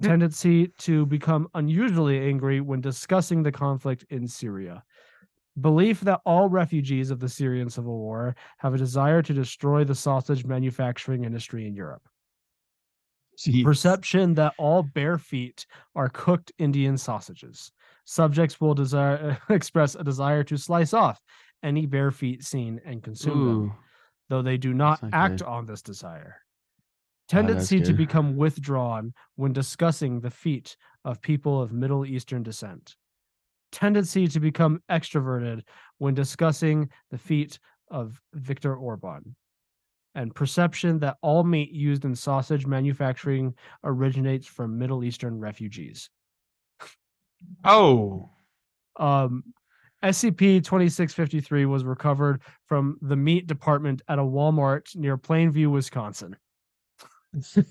hmm. 0.00 0.08
tendency 0.08 0.68
to 0.78 1.06
become 1.06 1.48
unusually 1.54 2.18
angry 2.28 2.60
when 2.60 2.80
discussing 2.80 3.42
the 3.42 3.52
conflict 3.52 4.04
in 4.10 4.26
Syria, 4.26 4.82
belief 5.60 6.00
that 6.00 6.20
all 6.24 6.48
refugees 6.48 7.10
of 7.10 7.18
the 7.18 7.28
Syrian 7.28 7.70
civil 7.70 7.98
war 7.98 8.36
have 8.58 8.74
a 8.74 8.78
desire 8.78 9.22
to 9.22 9.32
destroy 9.32 9.84
the 9.84 9.94
sausage 9.94 10.44
manufacturing 10.44 11.24
industry 11.24 11.66
in 11.66 11.74
Europe, 11.74 12.02
Jeez. 13.38 13.64
perception 13.64 14.34
that 14.34 14.54
all 14.58 14.82
bare 14.82 15.18
feet 15.18 15.66
are 15.94 16.10
cooked 16.10 16.52
Indian 16.58 16.98
sausages. 16.98 17.72
Subjects 18.04 18.60
will 18.60 18.74
desire 18.74 19.38
express 19.48 19.94
a 19.94 20.04
desire 20.04 20.44
to 20.44 20.56
slice 20.56 20.92
off 20.92 21.20
any 21.62 21.86
bare 21.86 22.10
feet 22.10 22.44
seen 22.44 22.80
and 22.84 23.02
consume 23.02 23.46
them 23.46 23.72
though 24.28 24.42
they 24.42 24.56
do 24.56 24.74
not 24.74 25.02
not 25.02 25.10
act 25.12 25.38
good. 25.38 25.46
on 25.46 25.66
this 25.66 25.82
desire. 25.82 26.36
Oh, 27.28 27.34
Tendency 27.34 27.80
to 27.80 27.92
become 27.92 28.36
withdrawn 28.36 29.12
when 29.34 29.52
discussing 29.52 30.20
the 30.20 30.30
feet 30.30 30.76
of 31.04 31.20
people 31.20 31.60
of 31.60 31.72
Middle 31.72 32.06
Eastern 32.06 32.44
descent. 32.44 32.94
Tendency 33.72 34.28
to 34.28 34.38
become 34.38 34.80
extroverted 34.88 35.62
when 35.98 36.14
discussing 36.14 36.88
the 37.10 37.18
feet 37.18 37.58
of 37.90 38.20
Viktor 38.34 38.76
Orban. 38.76 39.34
And 40.14 40.34
perception 40.34 41.00
that 41.00 41.16
all 41.20 41.42
meat 41.42 41.72
used 41.72 42.04
in 42.04 42.14
sausage 42.14 42.64
manufacturing 42.64 43.54
originates 43.82 44.46
from 44.46 44.78
Middle 44.78 45.02
Eastern 45.02 45.40
refugees. 45.40 46.08
Oh, 47.64 48.30
Um, 48.98 49.42
SCP 50.02 50.62
2653 50.62 51.66
was 51.66 51.84
recovered 51.84 52.42
from 52.66 52.98
the 53.02 53.16
meat 53.16 53.46
department 53.48 54.00
at 54.08 54.18
a 54.20 54.22
Walmart 54.22 54.94
near 54.94 55.18
Plainview, 55.18 55.70
Wisconsin. 55.70 56.36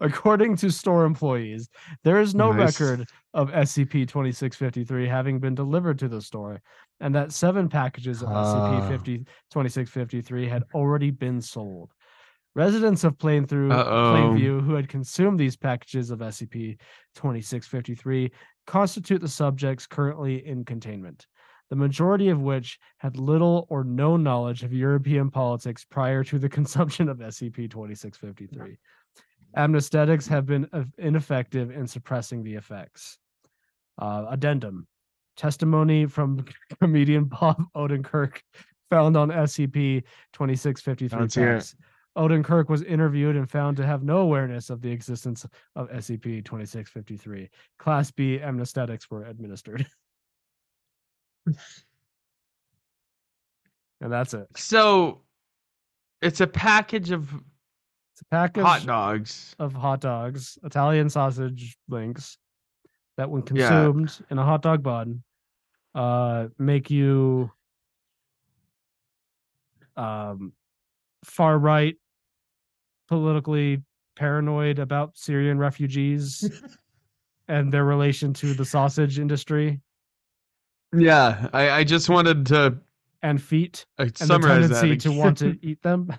According 0.00 0.56
to 0.56 0.70
store 0.70 1.06
employees, 1.06 1.70
there 2.04 2.20
is 2.20 2.34
no 2.34 2.52
Nice. 2.52 2.78
record 2.78 3.08
of 3.32 3.48
SCP 3.50 4.06
2653 4.06 5.08
having 5.08 5.38
been 5.38 5.54
delivered 5.54 5.98
to 6.00 6.08
the 6.08 6.20
store, 6.20 6.60
and 7.00 7.14
that 7.14 7.32
seven 7.32 7.70
packages 7.70 8.22
of 8.22 8.28
SCP 8.28 8.82
Ah. 8.82 8.88
50 8.88 9.18
2653 9.50 10.46
had 10.46 10.64
already 10.74 11.10
been 11.10 11.40
sold. 11.40 11.90
Residents 12.54 13.02
of 13.04 13.16
Plain 13.18 13.46
through. 13.46 13.70
Plainview 13.70 14.62
who 14.62 14.74
had 14.74 14.88
consumed 14.90 15.40
these 15.40 15.56
packages 15.56 16.10
of 16.10 16.18
SCP 16.18 16.76
2653 17.14 18.30
constitute 18.66 19.22
the 19.22 19.28
subjects 19.28 19.86
currently 19.86 20.46
in 20.46 20.66
containment, 20.66 21.26
the 21.72 21.76
majority 21.76 22.28
of 22.28 22.38
which 22.38 22.78
had 22.98 23.16
little 23.16 23.66
or 23.70 23.82
no 23.82 24.18
knowledge 24.18 24.62
of 24.62 24.74
European 24.74 25.30
politics 25.30 25.86
prior 25.86 26.22
to 26.22 26.38
the 26.38 26.48
consumption 26.58 27.08
of 27.08 27.16
SCP 27.16 27.70
2653. 27.70 28.76
Amnesthetics 29.56 30.28
have 30.28 30.44
been 30.44 30.68
ineffective 30.98 31.70
in 31.70 31.86
suppressing 31.86 32.42
the 32.42 32.56
effects. 32.56 33.16
Uh, 33.96 34.26
addendum 34.28 34.86
testimony 35.38 36.04
from 36.04 36.44
comedian 36.82 37.24
Bob 37.24 37.64
Odenkirk 37.74 38.42
found 38.90 39.16
on 39.16 39.30
SCP 39.30 40.02
2653 40.34 41.18
Let's 41.18 41.34
hear 41.34 41.52
it. 41.52 41.54
packs. 41.54 41.74
Odenkirk 42.18 42.68
was 42.68 42.82
interviewed 42.82 43.36
and 43.36 43.50
found 43.50 43.78
to 43.78 43.86
have 43.86 44.02
no 44.02 44.18
awareness 44.18 44.68
of 44.68 44.82
the 44.82 44.90
existence 44.90 45.46
of 45.74 45.88
SCP 45.88 46.44
2653. 46.44 47.48
Class 47.78 48.10
B 48.10 48.38
amnesthetics 48.42 49.10
were 49.10 49.24
administered. 49.24 49.86
and 51.46 51.56
that's 54.12 54.34
it. 54.34 54.46
so 54.56 55.20
it's 56.20 56.40
a 56.40 56.46
package 56.46 57.10
of 57.10 57.32
It's 57.32 58.20
a 58.22 58.24
package 58.30 58.64
hot 58.64 58.86
dogs. 58.86 59.54
of 59.58 59.72
hot 59.72 60.00
dogs, 60.00 60.58
Italian 60.64 61.08
sausage 61.10 61.76
links 61.88 62.38
that, 63.16 63.28
when 63.28 63.42
Yeah. 63.42 63.46
consumed 63.46 64.24
in 64.30 64.38
a 64.38 64.44
hot 64.44 64.62
dog 64.62 64.82
bun, 64.82 65.22
uh, 65.94 66.48
make 66.58 66.90
you 66.90 67.50
um, 69.96 70.52
far 71.24 71.58
right, 71.58 71.96
politically 73.08 73.82
paranoid 74.16 74.78
about 74.78 75.16
Syrian 75.18 75.58
refugees 75.58 76.48
and 77.48 77.70
their 77.72 77.84
relation 77.84 78.32
to 78.34 78.54
the 78.54 78.64
sausage 78.64 79.18
industry 79.18 79.80
Yeah, 80.94 81.48
I, 81.52 81.70
I 81.70 81.84
just 81.84 82.08
wanted 82.08 82.46
to 82.46 82.78
and 83.22 83.40
feet 83.40 83.86
uh, 83.98 84.04
and 84.04 84.12
the 84.12 84.26
summarize 84.26 84.68
that. 84.68 84.80
tendency 84.80 85.08
to 85.08 85.16
want 85.16 85.38
to 85.38 85.58
eat 85.62 85.82
them. 85.82 86.12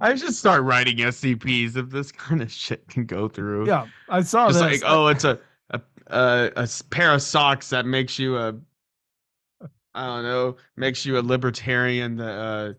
I 0.00 0.14
should 0.14 0.34
start 0.34 0.62
writing 0.62 0.96
SCPs 0.98 1.76
if 1.76 1.90
this 1.90 2.10
kind 2.10 2.42
of 2.42 2.50
shit 2.50 2.86
can 2.88 3.06
go 3.06 3.28
through. 3.28 3.66
Yeah, 3.66 3.86
I 4.08 4.22
saw 4.22 4.48
just 4.48 4.60
this. 4.60 4.82
like 4.82 4.90
oh, 4.90 5.08
it's 5.08 5.24
a 5.24 5.38
a 5.70 6.50
a 6.56 6.68
pair 6.90 7.12
of 7.12 7.22
socks 7.22 7.70
that 7.70 7.86
makes 7.86 8.18
you 8.18 8.36
a 8.36 8.54
I 9.94 10.06
don't 10.06 10.24
know 10.24 10.56
makes 10.76 11.06
you 11.06 11.18
a 11.18 11.22
libertarian 11.22 12.16
that 12.16 12.38
uh, 12.38 12.72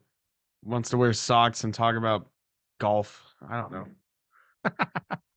wants 0.64 0.90
to 0.90 0.98
wear 0.98 1.14
socks 1.14 1.64
and 1.64 1.74
talk 1.74 1.96
about 1.96 2.28
golf. 2.80 3.24
I 3.48 3.62
don't 3.62 3.72
know. 3.72 3.88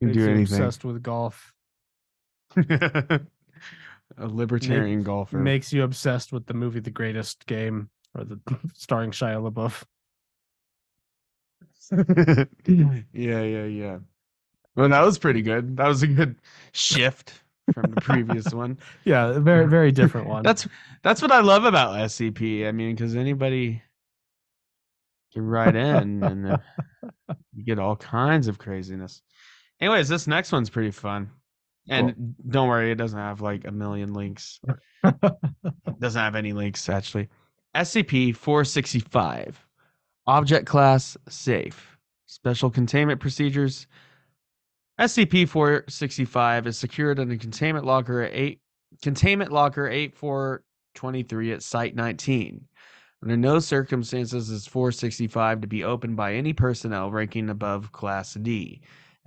Can 0.00 0.08
makes 0.08 0.18
do 0.18 0.30
anything. 0.30 0.42
obsessed 0.42 0.84
with 0.84 1.02
golf. 1.02 1.52
a 2.56 3.20
libertarian 4.18 5.02
golfer. 5.02 5.38
makes 5.38 5.72
you 5.72 5.84
obsessed 5.84 6.32
with 6.32 6.46
the 6.46 6.54
movie 6.54 6.80
The 6.80 6.90
Greatest 6.90 7.46
Game 7.46 7.90
or 8.16 8.24
the 8.24 8.40
starring 8.74 9.12
Shia 9.12 9.40
LaBeouf. 9.50 9.84
yeah, 13.12 13.42
yeah, 13.42 13.64
yeah. 13.64 13.98
Well, 14.76 14.88
that 14.88 15.02
was 15.02 15.18
pretty 15.18 15.42
good. 15.42 15.76
That 15.76 15.88
was 15.88 16.02
a 16.02 16.06
good 16.06 16.36
shift 16.72 17.42
from 17.72 17.92
the 17.92 18.00
previous 18.00 18.52
one. 18.54 18.78
Yeah, 19.04 19.38
very 19.38 19.66
very 19.66 19.92
different 19.92 20.28
one. 20.28 20.42
That's 20.42 20.68
that's 21.02 21.20
what 21.20 21.32
I 21.32 21.40
love 21.40 21.64
about 21.64 21.96
SCP. 21.96 22.66
I 22.66 22.72
mean, 22.72 22.94
because 22.94 23.16
anybody 23.16 23.82
can 25.32 25.42
write 25.46 25.76
in 25.76 26.22
and 26.22 26.52
uh, 26.52 26.58
you 27.54 27.64
get 27.64 27.78
all 27.78 27.96
kinds 27.96 28.48
of 28.48 28.58
craziness. 28.58 29.22
Anyways, 29.80 30.08
this 30.08 30.26
next 30.26 30.52
one's 30.52 30.70
pretty 30.70 30.90
fun. 30.90 31.30
And 31.88 32.34
don't 32.48 32.68
worry, 32.68 32.92
it 32.92 32.96
doesn't 32.96 33.18
have 33.18 33.40
like 33.40 33.66
a 33.66 33.72
million 33.72 34.12
links. 34.12 34.60
doesn't 35.98 36.20
have 36.20 36.36
any 36.36 36.52
links 36.52 36.88
actually. 36.88 37.28
SCP 37.74 38.36
465. 38.36 39.66
Object 40.26 40.66
class 40.66 41.16
safe. 41.28 41.96
Special 42.26 42.70
containment 42.70 43.20
procedures. 43.20 43.86
SCP 45.00 45.48
465 45.48 46.66
is 46.66 46.78
secured 46.78 47.18
in 47.18 47.30
a 47.30 47.38
containment 47.38 47.86
locker 47.86 48.22
at 48.22 48.32
8 48.34 48.60
containment 49.02 49.50
locker 49.50 49.88
8423 49.88 51.52
at 51.52 51.62
site 51.62 51.96
19. 51.96 52.60
Under 53.22 53.36
no 53.36 53.58
circumstances 53.58 54.50
is 54.50 54.66
465 54.66 55.62
to 55.62 55.66
be 55.66 55.84
opened 55.84 56.16
by 56.16 56.34
any 56.34 56.52
personnel 56.52 57.10
ranking 57.10 57.50
above 57.50 57.92
class 57.92 58.34
D. 58.34 58.80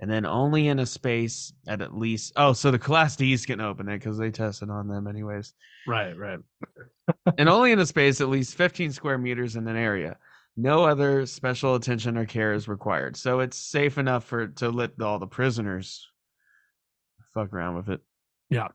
And 0.04 0.12
then 0.12 0.26
only 0.26 0.68
in 0.68 0.80
a 0.80 0.84
space 0.84 1.54
at 1.66 1.80
at 1.80 1.96
least 1.96 2.34
oh, 2.36 2.52
so 2.52 2.70
the 2.70 2.78
class 2.78 3.16
D's 3.16 3.46
can 3.46 3.58
open 3.58 3.88
it 3.88 4.00
because 4.00 4.18
they 4.18 4.30
tested 4.30 4.68
on 4.68 4.86
them 4.86 5.06
anyways 5.06 5.54
right, 5.86 6.12
right. 6.18 6.40
and 7.38 7.48
only 7.48 7.72
in 7.72 7.78
a 7.78 7.86
space 7.86 8.20
at 8.20 8.28
least 8.28 8.54
15 8.54 8.92
square 8.92 9.16
meters 9.16 9.56
in 9.56 9.66
an 9.66 9.78
area. 9.78 10.18
No 10.58 10.84
other 10.84 11.24
special 11.24 11.74
attention 11.74 12.18
or 12.18 12.26
care 12.26 12.52
is 12.52 12.68
required. 12.68 13.16
So 13.16 13.40
it's 13.40 13.56
safe 13.56 13.96
enough 13.96 14.24
for 14.24 14.48
to 14.48 14.68
let 14.68 15.00
all 15.00 15.18
the 15.18 15.26
prisoners 15.26 16.06
fuck 17.32 17.50
around 17.54 17.76
with 17.76 17.88
it. 17.88 18.02
Yeah. 18.50 18.68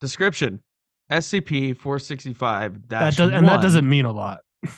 Description: 0.00 0.62
SCP 1.10 1.76
465 1.76 2.86
That 2.86 3.16
does, 3.16 3.32
and 3.32 3.48
that 3.48 3.62
doesn't 3.62 3.88
mean 3.88 4.04
a 4.04 4.12
lot. 4.12 4.42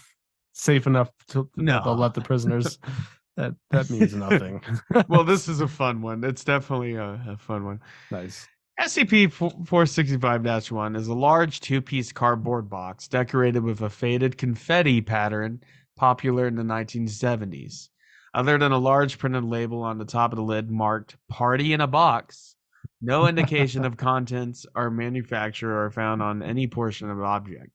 Safe 0.55 0.87
enough 0.87 1.11
to 1.28 1.47
No. 1.57 1.82
they'll 1.85 1.95
let 1.95 2.14
the 2.14 2.22
prisoners 2.22 2.78
That 3.37 3.55
that 3.70 3.91
means 3.91 4.14
nothing. 4.14 4.62
well, 5.09 5.24
this 5.24 5.49
is 5.49 5.61
a 5.61 5.68
fun 5.82 6.03
one. 6.03 6.22
It's 6.22 6.45
definitely 6.45 6.95
a, 6.95 7.20
a 7.28 7.37
fun 7.37 7.64
one. 7.64 7.80
nice. 8.11 8.47
SCP 8.80 9.32
465 9.32 10.70
1 10.72 10.97
is 10.97 11.07
a 11.07 11.14
large 11.14 11.61
two 11.61 11.80
piece 11.80 12.11
cardboard 12.11 12.68
box 12.68 13.07
decorated 13.07 13.62
with 13.62 13.80
a 13.82 13.91
faded 13.91 14.37
confetti 14.37 15.01
pattern 15.01 15.61
popular 15.97 16.49
in 16.49 16.57
the 16.57 16.62
1970s. 16.62 17.89
Other 18.35 18.59
than 18.59 18.72
a 18.72 18.78
large 18.78 19.18
printed 19.18 19.45
label 19.45 19.82
on 19.82 19.99
the 19.99 20.05
top 20.05 20.32
of 20.32 20.37
the 20.37 20.43
lid 20.43 20.68
marked 20.68 21.16
Party 21.28 21.72
in 21.72 21.80
a 21.80 21.87
Box, 21.87 22.57
no 23.01 23.28
indication 23.28 23.85
of 23.85 23.97
contents 23.97 24.66
or 24.74 24.91
manufacturer 24.91 25.85
are 25.85 25.91
found 25.91 26.20
on 26.20 26.43
any 26.43 26.66
portion 26.66 27.11
of 27.11 27.18
the 27.18 27.24
object. 27.24 27.70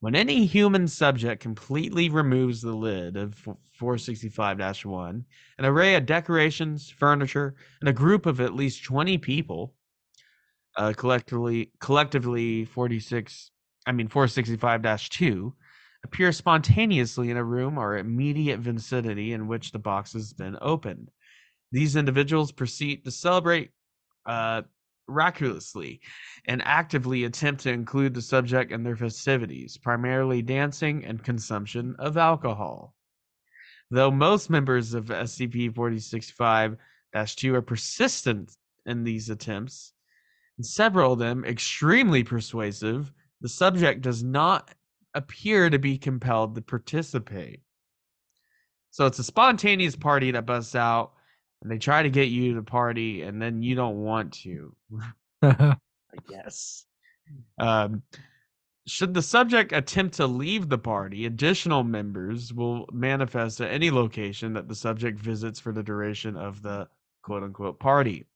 When 0.00 0.14
any 0.14 0.46
human 0.46 0.86
subject 0.86 1.42
completely 1.42 2.08
removes 2.08 2.62
the 2.62 2.74
lid 2.74 3.16
of 3.16 3.34
465 3.34 4.84
1, 4.84 5.24
an 5.58 5.64
array 5.64 5.96
of 5.96 6.06
decorations, 6.06 6.88
furniture, 6.88 7.56
and 7.80 7.88
a 7.88 7.92
group 7.92 8.26
of 8.26 8.40
at 8.40 8.54
least 8.54 8.84
20 8.84 9.18
people 9.18 9.74
uh, 10.76 10.92
collectively 10.96 11.72
collectively 11.80 12.64
46 12.64 13.50
i 13.86 13.90
mean 13.90 14.06
465-2 14.06 15.52
appear 16.04 16.32
spontaneously 16.32 17.30
in 17.30 17.36
a 17.36 17.44
room 17.44 17.78
or 17.78 17.98
immediate 17.98 18.60
vicinity 18.60 19.32
in 19.32 19.48
which 19.48 19.72
the 19.72 19.78
box 19.78 20.12
has 20.12 20.32
been 20.32 20.56
opened. 20.60 21.10
These 21.72 21.96
individuals 21.96 22.52
proceed 22.52 23.04
to 23.04 23.10
celebrate 23.10 23.70
uh, 24.26 24.62
miraculously 25.08 26.00
and 26.46 26.62
actively 26.64 27.24
attempt 27.24 27.62
to 27.62 27.72
include 27.72 28.14
the 28.14 28.22
subject 28.22 28.72
in 28.72 28.82
their 28.82 28.96
festivities 28.96 29.76
primarily 29.76 30.42
dancing 30.42 31.04
and 31.04 31.24
consumption 31.24 31.96
of 31.98 32.16
alcohol 32.16 32.94
though 33.90 34.10
most 34.10 34.50
members 34.50 34.94
of 34.94 35.06
scp-4065-2 35.06 36.76
are 37.54 37.62
persistent 37.62 38.56
in 38.86 39.04
these 39.04 39.30
attempts 39.30 39.92
and 40.58 40.66
several 40.66 41.12
of 41.12 41.20
them 41.20 41.44
extremely 41.44 42.24
persuasive, 42.24 43.12
the 43.40 43.48
subject 43.48 44.02
does 44.02 44.24
not 44.24 44.74
appear 45.14 45.70
to 45.70 45.78
be 45.78 45.96
compelled 45.96 46.56
to 46.56 46.60
participate. 46.60 47.62
So 48.90 49.06
it's 49.06 49.20
a 49.20 49.24
spontaneous 49.24 49.94
party 49.94 50.32
that 50.32 50.46
busts 50.46 50.74
out, 50.74 51.12
and 51.62 51.70
they 51.70 51.78
try 51.78 52.02
to 52.02 52.10
get 52.10 52.28
you 52.28 52.54
to 52.54 52.62
party, 52.62 53.22
and 53.22 53.40
then 53.40 53.62
you 53.62 53.74
don't 53.74 54.02
want 54.02 54.32
to. 54.44 54.74
I 55.42 55.76
guess. 56.28 56.84
Um, 57.58 58.02
should 58.86 59.12
the 59.12 59.22
subject 59.22 59.72
attempt 59.72 60.14
to 60.16 60.26
leave 60.26 60.68
the 60.68 60.78
party, 60.78 61.26
additional 61.26 61.84
members 61.84 62.54
will 62.54 62.88
manifest 62.92 63.60
at 63.60 63.70
any 63.70 63.90
location 63.90 64.54
that 64.54 64.66
the 64.66 64.74
subject 64.74 65.18
visits 65.18 65.60
for 65.60 65.72
the 65.72 65.82
duration 65.82 66.36
of 66.36 66.62
the 66.62 66.88
quote 67.22 67.42
unquote 67.42 67.78
party. 67.78 68.26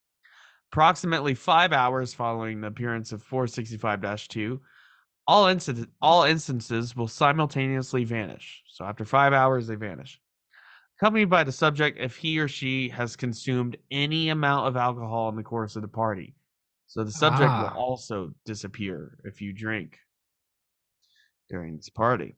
Approximately 0.71 1.35
five 1.35 1.73
hours 1.73 2.13
following 2.13 2.61
the 2.61 2.67
appearance 2.69 3.13
of 3.13 3.23
465 3.23 4.29
2, 4.29 4.61
all, 5.27 5.47
incident, 5.47 5.89
all 6.01 6.25
instances 6.25 6.97
will 6.97 7.09
simultaneously 7.09 8.05
vanish. 8.05 8.63
So 8.67 8.85
after 8.85 9.05
five 9.05 9.33
hours, 9.33 9.67
they 9.67 9.77
vanish. 9.77 10.21
Accompanied 11.03 11.31
by 11.31 11.43
the 11.43 11.51
subject 11.51 11.99
if 11.99 12.17
he 12.17 12.39
or 12.39 12.47
she 12.47 12.89
has 12.91 13.17
consumed 13.17 13.77
any 13.91 14.29
amount 14.29 14.69
of 14.69 14.77
alcohol 14.77 15.29
in 15.31 15.35
the 15.35 15.43
course 15.43 15.75
of 15.75 15.83
the 15.83 15.89
party. 15.89 16.37
So 16.87 17.03
the 17.03 17.11
subject 17.11 17.51
ah. 17.51 17.63
will 17.75 17.83
also 17.83 18.33
disappear 18.45 19.19
if 19.25 19.41
you 19.41 19.53
drink 19.53 19.99
during 21.51 21.75
this 21.75 21.89
party. 21.89 22.37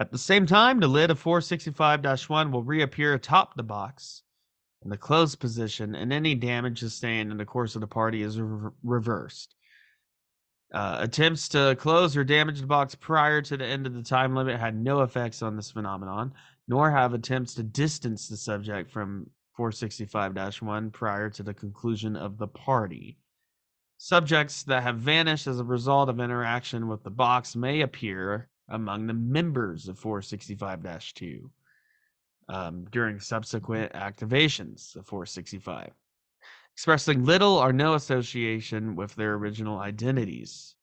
At 0.00 0.10
the 0.10 0.18
same 0.18 0.46
time, 0.46 0.80
the 0.80 0.88
lid 0.88 1.12
of 1.12 1.20
465 1.20 2.28
1 2.28 2.50
will 2.50 2.64
reappear 2.64 3.14
atop 3.14 3.54
the 3.54 3.62
box 3.62 4.22
in 4.82 4.90
the 4.90 4.96
closed 4.96 5.38
position, 5.38 5.94
and 5.94 6.12
any 6.12 6.34
damage 6.34 6.80
sustained 6.80 7.30
in 7.30 7.38
the 7.38 7.44
course 7.44 7.76
of 7.76 7.82
the 7.82 7.86
party 7.86 8.22
is 8.22 8.40
re- 8.40 8.72
reversed. 8.82 9.54
Uh, 10.74 10.98
attempts 11.00 11.48
to 11.48 11.76
close 11.78 12.16
or 12.16 12.24
damage 12.24 12.60
the 12.60 12.66
box 12.66 12.96
prior 12.96 13.42
to 13.42 13.56
the 13.56 13.64
end 13.64 13.86
of 13.86 13.94
the 13.94 14.02
time 14.02 14.34
limit 14.34 14.58
had 14.58 14.76
no 14.76 15.02
effects 15.02 15.40
on 15.40 15.54
this 15.54 15.70
phenomenon, 15.70 16.32
nor 16.70 16.88
have 16.88 17.14
attempts 17.14 17.54
to 17.54 17.64
distance 17.64 18.28
the 18.28 18.36
subject 18.36 18.92
from 18.92 19.28
465 19.56 20.62
1 20.62 20.90
prior 20.92 21.28
to 21.28 21.42
the 21.42 21.52
conclusion 21.52 22.14
of 22.14 22.38
the 22.38 22.46
party. 22.46 23.18
Subjects 23.98 24.62
that 24.62 24.84
have 24.84 24.98
vanished 24.98 25.48
as 25.48 25.58
a 25.58 25.64
result 25.64 26.08
of 26.08 26.20
interaction 26.20 26.86
with 26.86 27.02
the 27.02 27.10
box 27.10 27.56
may 27.56 27.80
appear 27.80 28.48
among 28.68 29.08
the 29.08 29.14
members 29.14 29.88
of 29.88 29.98
465 29.98 31.12
2 31.12 31.50
um, 32.48 32.84
during 32.92 33.18
subsequent 33.18 33.92
activations 33.94 34.94
of 34.94 35.04
465, 35.08 35.92
expressing 36.72 37.24
little 37.24 37.56
or 37.56 37.72
no 37.72 37.94
association 37.94 38.94
with 38.94 39.12
their 39.16 39.34
original 39.34 39.80
identities. 39.80 40.76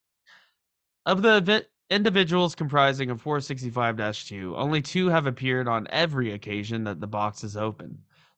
Of 1.06 1.22
the 1.22 1.66
individuals 1.90 2.56
comprising 2.56 3.10
of 3.10 3.22
465 3.22 4.28
2, 4.28 4.56
only 4.56 4.82
two 4.82 5.10
have 5.10 5.28
appeared 5.28 5.68
on 5.68 5.88
every 5.90 6.32
occasion 6.34 6.84
that 6.86 7.00
the 7.00 7.08
box 7.08 7.44
is 7.44 7.58
open. 7.58 7.98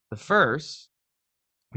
The 0.10 0.18
first, 0.18 0.90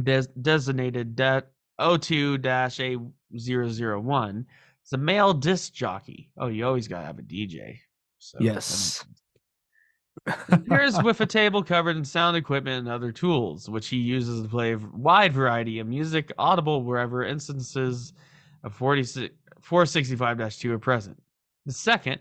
des- 0.02 0.28
designated 0.40 1.16
de- 1.16 1.44
02 1.78 2.38
A001, 2.38 4.44
is 4.84 4.92
a 4.92 4.98
male 4.98 5.34
disc 5.34 5.72
jockey. 5.72 6.30
Oh, 6.38 6.48
you 6.48 6.66
always 6.66 6.88
got 6.88 7.00
to 7.00 7.06
have 7.06 7.18
a 7.18 7.22
DJ. 7.22 7.78
So 8.18 8.38
yes 8.40 9.04
appears 10.26 11.00
with 11.02 11.20
a 11.20 11.26
table 11.26 11.62
covered 11.62 11.96
in 11.96 12.04
sound 12.04 12.36
equipment 12.36 12.80
and 12.80 12.88
other 12.88 13.12
tools, 13.12 13.68
which 13.68 13.88
he 13.88 13.96
uses 13.96 14.42
to 14.42 14.48
play 14.48 14.74
a 14.74 14.78
wide 14.78 15.32
variety 15.32 15.78
of 15.78 15.86
music, 15.86 16.32
audible 16.38 16.82
wherever 16.82 17.24
instances 17.24 18.12
of 18.62 18.76
465-2 18.78 20.70
are 20.70 20.78
present. 20.78 21.22
The 21.66 21.72
second 21.72 22.20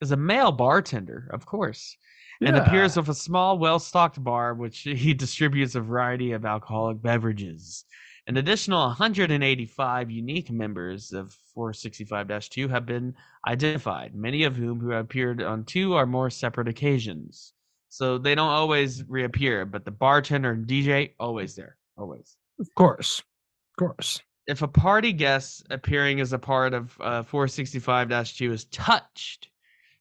is 0.00 0.10
a 0.10 0.16
male 0.16 0.52
bartender, 0.52 1.28
of 1.32 1.46
course, 1.46 1.96
and 2.40 2.56
yeah. 2.56 2.64
appears 2.64 2.96
with 2.96 3.08
a 3.08 3.14
small, 3.14 3.58
well-stocked 3.58 4.22
bar, 4.22 4.54
which 4.54 4.78
he 4.82 5.14
distributes 5.14 5.74
a 5.74 5.80
variety 5.80 6.32
of 6.32 6.44
alcoholic 6.44 7.00
beverages. 7.02 7.84
An 8.26 8.38
additional 8.38 8.86
185 8.86 10.10
unique 10.10 10.50
members 10.50 11.12
of 11.12 11.36
465-2 11.56 12.70
have 12.70 12.86
been 12.86 13.14
identified, 13.46 14.14
many 14.14 14.44
of 14.44 14.56
whom 14.56 14.80
who 14.80 14.90
have 14.90 15.04
appeared 15.04 15.42
on 15.42 15.64
two 15.64 15.94
or 15.94 16.06
more 16.06 16.30
separate 16.30 16.68
occasions. 16.68 17.52
So 17.90 18.16
they 18.16 18.34
don't 18.34 18.48
always 18.48 19.04
reappear, 19.06 19.66
but 19.66 19.84
the 19.84 19.90
bartender 19.90 20.52
and 20.52 20.66
DJ 20.66 21.12
always 21.20 21.54
there, 21.54 21.76
always. 21.98 22.36
Of 22.58 22.74
course, 22.74 23.20
of 23.20 23.76
course. 23.78 24.20
If 24.46 24.60
a 24.60 24.68
party 24.68 25.12
guest 25.12 25.66
appearing 25.70 26.20
as 26.20 26.34
a 26.34 26.38
part 26.38 26.74
of 26.74 26.96
uh, 27.00 27.22
465-2 27.22 28.52
is 28.52 28.64
touched 28.66 29.48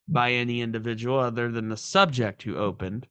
by 0.07 0.33
any 0.33 0.61
individual 0.61 1.17
other 1.17 1.49
than 1.49 1.69
the 1.69 1.77
subject 1.77 2.43
who 2.43 2.57
opened 2.57 3.07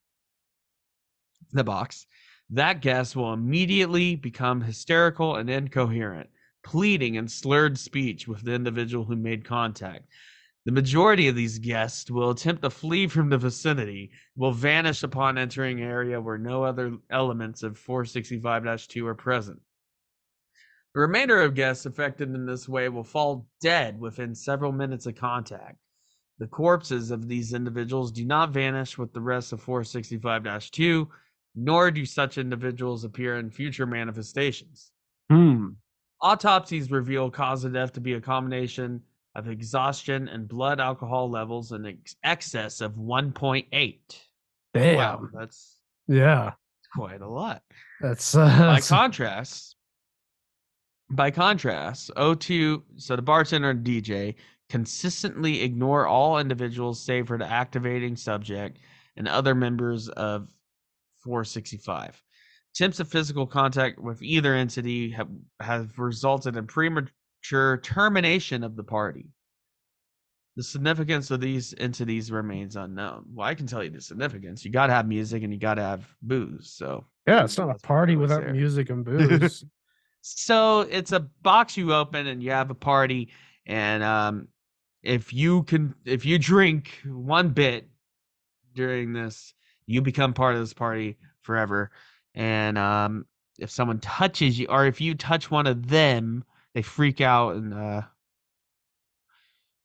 the 1.50 1.64
box, 1.64 2.06
that 2.50 2.82
guest 2.82 3.16
will 3.16 3.32
immediately 3.32 4.14
become 4.14 4.60
hysterical 4.60 5.36
and 5.36 5.48
incoherent, 5.48 6.28
pleading 6.62 7.14
in 7.14 7.28
slurred 7.28 7.78
speech 7.78 8.28
with 8.28 8.42
the 8.42 8.52
individual 8.52 9.06
who 9.06 9.16
made 9.16 9.42
contact. 9.42 10.06
The 10.66 10.72
majority 10.72 11.28
of 11.28 11.34
these 11.34 11.58
guests 11.58 12.10
will 12.10 12.30
attempt 12.30 12.60
to 12.62 12.68
flee 12.68 13.06
from 13.06 13.30
the 13.30 13.38
vicinity, 13.38 14.12
will 14.36 14.52
vanish 14.52 15.02
upon 15.02 15.38
entering 15.38 15.80
an 15.80 15.88
area 15.88 16.20
where 16.20 16.36
no 16.36 16.62
other 16.62 16.98
elements 17.08 17.62
of 17.62 17.78
465 17.78 18.86
2 18.86 19.06
are 19.06 19.14
present. 19.14 19.62
The 20.94 21.00
remainder 21.00 21.40
of 21.40 21.54
guests 21.54 21.86
affected 21.86 22.34
in 22.34 22.44
this 22.44 22.68
way 22.68 22.88
will 22.88 23.04
fall 23.04 23.46
dead 23.60 23.98
within 23.98 24.34
several 24.34 24.72
minutes 24.72 25.06
of 25.06 25.14
contact. 25.14 25.78
The 26.38 26.46
corpses 26.46 27.10
of 27.10 27.28
these 27.28 27.54
individuals 27.54 28.12
do 28.12 28.24
not 28.24 28.50
vanish 28.50 28.98
with 28.98 29.12
the 29.12 29.20
rest 29.20 29.52
of 29.52 29.62
465 29.62 30.70
2 30.70 31.08
nor 31.54 31.90
do 31.90 32.04
such 32.06 32.38
individuals 32.38 33.04
appear 33.04 33.38
in 33.38 33.50
future 33.50 33.86
manifestations. 33.86 34.90
Hmm. 35.30 35.68
Autopsies 36.20 36.90
reveal 36.90 37.30
cause 37.30 37.64
of 37.64 37.74
death 37.74 37.92
to 37.94 38.00
be 38.00 38.14
a 38.14 38.20
combination 38.20 39.02
of 39.34 39.48
exhaustion 39.48 40.28
and 40.28 40.48
blood 40.48 40.80
alcohol 40.80 41.30
levels 41.30 41.72
in 41.72 41.86
ex- 41.86 42.16
excess 42.22 42.80
of 42.80 42.92
1.8. 42.92 43.98
Damn. 44.74 44.96
Wow, 44.96 45.28
that's 45.32 45.76
yeah, 46.06 46.52
quite 46.94 47.20
a 47.20 47.28
lot. 47.28 47.62
That's 48.00 48.34
uh, 48.34 48.46
by 48.46 48.80
contrast. 48.86 49.76
By 51.12 51.30
contrast, 51.30 52.10
O2, 52.16 52.82
so 52.96 53.16
the 53.16 53.22
bartender 53.22 53.70
and 53.70 53.84
DJ 53.84 54.34
consistently 54.70 55.62
ignore 55.62 56.06
all 56.06 56.38
individuals 56.38 57.00
save 57.04 57.26
for 57.26 57.36
the 57.36 57.46
activating 57.46 58.16
subject 58.16 58.78
and 59.18 59.28
other 59.28 59.54
members 59.54 60.08
of 60.08 60.48
465. 61.22 62.22
Attempts 62.74 63.00
of 63.00 63.08
physical 63.08 63.46
contact 63.46 63.98
with 64.00 64.22
either 64.22 64.54
entity 64.54 65.10
have, 65.10 65.28
have 65.60 65.98
resulted 65.98 66.56
in 66.56 66.66
premature 66.66 67.76
termination 67.82 68.64
of 68.64 68.76
the 68.76 68.84
party. 68.84 69.28
The 70.56 70.62
significance 70.62 71.30
of 71.30 71.40
these 71.40 71.74
entities 71.78 72.30
remains 72.30 72.76
unknown. 72.76 73.24
Well, 73.34 73.46
I 73.46 73.54
can 73.54 73.66
tell 73.66 73.84
you 73.84 73.90
the 73.90 74.00
significance. 74.00 74.64
You 74.64 74.70
got 74.70 74.86
to 74.86 74.92
have 74.94 75.06
music 75.06 75.42
and 75.42 75.52
you 75.52 75.58
got 75.58 75.74
to 75.74 75.82
have 75.82 76.06
booze. 76.22 76.72
So 76.74 77.04
Yeah, 77.26 77.44
it's 77.44 77.58
not 77.58 77.68
a 77.70 77.74
party 77.86 78.16
without 78.16 78.40
there. 78.40 78.52
music 78.54 78.88
and 78.88 79.04
booze. 79.04 79.64
So 80.22 80.80
it's 80.80 81.12
a 81.12 81.20
box 81.20 81.76
you 81.76 81.92
open 81.92 82.28
and 82.28 82.42
you 82.42 82.52
have 82.52 82.70
a 82.70 82.74
party, 82.74 83.30
and 83.66 84.02
um, 84.02 84.48
if 85.02 85.32
you 85.32 85.64
can, 85.64 85.94
if 86.04 86.24
you 86.24 86.38
drink 86.38 87.00
one 87.04 87.50
bit 87.50 87.88
during 88.74 89.12
this, 89.12 89.52
you 89.86 90.00
become 90.00 90.32
part 90.32 90.54
of 90.54 90.60
this 90.60 90.72
party 90.72 91.18
forever. 91.42 91.90
And 92.34 92.78
um, 92.78 93.26
if 93.58 93.70
someone 93.70 93.98
touches 93.98 94.58
you, 94.58 94.68
or 94.68 94.86
if 94.86 95.00
you 95.00 95.14
touch 95.14 95.50
one 95.50 95.66
of 95.66 95.88
them, 95.88 96.44
they 96.72 96.82
freak 96.82 97.20
out 97.20 97.56
and 97.56 97.74
uh, 97.74 98.02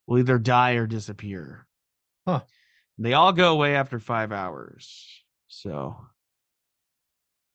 will 0.05 0.19
either 0.19 0.37
die 0.37 0.73
or 0.73 0.85
disappear. 0.85 1.65
Huh. 2.27 2.41
They 2.99 3.13
all 3.13 3.33
go 3.33 3.53
away 3.53 3.75
after 3.75 3.99
five 3.99 4.31
hours. 4.31 5.05
So, 5.47 5.97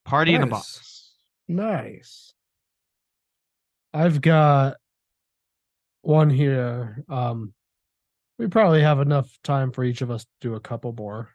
party 0.04 0.34
in 0.34 0.42
a 0.42 0.46
box. 0.46 1.12
Nice. 1.48 2.32
I've 3.94 4.20
got 4.20 4.76
one 6.02 6.30
here. 6.30 7.04
Um, 7.08 7.52
we 8.38 8.48
probably 8.48 8.82
have 8.82 9.00
enough 9.00 9.30
time 9.44 9.72
for 9.72 9.84
each 9.84 10.02
of 10.02 10.10
us 10.10 10.24
to 10.24 10.30
do 10.40 10.54
a 10.54 10.60
couple 10.60 10.92
more. 10.92 11.30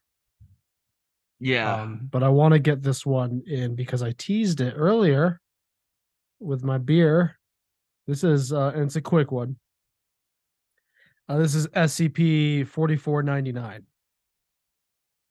Yeah. 1.40 1.82
Um, 1.82 2.08
but 2.12 2.24
I 2.24 2.30
want 2.30 2.54
to 2.54 2.60
get 2.60 2.82
this 2.82 3.06
one 3.06 3.44
in 3.46 3.76
because 3.76 4.02
I 4.02 4.14
teased 4.18 4.60
it 4.60 4.74
earlier 4.76 5.40
with 6.40 6.64
my 6.64 6.78
beer. 6.78 7.38
This 8.08 8.24
is 8.24 8.54
uh 8.54 8.72
and 8.74 8.84
it's 8.84 8.96
a 8.96 9.02
quick 9.02 9.32
one. 9.32 9.58
Uh, 11.30 11.38
this 11.38 11.56
is 11.56 11.68
SCP 11.68 12.68
4499. 12.68 13.84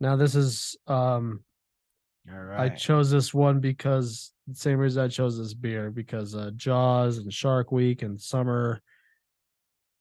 Now 0.01 0.17
this 0.17 0.35
is 0.35 0.77
um 0.87 1.43
all 2.31 2.51
I 2.51 2.69
chose 2.69 3.11
this 3.11 3.33
one 3.33 3.61
because 3.61 4.33
same 4.53 4.79
reason 4.79 5.05
I 5.05 5.09
chose 5.09 5.39
this 5.39 5.55
beer 5.55 5.91
because 5.91 6.35
uh 6.35 6.51
Jaws 6.57 7.19
and 7.19 7.33
Shark 7.33 7.73
Week 7.73 8.03
and 8.03 8.21
summer 8.21 8.81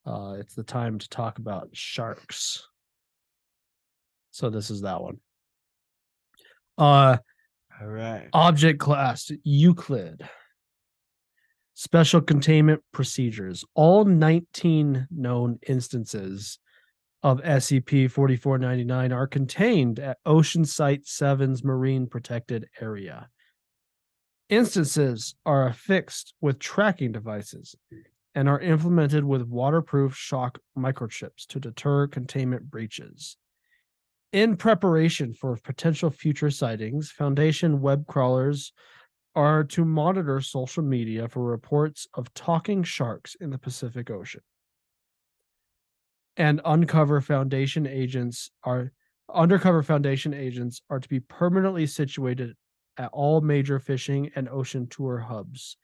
uh 0.06 0.36
it's 0.39 0.54
the 0.54 0.64
time 0.64 1.00
to 1.00 1.10
talk 1.10 1.39
about 1.39 1.70
sharks. 1.74 2.68
So 4.32 4.50
this 4.50 4.70
is 4.70 4.82
that 4.82 5.02
one. 5.02 5.20
Uh 6.78 7.18
all 7.82 7.88
right. 7.88 8.30
object 8.34 8.80
class 8.80 9.32
Euclid. 9.43 10.28
Special 11.74 12.22
containment 12.22 12.82
procedures. 12.93 13.66
All 13.74 14.06
19 14.06 15.08
known 15.12 15.60
instances 15.68 16.58
of 17.22 17.41
SCP 17.41 18.10
4499 18.10 19.12
are 19.12 19.28
contained 19.28 20.00
at 20.00 20.20
Ocean 20.26 20.64
Site 20.64 21.04
7's 21.04 21.64
Marine 21.64 22.08
Protected 22.08 22.70
Area. 22.80 23.28
Instances 24.50 25.34
are 25.46 25.68
affixed 25.68 26.36
with 26.39 26.60
tracking 26.60 27.12
devices 27.12 27.76
and 28.36 28.48
are 28.48 28.60
implemented 28.60 29.24
with 29.24 29.48
waterproof 29.48 30.16
shock 30.16 30.60
microchips 30.78 31.48
to 31.48 31.60
deter 31.60 32.06
containment 32.08 32.70
breaches. 32.70 33.38
In 34.34 34.56
preparation 34.56 35.34
for 35.34 35.58
potential 35.64 36.12
future 36.12 36.52
sightings, 36.52 37.10
Foundation 37.10 37.82
web 37.82 38.06
crawlers 38.06 38.72
are 39.34 39.64
to 39.64 39.84
monitor 39.84 40.39
social 40.41 40.84
media 40.84 41.28
for 41.28 41.43
reports 41.43 42.08
of 42.14 42.34
talking 42.34 42.84
sharks 42.84 43.36
in 43.41 43.50
the 43.50 43.58
Pacific 43.58 44.12
Ocean. 44.12 44.41
And 46.38 46.62
uncover 46.66 47.20
foundation 47.22 47.88
agents 47.88 48.52
are 48.64 48.91
undercover 49.34 49.82
foundation 49.82 50.34
agents 50.34 50.82
are 50.89 51.00
to 51.00 51.10
be 51.10 51.20
permanently 51.20 51.88
situated 51.88 52.56
at 52.98 53.10
all 53.14 53.41
major 53.41 53.80
fishing 53.80 54.32
and 54.36 54.50
ocean 54.50 54.88
tour 54.88 55.20
hubs. 55.20 55.78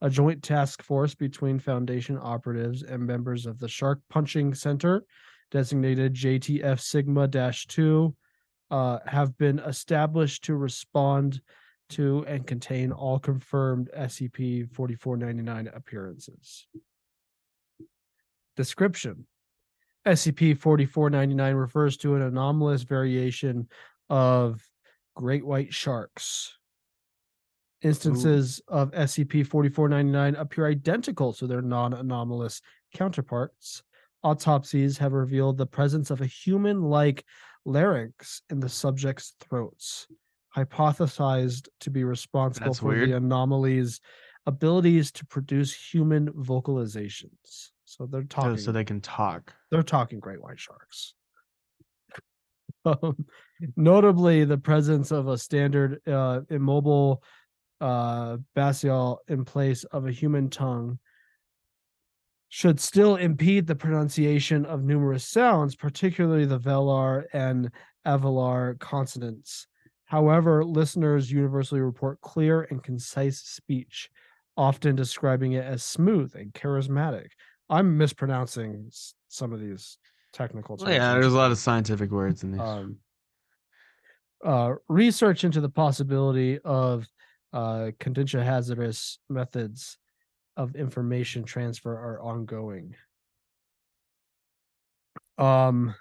A 0.00 0.10
joint 0.10 0.42
task 0.42 0.82
force 0.82 1.14
between 1.14 1.58
Foundation 1.58 2.18
operatives 2.20 2.82
and 2.82 3.06
members 3.06 3.46
of 3.46 3.58
the 3.58 3.68
Shark 3.68 4.00
Punching 4.10 4.54
Center, 4.54 5.04
designated 5.50 6.14
JTF 6.14 6.80
Sigma 6.80 7.28
2, 7.28 8.14
uh, 8.70 8.98
have 9.06 9.36
been 9.38 9.60
established 9.60 10.44
to 10.44 10.56
respond 10.56 11.40
to 11.90 12.24
and 12.26 12.46
contain 12.46 12.92
all 12.92 13.18
confirmed 13.18 13.90
SCP 13.96 14.68
4499 14.74 15.72
appearances. 15.74 16.66
Description 18.56 19.26
SCP 20.06 20.58
4499 20.58 21.54
refers 21.54 21.96
to 21.98 22.14
an 22.14 22.22
anomalous 22.22 22.82
variation 22.82 23.68
of 24.10 24.62
great 25.14 25.44
white 25.44 25.72
sharks. 25.72 26.56
Instances 27.82 28.62
of 28.68 28.90
SCP 28.92 29.46
4499 29.46 30.36
appear 30.36 30.66
identical 30.66 31.32
to 31.34 31.46
their 31.46 31.60
non 31.60 31.92
anomalous 31.92 32.62
counterparts. 32.94 33.82
Autopsies 34.22 34.96
have 34.96 35.12
revealed 35.12 35.58
the 35.58 35.66
presence 35.66 36.10
of 36.10 36.22
a 36.22 36.26
human 36.26 36.80
like 36.82 37.24
larynx 37.66 38.40
in 38.48 38.58
the 38.58 38.70
subject's 38.70 39.34
throats, 39.38 40.06
hypothesized 40.56 41.68
to 41.80 41.90
be 41.90 42.04
responsible 42.04 42.68
That's 42.68 42.78
for 42.78 42.88
weird. 42.88 43.10
the 43.10 43.16
anomaly's 43.16 44.00
abilities 44.46 45.12
to 45.12 45.26
produce 45.26 45.74
human 45.74 46.30
vocalizations. 46.32 47.70
So 47.84 48.06
they're 48.06 48.22
talking 48.22 48.56
so 48.56 48.72
they 48.72 48.84
can 48.84 49.00
talk. 49.02 49.52
they're 49.70 49.82
talking 49.82 50.20
great 50.20 50.42
white 50.42 50.58
sharks. 50.58 51.14
Um, 52.84 53.24
notably, 53.76 54.44
the 54.44 54.58
presence 54.58 55.10
of 55.10 55.28
a 55.28 55.38
standard 55.38 56.00
uh, 56.06 56.40
immobile 56.50 57.22
uh, 57.80 58.36
basial 58.54 59.18
in 59.28 59.44
place 59.44 59.84
of 59.84 60.06
a 60.06 60.12
human 60.12 60.50
tongue 60.50 60.98
should 62.48 62.78
still 62.78 63.16
impede 63.16 63.66
the 63.66 63.74
pronunciation 63.74 64.64
of 64.66 64.84
numerous 64.84 65.26
sounds, 65.26 65.74
particularly 65.74 66.44
the 66.44 66.58
velar 66.58 67.24
and 67.32 67.70
avelar 68.06 68.78
consonants. 68.78 69.66
However, 70.04 70.64
listeners 70.64 71.32
universally 71.32 71.80
report 71.80 72.20
clear 72.20 72.62
and 72.62 72.82
concise 72.82 73.40
speech, 73.40 74.08
often 74.56 74.94
describing 74.94 75.52
it 75.52 75.64
as 75.64 75.82
smooth 75.82 76.34
and 76.36 76.52
charismatic. 76.52 77.28
I'm 77.68 77.98
mispronouncing 77.98 78.90
some 79.28 79.52
of 79.52 79.60
these 79.60 79.98
technical 80.34 80.76
terms. 80.76 80.90
yeah, 80.90 81.14
there's 81.14 81.32
a 81.32 81.36
lot 81.36 81.50
of 81.50 81.58
scientific 81.58 82.10
words 82.10 82.42
in 82.42 82.52
these. 82.52 82.60
um, 82.60 82.98
uh, 84.44 84.74
research 84.88 85.44
into 85.44 85.60
the 85.60 85.68
possibility 85.68 86.58
of 86.60 87.06
uh, 87.54 87.92
contingent 87.98 88.44
hazardous 88.44 89.18
methods 89.30 89.96
of 90.56 90.76
information 90.76 91.44
transfer 91.44 91.92
are 91.92 92.20
ongoing. 92.20 92.94
Um, 95.38 95.94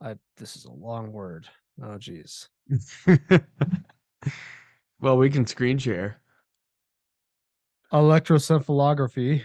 I 0.00 0.16
this 0.36 0.56
is 0.56 0.66
a 0.66 0.70
long 0.70 1.12
word. 1.12 1.48
Oh, 1.82 1.98
geez. 1.98 2.48
well, 5.00 5.16
we 5.16 5.30
can 5.30 5.46
screen 5.46 5.78
share. 5.78 6.20
Electrocephalography 7.92 9.42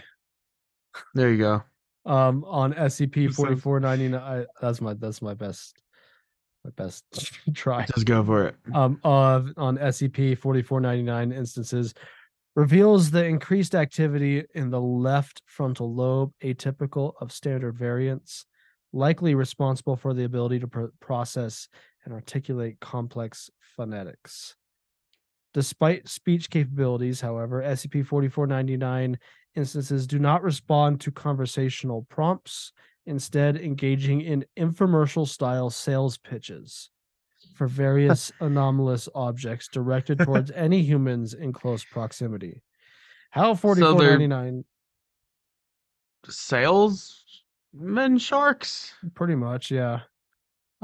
There 1.14 1.30
you 1.30 1.38
go. 1.38 1.62
um 2.06 2.44
on 2.46 2.74
SCP 2.74 3.34
forty 3.34 3.56
four 3.56 3.80
ninety 3.80 4.08
nine. 4.08 4.46
That's 4.60 4.80
my 4.80 4.94
that's 4.94 5.22
my 5.22 5.34
best 5.34 5.82
my 6.64 6.70
best 6.76 7.04
try. 7.54 7.84
Just 7.86 8.06
go 8.06 8.24
for 8.24 8.46
it. 8.48 8.56
um, 8.74 8.98
of 9.04 9.52
on 9.56 9.76
SCP 9.78 10.36
4499 10.38 11.32
instances 11.32 11.94
reveals 12.56 13.10
the 13.10 13.24
increased 13.24 13.74
activity 13.74 14.44
in 14.54 14.70
the 14.70 14.80
left 14.80 15.42
frontal 15.46 15.92
lobe, 15.94 16.32
atypical 16.42 17.12
of 17.20 17.32
standard 17.32 17.76
variants, 17.76 18.46
likely 18.92 19.34
responsible 19.34 19.96
for 19.96 20.14
the 20.14 20.24
ability 20.24 20.58
to 20.60 20.68
pr- 20.68 20.84
process 21.00 21.68
and 22.04 22.14
articulate 22.14 22.78
complex 22.80 23.50
phonetics. 23.76 24.54
Despite 25.54 26.08
speech 26.08 26.50
capabilities, 26.50 27.20
however, 27.20 27.62
SCP 27.62 28.04
4499 28.04 29.18
instances 29.54 30.06
do 30.06 30.18
not 30.18 30.42
respond 30.42 31.00
to 31.02 31.12
conversational 31.12 32.06
prompts, 32.10 32.72
instead, 33.06 33.56
engaging 33.56 34.20
in 34.20 34.44
infomercial 34.58 35.26
style 35.28 35.70
sales 35.70 36.18
pitches 36.18 36.90
for 37.54 37.68
various 37.68 38.32
anomalous 38.40 39.08
objects 39.14 39.68
directed 39.68 40.18
towards 40.18 40.50
any 40.56 40.82
humans 40.82 41.34
in 41.34 41.52
close 41.52 41.84
proximity. 41.84 42.60
How 43.30 43.54
So 43.54 43.68
they're- 43.74 44.18
4499 44.18 44.64
Salesmen 46.28 48.18
sharks. 48.18 48.94
pretty 49.14 49.34
much, 49.34 49.70
yeah. 49.70 50.00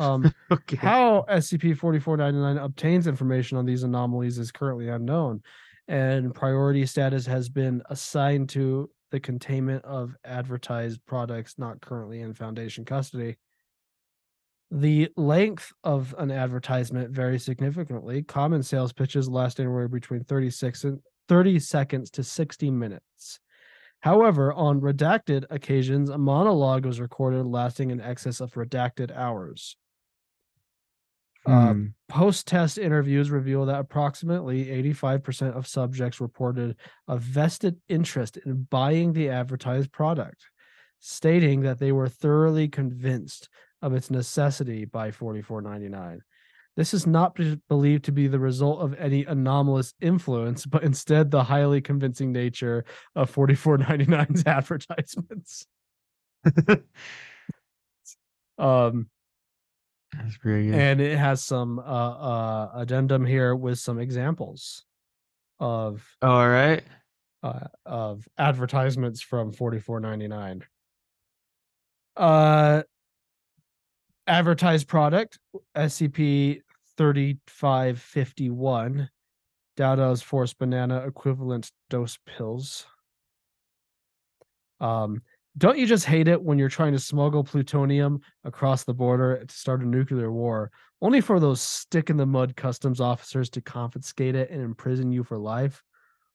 Um, 0.00 0.32
Okay. 0.50 0.76
how 0.76 1.24
SCP-4499 1.28 2.62
obtains 2.62 3.06
information 3.06 3.56
on 3.56 3.66
these 3.66 3.84
anomalies 3.84 4.38
is 4.38 4.50
currently 4.50 4.88
unknown, 4.88 5.42
and 5.86 6.34
priority 6.34 6.86
status 6.86 7.26
has 7.26 7.48
been 7.48 7.82
assigned 7.88 8.48
to 8.50 8.90
the 9.10 9.20
containment 9.20 9.84
of 9.84 10.16
advertised 10.24 11.04
products 11.06 11.56
not 11.58 11.80
currently 11.80 12.20
in 12.20 12.34
Foundation 12.34 12.84
custody. 12.84 13.36
The 14.72 15.08
length 15.16 15.72
of 15.82 16.14
an 16.18 16.30
advertisement 16.30 17.10
varies 17.10 17.44
significantly. 17.44 18.22
Common 18.22 18.62
sales 18.62 18.92
pitches 18.92 19.28
last 19.28 19.58
anywhere 19.58 19.88
between 19.88 20.22
36 20.24 20.84
and 20.84 21.00
30 21.28 21.58
seconds 21.58 22.10
to 22.12 22.22
60 22.24 22.70
minutes. 22.70 23.40
However, 24.00 24.52
on 24.52 24.80
redacted 24.80 25.44
occasions, 25.50 26.08
a 26.08 26.18
monologue 26.18 26.86
was 26.86 27.00
recorded 27.00 27.44
lasting 27.46 27.90
in 27.90 28.00
excess 28.00 28.40
of 28.40 28.54
redacted 28.54 29.14
hours. 29.14 29.76
Uh, 31.46 31.72
Hmm. 31.72 31.86
Post 32.08 32.46
test 32.46 32.76
interviews 32.76 33.30
reveal 33.30 33.66
that 33.66 33.80
approximately 33.80 34.66
85% 34.66 35.56
of 35.56 35.66
subjects 35.66 36.20
reported 36.20 36.76
a 37.08 37.16
vested 37.16 37.80
interest 37.88 38.36
in 38.36 38.66
buying 38.70 39.12
the 39.12 39.30
advertised 39.30 39.92
product, 39.92 40.44
stating 40.98 41.60
that 41.62 41.78
they 41.78 41.92
were 41.92 42.08
thoroughly 42.08 42.68
convinced 42.68 43.48
of 43.80 43.94
its 43.94 44.10
necessity 44.10 44.84
by 44.84 45.10
44.99. 45.10 46.18
This 46.76 46.94
is 46.94 47.06
not 47.06 47.36
believed 47.68 48.04
to 48.04 48.12
be 48.12 48.26
the 48.26 48.38
result 48.38 48.80
of 48.80 48.94
any 48.98 49.24
anomalous 49.24 49.94
influence, 50.00 50.66
but 50.66 50.82
instead 50.82 51.30
the 51.30 51.44
highly 51.44 51.80
convincing 51.80 52.32
nature 52.32 52.84
of 53.14 53.32
44.99's 53.34 54.44
advertisements. 54.46 55.66
Um, 58.58 59.08
That's 60.16 60.36
pretty 60.38 60.66
good. 60.70 60.74
and 60.74 61.00
it 61.00 61.16
has 61.16 61.40
some 61.42 61.78
uh, 61.78 61.82
uh 61.82 62.70
addendum 62.74 63.24
here 63.24 63.54
with 63.54 63.78
some 63.78 64.00
examples 64.00 64.84
of 65.60 66.04
All 66.22 66.48
right. 66.48 66.82
uh 67.42 67.66
of 67.86 68.26
advertisements 68.38 69.20
from 69.20 69.52
44.99 69.52 70.62
uh 72.16 72.82
advertised 74.26 74.88
product 74.88 75.38
scp 75.76 76.60
3551 76.96 79.08
Dado's 79.76 80.22
force 80.22 80.52
banana 80.52 81.06
equivalent 81.06 81.70
dose 81.88 82.18
pills 82.26 82.84
um 84.80 85.22
don't 85.58 85.78
you 85.78 85.86
just 85.86 86.04
hate 86.04 86.28
it 86.28 86.42
when 86.42 86.58
you're 86.58 86.68
trying 86.68 86.92
to 86.92 86.98
smuggle 86.98 87.42
plutonium 87.42 88.20
across 88.44 88.84
the 88.84 88.94
border 88.94 89.44
to 89.44 89.54
start 89.54 89.82
a 89.82 89.86
nuclear 89.86 90.30
war, 90.30 90.70
only 91.02 91.20
for 91.20 91.40
those 91.40 91.60
stick 91.60 92.10
in 92.10 92.16
the 92.16 92.26
mud 92.26 92.56
customs 92.56 93.00
officers 93.00 93.50
to 93.50 93.60
confiscate 93.60 94.34
it 94.34 94.50
and 94.50 94.62
imprison 94.62 95.10
you 95.10 95.24
for 95.24 95.38
life? 95.38 95.82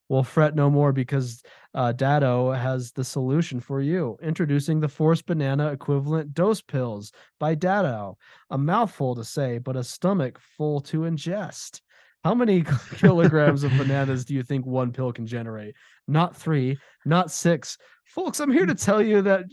Well, 0.07 0.23
fret 0.23 0.53
no 0.53 0.69
more 0.69 0.91
because 0.91 1.41
uh, 1.73 1.91
Dado 1.91 2.51
has 2.51 2.91
the 2.91 3.03
solution 3.03 3.59
for 3.59 3.81
you. 3.81 4.17
Introducing 4.21 4.79
the 4.79 4.87
Force 4.87 5.21
Banana 5.21 5.71
equivalent 5.71 6.33
dose 6.33 6.61
pills 6.61 7.11
by 7.39 7.55
Dado. 7.55 8.17
A 8.51 8.57
mouthful 8.57 9.15
to 9.15 9.23
say, 9.23 9.57
but 9.57 9.75
a 9.75 9.83
stomach 9.83 10.39
full 10.57 10.79
to 10.81 10.99
ingest. 10.99 11.81
How 12.25 12.33
many 12.33 12.63
kilograms 12.95 13.63
of 13.63 13.77
bananas 13.77 14.25
do 14.25 14.33
you 14.33 14.41
think 14.41 14.65
one 14.65 14.91
pill 14.91 15.13
can 15.13 15.27
generate? 15.27 15.75
Not 16.07 16.35
three, 16.35 16.75
not 17.05 17.29
six. 17.29 17.77
Folks, 18.03 18.39
I'm 18.39 18.51
here 18.51 18.65
to 18.65 18.73
tell 18.73 18.99
you 18.99 19.21
that 19.21 19.43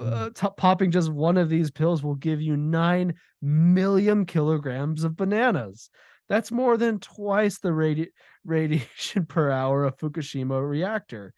uh, 0.00 0.30
t- 0.34 0.48
popping 0.56 0.90
just 0.90 1.08
one 1.08 1.36
of 1.36 1.48
these 1.48 1.70
pills 1.70 2.02
will 2.02 2.16
give 2.16 2.42
you 2.42 2.56
9 2.56 3.14
million 3.42 4.26
kilograms 4.26 5.04
of 5.04 5.16
bananas. 5.16 5.88
That's 6.28 6.50
more 6.50 6.76
than 6.76 6.98
twice 6.98 7.60
the 7.60 7.68
radi- 7.68 8.10
radiation 8.44 9.26
per 9.28 9.52
hour 9.52 9.84
of 9.84 9.96
Fukushima 9.96 10.68
reactor. 10.68 11.32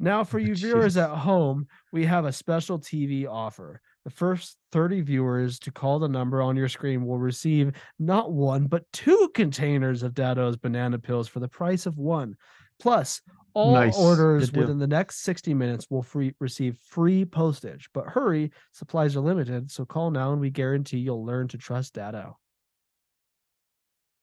Now, 0.00 0.24
for 0.24 0.40
you 0.40 0.54
viewers 0.56 0.96
at 0.96 1.10
home, 1.10 1.68
we 1.92 2.04
have 2.06 2.24
a 2.24 2.32
special 2.32 2.80
TV 2.80 3.28
offer. 3.28 3.80
The 4.04 4.10
first 4.10 4.56
30 4.72 5.02
viewers 5.02 5.58
to 5.60 5.70
call 5.70 5.98
the 5.98 6.08
number 6.08 6.40
on 6.40 6.56
your 6.56 6.68
screen 6.68 7.04
will 7.06 7.18
receive 7.18 7.72
not 7.98 8.32
one, 8.32 8.66
but 8.66 8.90
two 8.92 9.30
containers 9.34 10.02
of 10.02 10.14
Dado's 10.14 10.56
banana 10.56 10.98
pills 10.98 11.28
for 11.28 11.40
the 11.40 11.48
price 11.48 11.84
of 11.84 11.98
one. 11.98 12.34
Plus, 12.80 13.20
all 13.52 13.72
Nice. 13.74 13.98
orders 13.98 14.46
Good 14.48 14.54
deal. 14.54 14.62
within 14.62 14.78
the 14.78 14.86
next 14.86 15.22
60 15.22 15.52
minutes 15.52 15.86
will 15.90 16.02
free 16.02 16.34
receive 16.40 16.78
free 16.78 17.24
postage. 17.26 17.90
But 17.92 18.06
hurry, 18.06 18.52
supplies 18.72 19.16
are 19.16 19.20
limited, 19.20 19.70
so 19.70 19.84
call 19.84 20.10
now 20.10 20.32
and 20.32 20.40
we 20.40 20.48
guarantee 20.50 20.98
you'll 20.98 21.26
learn 21.26 21.48
to 21.48 21.58
trust 21.58 21.94
Dado. 21.94 22.38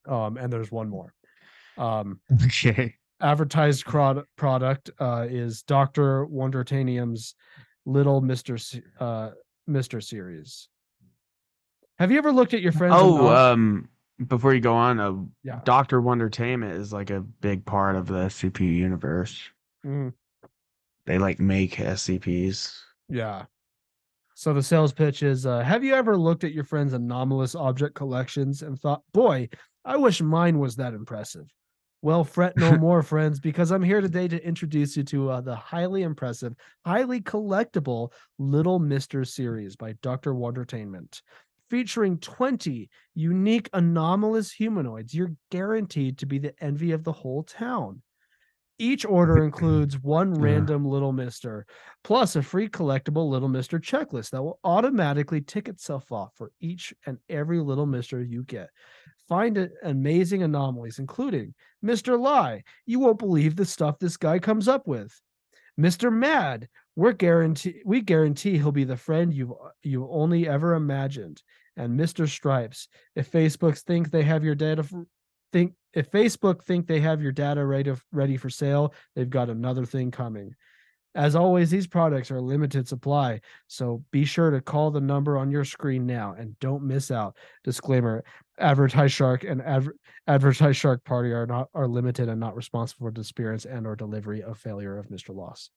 Um, 0.07 0.37
and 0.37 0.51
there's 0.51 0.71
one 0.71 0.89
more. 0.89 1.13
Um, 1.77 2.19
Okay. 2.45 2.95
advertised 3.21 3.85
crod- 3.85 4.23
product 4.37 4.89
uh, 4.99 5.27
is 5.29 5.61
Doctor 5.63 6.25
Wondertainment's 6.25 7.35
Little 7.85 8.21
Mister 8.21 8.57
Se- 8.57 8.81
uh, 8.99 9.31
Mister 9.67 9.99
series. 10.01 10.69
Have 11.99 12.11
you 12.11 12.17
ever 12.17 12.31
looked 12.31 12.53
at 12.53 12.61
your 12.61 12.71
friends? 12.71 12.93
Oh, 12.97 13.27
um, 13.27 13.89
before 14.27 14.53
you 14.53 14.61
go 14.61 14.73
on, 14.73 14.99
uh, 14.99 15.13
Yeah. 15.43 15.61
Doctor 15.65 15.99
Wondertainment 16.01 16.73
is 16.73 16.93
like 16.93 17.09
a 17.09 17.21
big 17.21 17.65
part 17.65 17.95
of 17.95 18.07
the 18.07 18.25
SCP 18.25 18.61
universe. 18.75 19.41
Mm, 19.85 20.13
They 21.05 21.17
like 21.17 21.39
make 21.39 21.75
SCPs. 21.79 22.77
yeah. 23.09 23.45
So 24.35 24.53
the 24.53 24.61
sales 24.63 24.93
pitch 24.93 25.23
is: 25.23 25.45
uh, 25.47 25.61
Have 25.61 25.83
you 25.83 25.95
ever 25.95 26.15
looked 26.15 26.43
at 26.43 26.53
your 26.53 26.63
friends' 26.63 26.93
anomalous 26.93 27.55
object 27.55 27.95
collections 27.95 28.61
and 28.61 28.79
thought, 28.79 29.01
"Boy, 29.11 29.49
I 29.83 29.97
wish 29.97 30.21
mine 30.21 30.59
was 30.59 30.75
that 30.75 30.93
impressive"? 30.93 31.51
Well, 32.01 32.23
fret 32.23 32.57
no 32.57 32.75
more, 32.77 33.01
friends, 33.01 33.39
because 33.39 33.71
I'm 33.71 33.81
here 33.83 34.01
today 34.01 34.27
to 34.27 34.45
introduce 34.45 34.95
you 34.95 35.03
to 35.05 35.29
uh, 35.31 35.41
the 35.41 35.55
highly 35.55 36.03
impressive, 36.03 36.55
highly 36.85 37.21
collectible 37.21 38.13
Little 38.37 38.79
Mister 38.79 39.25
series 39.25 39.75
by 39.75 39.93
Dr. 39.93 40.33
Wondertainment. 40.33 41.21
Featuring 41.69 42.19
20 42.19 42.89
unique 43.15 43.69
anomalous 43.73 44.51
humanoids, 44.51 45.13
you're 45.13 45.35
guaranteed 45.51 46.17
to 46.19 46.25
be 46.25 46.39
the 46.39 46.53
envy 46.63 46.91
of 46.91 47.03
the 47.03 47.11
whole 47.11 47.43
town. 47.43 48.03
Each 48.79 49.05
order 49.05 49.43
includes 49.43 49.99
one 50.03 50.35
Yeah. 50.39 50.39
random 50.39 50.85
Little 50.85 51.13
Mister, 51.13 51.65
plus 52.03 52.35
a 52.35 52.43
free 52.43 52.69
collectible 52.69 53.29
Little 53.29 53.49
Mister 53.49 53.79
checklist 53.79 54.31
that 54.31 54.43
will 54.43 54.59
automatically 54.63 55.41
tick 55.41 55.67
itself 55.67 56.11
off 56.11 56.35
for 56.35 56.51
each 56.59 56.93
and 57.05 57.19
every 57.29 57.59
Little 57.59 57.87
Mister 57.87 58.21
you 58.23 58.43
get. 58.43 58.69
Find 59.27 59.69
amazing 59.83 60.43
anomalies, 60.43 60.99
including 60.99 61.53
Mr. 61.83 62.19
Lie. 62.19 62.63
You 62.85 62.99
won't 62.99 63.19
believe 63.19 63.55
the 63.55 63.65
stuff 63.65 63.99
this 63.99 64.17
guy 64.17 64.39
comes 64.39 64.67
up 64.67 64.87
with. 64.87 65.19
Mr. 65.79 66.11
Mad, 66.11 66.67
we're 66.95 67.11
guarantee 67.11 67.81
we 67.85 68.01
guarantee 68.01 68.57
he'll 68.57 68.71
be 68.71 68.83
the 68.83 68.97
friend 68.97 69.33
you've 69.33 69.53
you 69.83 70.07
only 70.09 70.47
ever 70.47 70.73
imagined. 70.73 71.41
And 71.75 71.99
Mr. 71.99 72.27
Stripes, 72.27 72.87
if 73.15 73.31
Facebook 73.31 73.77
think 73.77 74.09
they 74.09 74.23
have 74.23 74.43
your 74.43 74.55
data 74.55 74.83
think 75.53 75.73
if 75.93 76.11
Facebook 76.11 76.63
think 76.63 76.87
they 76.87 76.99
have 76.99 77.21
your 77.21 77.31
data 77.31 77.65
ready 77.65 77.93
ready 78.11 78.37
for 78.37 78.49
sale, 78.49 78.93
they've 79.15 79.29
got 79.29 79.49
another 79.49 79.85
thing 79.85 80.11
coming. 80.11 80.55
As 81.15 81.35
always, 81.35 81.71
these 81.71 81.87
products 81.87 82.29
are 82.29 82.41
limited 82.41 82.87
supply, 82.87 83.41
so 83.65 84.03
be 84.11 84.23
sure 84.23 84.51
to 84.51 84.61
call 84.61 84.91
the 84.91 85.01
number 85.01 85.37
on 85.37 85.49
your 85.49 85.65
screen 85.65 86.05
now 86.05 86.35
and 86.37 86.57
don't 86.59 86.83
miss 86.83 87.09
out. 87.09 87.37
Disclaimer: 87.63 88.23
Advertise 88.59 89.11
Shark 89.11 89.43
and 89.43 89.61
adver- 89.61 89.95
Advertise 90.27 90.75
Shark 90.75 91.03
Party 91.05 91.31
are 91.31 91.45
not 91.45 91.69
are 91.73 91.87
limited 91.87 92.27
and 92.27 92.39
not 92.39 92.55
responsible 92.55 93.05
for 93.07 93.11
disappearance 93.11 93.65
and 93.65 93.85
or 93.85 93.95
delivery 93.95 94.41
of 94.41 94.57
failure 94.57 94.97
of 94.97 95.07
Mr. 95.09 95.33
Loss. 95.35 95.69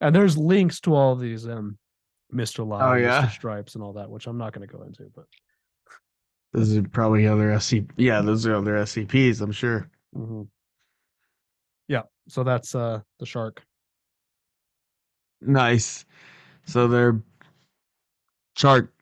And 0.00 0.14
there's 0.14 0.36
links 0.36 0.80
to 0.80 0.94
all 0.94 1.12
of 1.12 1.20
these 1.20 1.46
um 1.48 1.78
Mr. 2.32 2.66
Lie, 2.66 2.80
Oh, 2.80 3.00
Mr. 3.00 3.30
Stripes, 3.30 3.74
and 3.76 3.84
all 3.84 3.92
that, 3.92 4.10
which 4.10 4.26
I'm 4.26 4.36
not 4.38 4.52
going 4.52 4.66
to 4.66 4.72
go 4.76 4.82
into, 4.82 5.04
but 5.14 5.26
Those 6.52 6.76
are 6.76 6.82
probably 6.82 7.26
other 7.28 7.50
SCP. 7.50 7.90
Yeah, 7.96 8.20
those 8.22 8.44
are 8.46 8.54
other 8.56 8.74
SCPs. 8.74 9.40
I'm 9.40 9.52
sure. 9.52 9.88
mhm. 10.14 10.48
yeah. 11.88 12.02
So 12.28 12.42
that's 12.42 12.74
uh 12.74 13.00
the 13.20 13.26
shark. 13.26 13.62
Nice. 15.40 16.04
So 16.66 16.88
they're 16.88 17.20
chart 18.54 18.92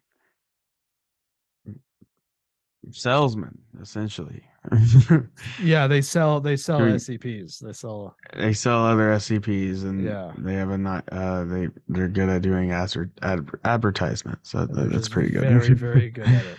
salesmen, 2.90 3.58
essentially. 3.80 4.42
Yeah, 5.62 5.86
they 5.88 6.00
sell 6.02 6.40
they 6.40 6.56
sell 6.56 6.78
Sure. 6.78 6.88
SCPs. 6.90 7.58
They 7.58 7.72
sell 7.72 8.16
they 8.36 8.52
sell 8.52 8.86
other 8.86 9.10
SCPs, 9.14 9.82
and 9.82 10.04
Yeah. 10.04 10.32
they 10.38 10.54
have 10.54 10.70
a 10.70 10.78
not. 10.78 11.04
Uh, 11.10 11.44
they 11.44 11.68
they're 11.88 12.08
good 12.08 12.28
at 12.28 12.42
doing 12.42 12.70
adver- 12.70 13.10
ad- 13.22 13.48
advertisements. 13.64 14.50
So 14.50 14.66
they're 14.66 14.86
that's 14.86 15.08
pretty 15.08 15.30
good. 15.30 15.42
Very 15.42 15.74
very 15.74 16.10
good 16.10 16.28
at 16.28 16.44
it. 16.44 16.58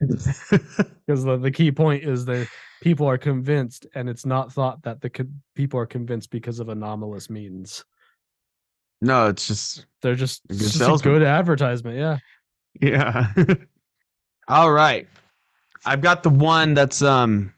Because 1.06 1.24
the, 1.24 1.38
the 1.38 1.50
key 1.50 1.72
point 1.72 2.04
is 2.04 2.26
that 2.26 2.46
people 2.82 3.06
are 3.06 3.16
convinced, 3.18 3.86
and 3.94 4.08
it's 4.08 4.26
not 4.26 4.52
thought 4.52 4.82
that 4.82 5.00
the 5.00 5.08
co- 5.10 5.24
people 5.54 5.80
are 5.80 5.86
convinced 5.86 6.30
because 6.30 6.60
of 6.60 6.68
anomalous 6.68 7.30
means. 7.30 7.84
No, 9.00 9.28
it's 9.28 9.46
just 9.46 9.86
They're 10.02 10.14
just, 10.14 10.42
it's 10.50 10.76
good 10.76 10.86
just 10.86 11.04
a 11.04 11.08
good 11.08 11.22
advertisement. 11.22 11.96
Yeah. 11.98 12.18
yeah. 12.80 13.32
All 14.48 14.72
right. 14.72 15.06
I've 15.84 16.00
got 16.00 16.22
the 16.22 16.30
one 16.30 16.74
that's 16.74 17.02
um 17.02 17.54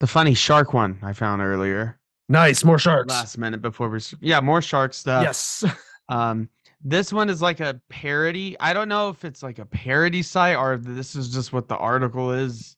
the 0.00 0.06
funny 0.06 0.34
shark 0.34 0.72
one 0.72 0.98
I 1.02 1.12
found 1.12 1.42
earlier. 1.42 1.98
Nice. 2.28 2.64
More 2.64 2.78
sharks. 2.78 3.10
Last 3.10 3.38
minute 3.38 3.60
before 3.60 3.88
we 3.88 4.00
Yeah, 4.20 4.40
more 4.40 4.62
shark 4.62 4.94
stuff. 4.94 5.22
yes. 5.22 5.64
Um, 6.10 6.50
this 6.82 7.14
one 7.14 7.30
is 7.30 7.40
like 7.40 7.60
a 7.60 7.80
parody. 7.88 8.60
I 8.60 8.74
don't 8.74 8.90
know 8.90 9.08
if 9.08 9.24
it's 9.24 9.42
like 9.42 9.58
a 9.58 9.64
parody 9.64 10.20
site 10.20 10.54
or 10.54 10.76
this 10.76 11.16
is 11.16 11.32
just 11.32 11.50
what 11.50 11.66
the 11.66 11.78
article 11.78 12.30
is. 12.32 12.76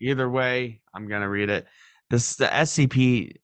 Either 0.00 0.30
way, 0.30 0.80
I'm 0.94 1.06
gonna 1.06 1.28
read 1.28 1.50
it. 1.50 1.66
This 2.08 2.30
is 2.30 2.36
the 2.38 2.46
SCP 2.46 3.36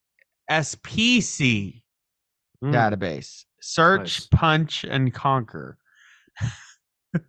SPC 0.50 1.79
Mm. 2.62 2.72
database. 2.72 3.44
Search, 3.60 4.20
Nice. 4.20 4.26
punch, 4.26 4.84
and 4.84 5.12
conquer. 5.14 5.78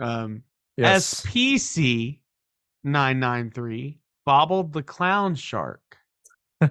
um, 0.00 0.42
Yes. 0.76 1.24
SPC 1.26 2.20
nine 2.84 3.18
nine 3.18 3.50
three 3.50 3.98
bobbled 4.24 4.72
the 4.72 4.82
clown 4.82 5.34
shark. 5.34 5.82
All 6.60 6.70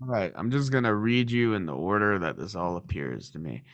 right, 0.00 0.32
I'm 0.36 0.50
just 0.50 0.70
going 0.70 0.84
to 0.84 0.94
read 0.94 1.30
you 1.30 1.54
in 1.54 1.66
the 1.66 1.74
order 1.74 2.18
that 2.18 2.36
this 2.36 2.54
all 2.54 2.76
appears 2.76 3.30
to 3.30 3.38
me. 3.38 3.64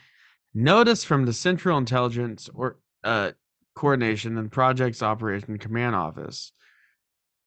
Notice 0.55 1.03
from 1.05 1.26
the 1.26 1.32
Central 1.32 1.78
Intelligence 1.78 2.49
or 2.55 2.78
uh, 3.05 3.32
Coordination 3.74 4.38
and 4.38 4.51
Projects 4.51 5.03
Operation 5.03 5.59
Command 5.59 5.97
Office. 5.97 6.53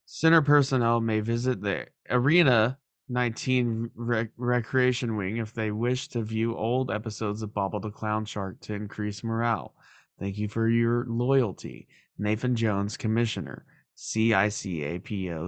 Center 0.05 0.41
personnel 0.41 0.99
may 1.01 1.21
visit 1.21 1.61
the 1.61 1.87
Arena 2.09 2.77
19 3.09 3.91
rec- 3.95 4.31
Recreation 4.37 5.15
Wing 5.15 5.37
if 5.37 5.53
they 5.53 5.71
wish 5.71 6.07
to 6.09 6.21
view 6.23 6.55
old 6.55 6.91
episodes 6.91 7.41
of 7.41 7.53
Bobble 7.53 7.79
the 7.79 7.91
Clown 7.91 8.25
Shark 8.25 8.59
to 8.61 8.73
increase 8.73 9.23
morale. 9.23 9.75
Thank 10.19 10.37
you 10.37 10.47
for 10.47 10.67
your 10.69 11.05
loyalty. 11.07 11.87
Nathan 12.17 12.55
Jones, 12.55 12.97
Commissioner. 12.97 13.65
CICAPOCO. 13.97 15.47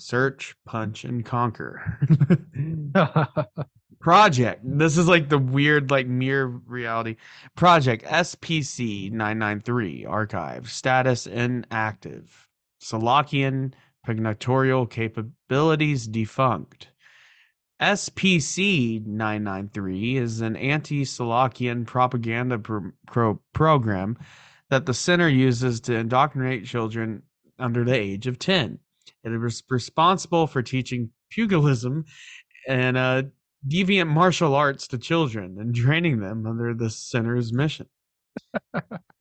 Search, 0.00 0.56
punch, 0.64 1.04
and 1.04 1.24
conquer. 1.24 1.98
Project. 4.00 4.62
This 4.64 4.96
is 4.96 5.08
like 5.08 5.28
the 5.28 5.38
weird, 5.38 5.90
like 5.90 6.06
mere 6.06 6.46
reality. 6.46 7.16
Project 7.56 8.04
SPC 8.04 9.10
993. 9.10 10.06
Archive. 10.06 10.70
Status 10.70 11.26
inactive. 11.26 12.48
Selachian 12.80 13.72
pugnatorial 14.08 14.86
capabilities 14.86 16.06
defunct. 16.06 16.88
SPC 17.78 19.04
993 19.04 20.16
is 20.16 20.40
an 20.40 20.56
anti 20.56 21.04
Selachian 21.04 21.84
propaganda 21.84 22.58
pro- 22.58 22.90
pro- 23.06 23.40
program 23.52 24.16
that 24.70 24.86
the 24.86 24.94
center 24.94 25.28
uses 25.28 25.78
to 25.80 25.94
indoctrinate 25.94 26.64
children 26.64 27.22
under 27.58 27.84
the 27.84 27.94
age 27.94 28.26
of 28.26 28.38
10. 28.38 28.78
It 29.24 29.32
is 29.32 29.62
responsible 29.68 30.46
for 30.46 30.62
teaching 30.62 31.10
pugilism 31.30 32.06
and 32.66 32.96
uh, 32.96 33.24
deviant 33.68 34.08
martial 34.08 34.54
arts 34.54 34.88
to 34.88 34.96
children 34.96 35.58
and 35.60 35.74
training 35.74 36.20
them 36.20 36.46
under 36.46 36.72
the 36.72 36.88
center's 36.88 37.52
mission. 37.52 37.86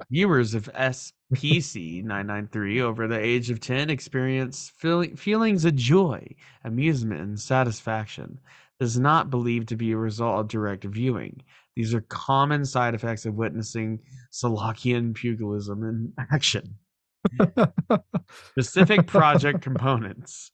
Viewers 0.10 0.54
of 0.54 0.70
SPC 0.74 2.04
993 2.04 2.82
over 2.82 3.08
the 3.08 3.20
age 3.20 3.50
of 3.50 3.60
10 3.60 3.90
experience 3.90 4.72
feel- 4.78 5.16
feelings 5.16 5.66
of 5.66 5.76
joy, 5.76 6.26
amusement, 6.64 7.22
and 7.22 7.40
satisfaction. 7.40 8.40
This 8.80 8.92
is 8.92 9.00
not 9.00 9.30
believed 9.30 9.68
to 9.70 9.76
be 9.76 9.92
a 9.92 9.98
result 9.98 10.40
of 10.40 10.48
direct 10.48 10.84
viewing. 10.84 11.42
These 11.76 11.94
are 11.94 12.02
common 12.02 12.64
side 12.64 12.94
effects 12.96 13.26
of 13.26 13.36
witnessing 13.36 14.00
Selachian 14.32 15.14
pugilism 15.14 15.84
in 15.84 16.14
action. 16.32 16.76
Specific 18.52 19.08
project 19.08 19.62
components. 19.62 20.52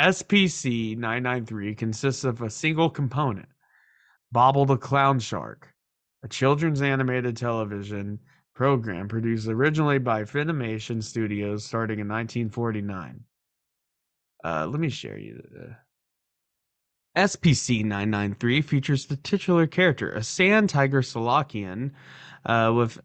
SPC 0.00 0.96
993 0.96 1.74
consists 1.74 2.24
of 2.24 2.40
a 2.42 2.50
single 2.50 2.88
component 2.88 3.48
Bobble 4.32 4.64
the 4.64 4.78
Clown 4.78 5.18
Shark, 5.20 5.74
a 6.22 6.28
children's 6.28 6.82
animated 6.82 7.36
television 7.36 8.18
program 8.54 9.08
produced 9.08 9.48
originally 9.48 9.98
by 9.98 10.22
Filmation 10.22 11.02
Studios 11.02 11.64
starting 11.64 11.98
in 11.98 12.08
1949. 12.08 13.24
Uh, 14.44 14.66
let 14.66 14.80
me 14.80 14.88
share 14.88 15.18
you 15.18 15.42
the. 15.50 15.76
SPC 17.14 17.84
993 17.84 18.62
features 18.62 19.04
the 19.04 19.16
titular 19.16 19.66
character, 19.66 20.12
a 20.12 20.22
sand 20.22 20.70
tiger 20.70 21.02
Selachian 21.02 21.90
uh, 22.46 22.72
with 22.74 22.98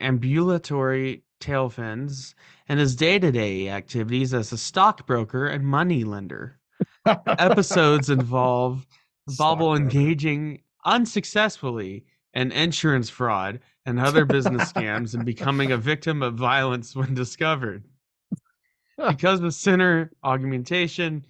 ambulatory 0.00 1.22
tail 1.38 1.68
fins 1.68 2.34
and 2.68 2.80
his 2.80 2.96
day 2.96 3.18
to 3.18 3.30
day 3.30 3.68
activities 3.68 4.34
as 4.34 4.52
a 4.52 4.58
stockbroker 4.58 5.46
and 5.46 5.64
money 5.64 6.02
lender. 6.02 6.58
Episodes 7.06 8.10
involve 8.10 8.84
Bobble 9.38 9.76
engaging 9.76 10.62
unsuccessfully 10.84 12.04
in 12.34 12.52
insurance 12.52 13.08
fraud 13.08 13.60
and 13.86 13.98
other 14.00 14.24
business 14.24 14.72
scams 14.72 15.14
and 15.14 15.24
becoming 15.24 15.72
a 15.72 15.76
victim 15.76 16.22
of 16.22 16.34
violence 16.34 16.94
when 16.94 17.14
discovered. 17.14 17.84
Because 19.08 19.40
of 19.40 19.52
center 19.52 20.12
augmentation, 20.22 21.24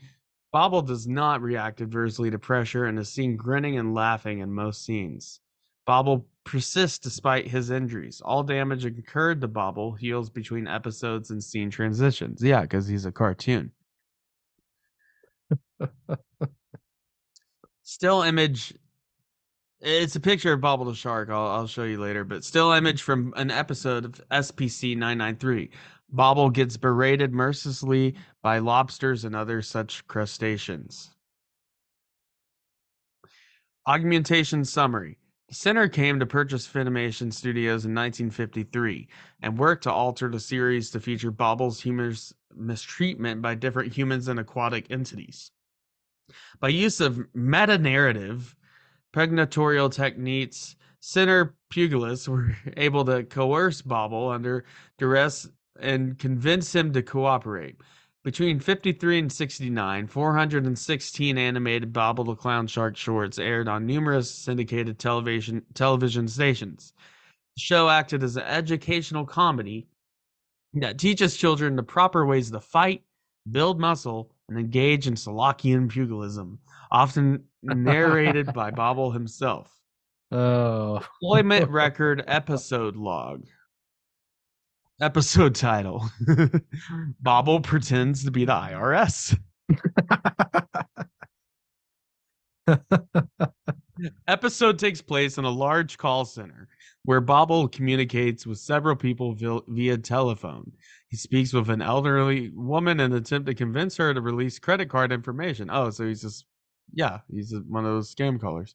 Bobble 0.53 0.83
does 0.83 1.09
not 1.09 1.41
react 1.41 1.81
adversely 1.81 2.31
to 2.31 2.39
pressure 2.39 2.85
and 2.85 2.99
is 2.99 3.09
seen 3.09 3.39
grinning 3.39 3.79
and 3.79 3.95
laughing 3.95 4.41
in 4.41 4.53
most 4.53 4.85
scenes. 4.85 5.41
Bobble 5.87 6.27
persists 6.45 6.99
despite 6.99 7.49
his 7.49 7.71
injuries. 7.71 8.21
All 8.25 8.43
damage 8.43 8.85
incurred 8.85 9.41
to 9.41 9.49
Bobble 9.49 9.95
heals 9.95 10.29
between 10.29 10.69
episodes 10.69 11.31
and 11.31 11.43
scene 11.43 11.71
transitions. 11.71 12.43
Yeah, 12.43 12.61
because 12.61 12.87
he's 12.87 13.07
a 13.07 13.13
cartoon. 13.13 13.73
Still 17.83 18.23
image. 18.23 18.75
It's 19.87 20.17
a 20.17 20.21
picture 20.21 20.55
of 20.55 20.63
Bobble 20.63 20.87
the 20.87 20.95
Shark. 20.95 21.29
I'll, 21.29 21.47
I'll 21.47 21.67
show 21.67 21.85
you 21.85 22.01
later. 22.01 22.25
But 22.25 22.43
still 22.43 22.73
image 22.73 23.03
from 23.03 23.35
an 23.37 23.51
episode 23.51 24.07
of 24.07 24.29
SPC 24.31 24.97
993. 24.97 25.69
Bobble 26.09 26.49
gets 26.49 26.79
berated 26.79 27.35
mercilessly 27.35 28.15
by 28.41 28.61
lobsters 28.61 29.27
and 29.27 29.37
other 29.37 29.61
such 29.61 30.07
crustaceans. 30.07 31.11
Augmentation 33.87 34.65
summary. 34.65 35.19
The 35.51 35.55
center 35.55 35.87
came 35.87 36.19
to 36.19 36.25
purchase 36.25 36.67
Filmation 36.67 37.31
Studios 37.31 37.85
in 37.85 37.95
1953 37.95 39.07
and 39.43 39.59
worked 39.59 39.83
to 39.83 39.93
alter 39.93 40.31
the 40.31 40.41
series 40.41 40.91
to 40.93 41.01
feature 41.01 41.31
Bobble's 41.31 41.83
humorous 41.83 42.33
mistreatment 42.57 43.43
by 43.43 43.55
different 43.55 43.93
humans 43.93 44.29
and 44.29 44.41
aquatic 44.41 44.91
entities. 44.91 45.51
By 46.59 46.69
use 46.69 47.03
of 47.03 47.21
meta 47.35 47.77
narrative, 47.77 48.57
pugnatorial 49.15 49.89
techniques, 49.89 50.75
center 50.99 51.55
pugilists 51.71 52.29
were 52.29 52.55
able 52.77 53.05
to 53.05 53.23
coerce 53.23 53.81
Bobble 53.81 54.29
under 54.29 54.65
duress 54.99 55.49
and 55.81 56.19
convince 56.19 56.75
him 56.75 56.93
to 56.93 57.03
cooperate. 57.03 57.77
Between 58.25 58.59
53 58.59 59.19
and 59.21 59.33
69, 59.33 60.07
416 60.09 61.39
animated 61.39 61.93
Bobble 61.93 62.25
the 62.25 62.35
Clown 62.35 62.67
Shark 62.67 62.97
shorts 62.97 63.39
aired 63.39 63.69
on 63.69 63.87
numerous 63.87 64.31
syndicated 64.31 64.99
television 64.99 65.63
television 65.75 66.27
stations. 66.27 66.93
The 67.57 67.61
show 67.61 67.89
acted 67.89 68.25
as 68.25 68.37
an 68.37 68.45
educational 68.45 69.27
comedy 69.27 69.87
that 70.73 70.99
teaches 70.99 71.37
children 71.37 71.77
the 71.77 71.83
proper 71.83 72.27
ways 72.27 72.51
to 72.51 72.61
fight, 72.61 73.05
build 73.53 73.79
muscle, 73.79 74.33
and 74.49 74.59
engage 74.59 75.07
in 75.07 75.15
Selachian 75.15 75.89
pugilism, 75.89 76.59
often 76.91 77.45
narrated 77.65 78.53
by 78.53 78.71
Bobble 78.73 79.11
himself. 79.11 79.71
Oh. 80.31 81.05
Employment 81.23 81.71
record 81.71 82.25
episode 82.27 82.97
log. 82.97 83.45
Episode 85.01 85.55
title 85.57 86.09
Bobble 87.21 87.61
pretends 87.61 88.25
to 88.25 88.31
be 88.31 88.45
the 88.45 88.53
IRS. 88.53 89.37
Episode 94.29 94.79
takes 94.79 95.03
place 95.03 95.39
in 95.39 95.45
a 95.45 95.51
large 95.51 95.99
call 95.99 96.25
center 96.25 96.69
where 97.05 97.21
Bobble 97.21 97.69
communicates 97.69 98.47
with 98.47 98.59
several 98.59 98.97
people 98.97 99.37
via 99.69 99.99
telephone. 99.99 100.73
He 101.09 101.17
speaks 101.17 101.53
with 101.53 101.71
an 101.71 101.83
elderly 101.83 102.51
woman 102.55 102.99
in 103.01 103.13
an 103.13 103.19
attempt 103.19 103.47
to 103.47 103.55
convince 103.55 103.97
her 103.99 104.13
to 104.15 104.21
release 104.21 104.59
credit 104.59 104.89
card 104.89 105.13
information. 105.13 105.69
Oh, 105.71 105.91
so 105.91 106.07
he's 106.07 106.23
just, 106.23 106.47
yeah, 106.93 107.21
he's 107.31 107.55
one 107.69 107.85
of 107.85 107.93
those 107.93 108.15
scam 108.15 108.41
callers. 108.41 108.75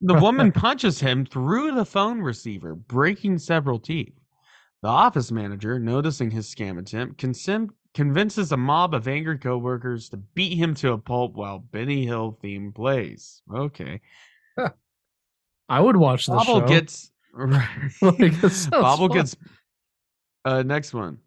The 0.00 0.14
woman 0.14 0.52
punches 0.52 1.00
him 1.00 1.24
through 1.26 1.74
the 1.74 1.84
phone 1.84 2.20
receiver, 2.20 2.74
breaking 2.74 3.38
several 3.38 3.78
teeth. 3.78 4.14
The 4.82 4.88
office 4.88 5.32
manager, 5.32 5.78
noticing 5.78 6.30
his 6.30 6.52
scam 6.54 6.78
attempt, 6.78 7.24
convinces 7.94 8.52
a 8.52 8.56
mob 8.56 8.94
of 8.94 9.08
angry 9.08 9.38
coworkers 9.38 10.10
to 10.10 10.18
beat 10.18 10.56
him 10.56 10.74
to 10.74 10.92
a 10.92 10.98
pulp 10.98 11.34
while 11.34 11.58
Benny 11.58 12.04
Hill 12.04 12.38
theme 12.42 12.72
plays. 12.72 13.42
Okay. 13.52 14.00
I 15.68 15.80
would 15.80 15.96
watch 15.96 16.26
this 16.26 16.36
Bobble 16.36 16.60
show. 16.60 16.66
gets. 16.66 17.10
Like, 18.02 18.40
Bobble 18.70 19.08
fun. 19.08 19.16
gets 19.16 19.36
uh 20.44 20.62
next 20.62 20.94
one. 20.94 21.18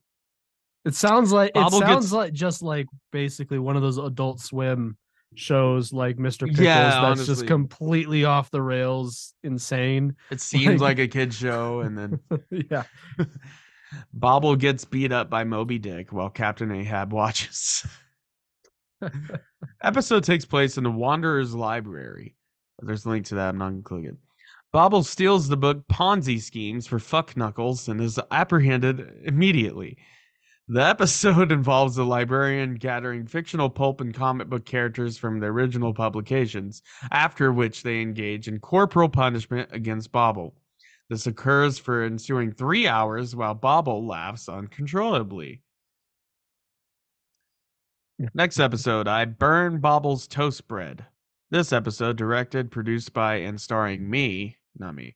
It 0.86 0.96
sounds 0.96 1.32
like 1.32 1.54
Bobble 1.54 1.78
it 1.78 1.82
sounds 1.82 2.06
gets- 2.06 2.12
like 2.14 2.34
just 2.34 2.62
like 2.64 2.88
basically 3.12 3.60
one 3.60 3.76
of 3.76 3.82
those 3.82 3.98
Adult 3.98 4.40
Swim 4.40 4.98
shows, 5.36 5.94
like 5.94 6.18
Mr. 6.18 6.42
Pickles, 6.48 6.60
Yeah, 6.60 7.02
that's 7.02 7.26
just 7.26 7.48
completely 7.48 8.26
off 8.26 8.52
the 8.52 8.62
rails, 8.62 9.34
insane. 9.44 10.16
It 10.32 10.42
seems 10.42 10.82
Like- 10.82 10.98
like 10.98 11.00
a 11.00 11.08
kid 11.08 11.34
show, 11.34 11.82
and 11.82 11.98
then 11.98 12.20
yeah, 12.70 12.84
Bobble 14.14 14.56
gets 14.56 14.86
beat 14.86 15.12
up 15.12 15.30
by 15.30 15.44
Moby 15.44 15.80
Dick 15.80 16.12
while 16.12 16.30
Captain 16.30 16.72
Ahab 16.72 17.12
watches. 17.14 17.86
Episode 19.84 20.24
takes 20.24 20.46
place 20.46 20.78
in 20.78 20.84
the 20.84 20.92
Wanderer's 20.92 21.56
Library. 21.56 22.36
There's 22.80 23.06
a 23.06 23.10
link 23.10 23.26
to 23.28 23.36
that. 23.36 23.50
I'm 23.50 23.58
not 23.58 23.72
including 23.72 24.12
it. 24.12 24.18
Bobble 24.72 25.04
steals 25.04 25.48
the 25.48 25.58
book 25.58 25.84
Ponzi 25.92 26.40
Schemes 26.42 26.86
for 26.86 27.00
Fuck 27.00 27.36
Knuckles 27.36 27.88
and 27.88 28.00
is 28.00 28.20
apprehended 28.32 29.10
immediately. 29.24 29.98
The 30.72 30.86
episode 30.86 31.52
involves 31.52 31.96
the 31.96 32.06
librarian 32.06 32.76
gathering 32.76 33.26
fictional 33.26 33.72
pulp 33.72 34.02
and 34.02 34.14
comic 34.14 34.50
book 34.50 34.66
characters 34.66 35.18
from 35.18 35.40
the 35.40 35.48
original 35.48 35.96
publications, 35.96 36.84
after 37.12 37.52
which 37.52 37.82
they 37.82 38.02
engage 38.02 38.48
in 38.48 38.60
corporal 38.60 39.10
punishment 39.10 39.70
against 39.72 40.12
Bobble. 40.12 40.54
This 41.10 41.26
occurs 41.26 41.80
for 41.80 42.06
ensuing 42.06 42.52
three 42.52 42.88
hours 42.88 43.36
while 43.36 43.56
Bobble 43.56 44.06
laughs 44.06 44.48
uncontrollably. 44.48 45.64
Next 48.36 48.60
episode, 48.60 49.08
I 49.08 49.26
burn 49.26 49.80
Bobble's 49.80 50.28
toast 50.28 50.68
bread. 50.68 51.04
This 51.50 51.74
episode, 51.74 52.16
directed, 52.16 52.70
produced 52.70 53.12
by, 53.12 53.38
and 53.38 53.60
starring 53.60 54.08
me, 54.08 54.58
not 54.78 54.94
me, 54.94 55.16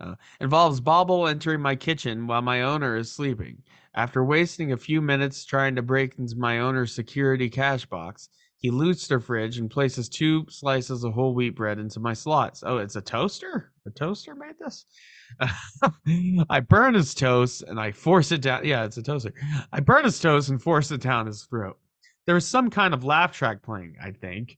uh, 0.00 0.14
involves 0.40 0.80
Bobble 0.80 1.26
entering 1.26 1.60
my 1.60 1.76
kitchen 1.76 2.26
while 2.26 2.42
my 2.42 2.62
owner 2.62 2.96
is 2.96 3.12
sleeping. 3.12 3.62
After 3.94 4.24
wasting 4.24 4.72
a 4.72 4.76
few 4.76 5.00
minutes 5.00 5.44
trying 5.44 5.76
to 5.76 5.82
break 5.82 6.18
into 6.18 6.36
my 6.36 6.58
owner's 6.58 6.94
security 6.94 7.48
cash 7.48 7.86
box, 7.86 8.28
he 8.58 8.70
loots 8.70 9.06
the 9.06 9.20
fridge 9.20 9.58
and 9.58 9.70
places 9.70 10.08
two 10.08 10.46
slices 10.48 11.04
of 11.04 11.12
whole 11.12 11.34
wheat 11.34 11.54
bread 11.54 11.78
into 11.78 12.00
my 12.00 12.14
slots. 12.14 12.62
Oh, 12.66 12.78
it's 12.78 12.96
a 12.96 13.02
toaster? 13.02 13.72
A 13.86 13.90
toaster 13.90 14.34
made 14.34 14.58
this? 14.58 14.86
I 16.50 16.60
burn 16.60 16.94
his 16.94 17.14
toast 17.14 17.62
and 17.62 17.78
I 17.78 17.92
force 17.92 18.32
it 18.32 18.40
down. 18.40 18.64
Yeah, 18.64 18.84
it's 18.84 18.96
a 18.96 19.02
toaster. 19.02 19.34
I 19.72 19.80
burn 19.80 20.04
his 20.04 20.18
toast 20.18 20.48
and 20.48 20.62
force 20.62 20.90
it 20.90 21.02
down 21.02 21.26
his 21.26 21.44
throat. 21.44 21.78
There 22.26 22.34
was 22.34 22.46
some 22.46 22.70
kind 22.70 22.94
of 22.94 23.04
laugh 23.04 23.32
track 23.32 23.62
playing, 23.62 23.96
I 24.02 24.12
think. 24.12 24.56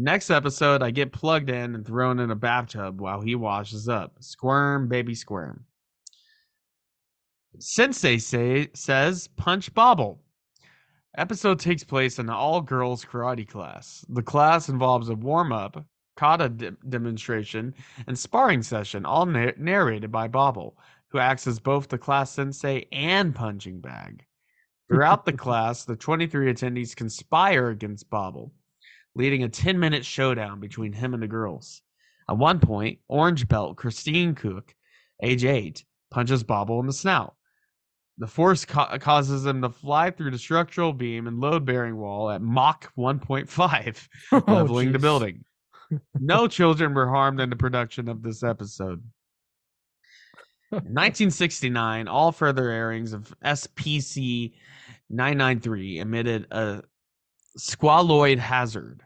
Next 0.00 0.30
episode, 0.30 0.80
I 0.80 0.92
get 0.92 1.10
plugged 1.10 1.50
in 1.50 1.74
and 1.74 1.84
thrown 1.84 2.20
in 2.20 2.30
a 2.30 2.36
bathtub 2.36 3.00
while 3.00 3.20
he 3.20 3.34
washes 3.34 3.88
up. 3.88 4.14
Squirm, 4.20 4.86
baby, 4.86 5.12
squirm. 5.12 5.64
Sensei 7.58 8.18
say, 8.18 8.68
says, 8.74 9.26
punch 9.26 9.74
Bobble. 9.74 10.22
Episode 11.16 11.58
takes 11.58 11.82
place 11.82 12.20
in 12.20 12.26
an 12.26 12.32
all 12.32 12.60
girls 12.60 13.04
karate 13.04 13.48
class. 13.48 14.04
The 14.08 14.22
class 14.22 14.68
involves 14.68 15.08
a 15.08 15.16
warm 15.16 15.52
up, 15.52 15.84
kata 16.14 16.50
de- 16.50 16.76
demonstration, 16.88 17.74
and 18.06 18.16
sparring 18.16 18.62
session, 18.62 19.04
all 19.04 19.26
na- 19.26 19.50
narrated 19.56 20.12
by 20.12 20.28
Bobble, 20.28 20.78
who 21.08 21.18
acts 21.18 21.48
as 21.48 21.58
both 21.58 21.88
the 21.88 21.98
class 21.98 22.30
sensei 22.30 22.86
and 22.92 23.34
punching 23.34 23.80
bag. 23.80 24.24
Throughout 24.88 25.24
the 25.24 25.32
class, 25.44 25.84
the 25.84 25.96
23 25.96 26.54
attendees 26.54 26.94
conspire 26.94 27.70
against 27.70 28.08
Bobble, 28.08 28.52
leading 29.18 29.42
a 29.42 29.48
10 29.48 29.78
minute 29.78 30.06
showdown 30.06 30.60
between 30.60 30.92
him 30.92 31.12
and 31.12 31.22
the 31.22 31.26
girls. 31.26 31.82
At 32.30 32.38
one 32.38 32.60
point, 32.60 33.00
Orange 33.08 33.48
Belt 33.48 33.76
Christine 33.76 34.34
Cook, 34.34 34.74
age 35.22 35.44
8, 35.44 35.84
punches 36.10 36.44
Bobble 36.44 36.78
in 36.80 36.86
the 36.86 36.92
snout. 36.92 37.34
The 38.18 38.28
force 38.28 38.64
ca- 38.64 38.98
causes 38.98 39.44
him 39.44 39.60
to 39.62 39.70
fly 39.70 40.10
through 40.10 40.30
the 40.30 40.38
structural 40.38 40.92
beam 40.92 41.26
and 41.26 41.40
load 41.40 41.64
bearing 41.64 41.96
wall 41.96 42.30
at 42.30 42.42
Mach 42.42 42.92
1.5, 42.96 44.08
Oh, 44.32 44.44
leveling 44.46 44.92
the 44.92 44.98
building. 44.98 45.44
No 46.20 46.46
children 46.46 46.92
were 46.92 47.08
harmed 47.08 47.40
in 47.40 47.48
the 47.48 47.56
production 47.56 48.10
of 48.10 48.22
this 48.22 48.42
episode. 48.42 49.02
In 50.70 50.76
1969, 50.84 52.08
all 52.08 52.30
further 52.30 52.68
airings 52.68 53.14
of 53.14 53.34
SPC 53.42 54.52
993 55.08 56.00
emitted 56.00 56.46
a 56.50 56.82
squaloid 57.56 58.38
hazard 58.38 59.02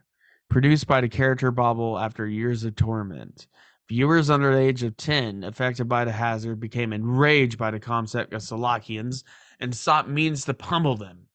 produced 0.53 0.87
by 0.87 1.01
the 1.01 1.09
character 1.09 1.51
Bobble 1.51 1.99
after 1.99 2.27
years 2.27 2.65
of 2.65 2.77
torment. 2.77 3.47
Viewers 3.89 4.29
under 4.29 4.55
the 4.55 4.61
age 4.61 4.83
of 4.83 4.97
10 4.99 5.45
affected 5.45 5.89
by 5.89 6.05
the 6.05 6.13
hazard 6.13 6.61
became 6.61 6.93
enraged 6.93 7.57
by 7.57 7.71
the 7.71 7.81
concept 7.81 8.35
of 8.35 8.43
Selachians 8.43 9.25
and 9.61 9.75
sought 9.75 10.11
means 10.11 10.45
to 10.45 10.55
pummel 10.55 10.97
them. 10.97 11.27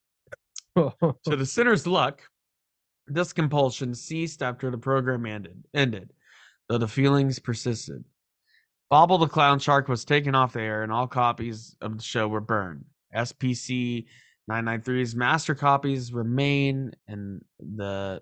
To 0.76 1.36
the 1.36 1.46
sinner's 1.46 1.88
luck, 1.88 2.22
this 3.08 3.34
compulsion 3.34 3.96
ceased 3.96 4.44
after 4.44 4.70
the 4.70 4.78
program 4.78 5.26
ended, 5.26 5.64
ended, 5.74 6.14
though 6.70 6.78
the 6.78 6.88
feelings 6.88 7.40
persisted. 7.40 8.04
Bobble 8.90 9.18
the 9.18 9.28
Clown 9.28 9.58
Shark 9.58 9.88
was 9.88 10.06
taken 10.06 10.36
off 10.36 10.54
the 10.54 10.62
air 10.62 10.84
and 10.84 10.92
all 10.92 11.08
copies 11.08 11.76
of 11.82 11.98
the 11.98 12.04
show 12.04 12.28
were 12.28 12.40
burned. 12.40 12.86
SPC 13.16 14.06
993's 14.50 15.16
master 15.16 15.56
copies 15.56 16.14
remain 16.14 16.92
in 17.08 17.42
the 17.60 18.22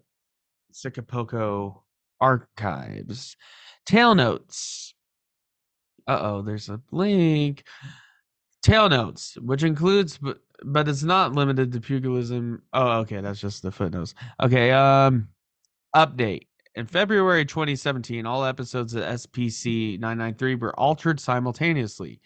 Sikapoco 0.76 1.82
archives. 2.20 3.38
Tail 3.86 4.14
notes. 4.16 4.94
Uh 6.08 6.20
oh, 6.22 6.42
there's 6.42 6.70
a 6.70 6.80
link. 6.92 7.64
Tail 8.62 8.90
notes, 8.90 9.38
which 9.42 9.64
includes 9.64 10.18
but 10.18 10.40
but 10.64 10.88
it's 10.88 11.04
not 11.04 11.34
limited 11.34 11.72
to 11.72 11.80
pugilism. 11.82 12.62
Oh, 12.74 13.00
okay, 13.00 13.22
that's 13.22 13.40
just 13.40 13.62
the 13.62 13.72
footnotes. 13.72 14.14
Okay, 14.42 14.72
um 14.72 15.30
update. 15.96 16.48
In 16.76 16.86
February 16.86 17.46
2017, 17.46 18.26
all 18.26 18.44
episodes 18.44 18.94
of 18.96 19.04
SPC 19.04 19.98
993 20.00 20.56
were 20.56 20.78
altered 20.78 21.22
simultaneously, 21.22 22.20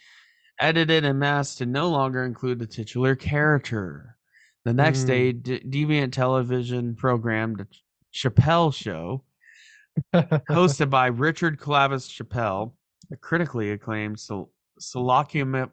edited 0.60 1.06
and 1.06 1.20
masked 1.20 1.60
to 1.60 1.68
no 1.68 1.88
longer 1.90 2.24
include 2.24 2.58
the 2.58 2.66
titular 2.66 3.16
character. 3.16 4.18
The 4.66 4.74
next 4.74 5.04
Mm. 5.04 5.08
day, 5.08 5.34
Deviant 5.34 6.12
Television 6.14 6.96
programmed 6.96 7.66
Chappelle 8.14 8.74
Show, 8.74 9.24
hosted 10.14 10.90
by 10.90 11.08
Richard 11.08 11.60
Clavis 11.60 12.08
Chappelle, 12.10 12.74
a 13.12 13.16
critically 13.18 13.72
acclaimed 13.72 14.20
sol- 14.20 14.52
Solacum- 14.80 15.72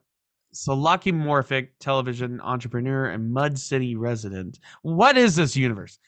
solacumorphic 0.55 1.69
television 1.79 2.41
entrepreneur 2.41 3.07
and 3.11 3.33
Mud 3.33 3.59
City 3.59 3.95
resident. 3.97 4.59
What 4.83 5.17
is 5.17 5.37
this 5.37 5.57
universe? 5.57 5.99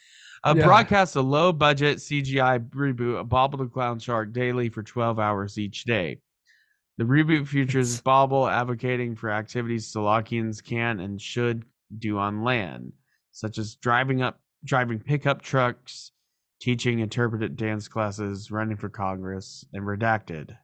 Uh, 0.44 0.54
Yeah. 0.56 0.64
Broadcasts 0.64 1.16
a 1.16 1.22
low 1.22 1.52
budget 1.52 1.98
CGI 1.98 2.58
reboot 2.70 3.20
of 3.20 3.28
Bobble 3.28 3.58
the 3.58 3.66
Clown 3.66 3.98
Shark 3.98 4.32
daily 4.32 4.68
for 4.68 4.82
12 4.82 5.18
hours 5.18 5.58
each 5.58 5.84
day. 5.84 6.20
The 6.96 7.04
reboot 7.04 7.46
features 7.46 8.00
Bobble 8.00 8.48
advocating 8.48 9.14
for 9.14 9.30
activities 9.30 9.92
Selachians 9.92 10.62
can 10.62 10.98
and 11.00 11.20
should 11.20 11.64
do 11.98 12.18
on 12.18 12.42
land, 12.42 12.92
such 13.30 13.58
as 13.58 13.76
driving 13.76 14.22
up 14.22 14.40
driving 14.64 14.98
pickup 14.98 15.40
trucks, 15.40 16.10
teaching 16.60 16.98
interpretive 17.00 17.56
dance 17.56 17.88
classes, 17.88 18.50
running 18.50 18.76
for 18.76 18.88
Congress, 18.88 19.64
and 19.72 19.84
redacted. 19.84 20.50
Of 20.50 20.56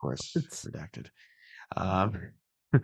course, 0.00 0.34
It's- 0.36 0.64
redacted. 0.64 1.06
Um, 1.76 2.32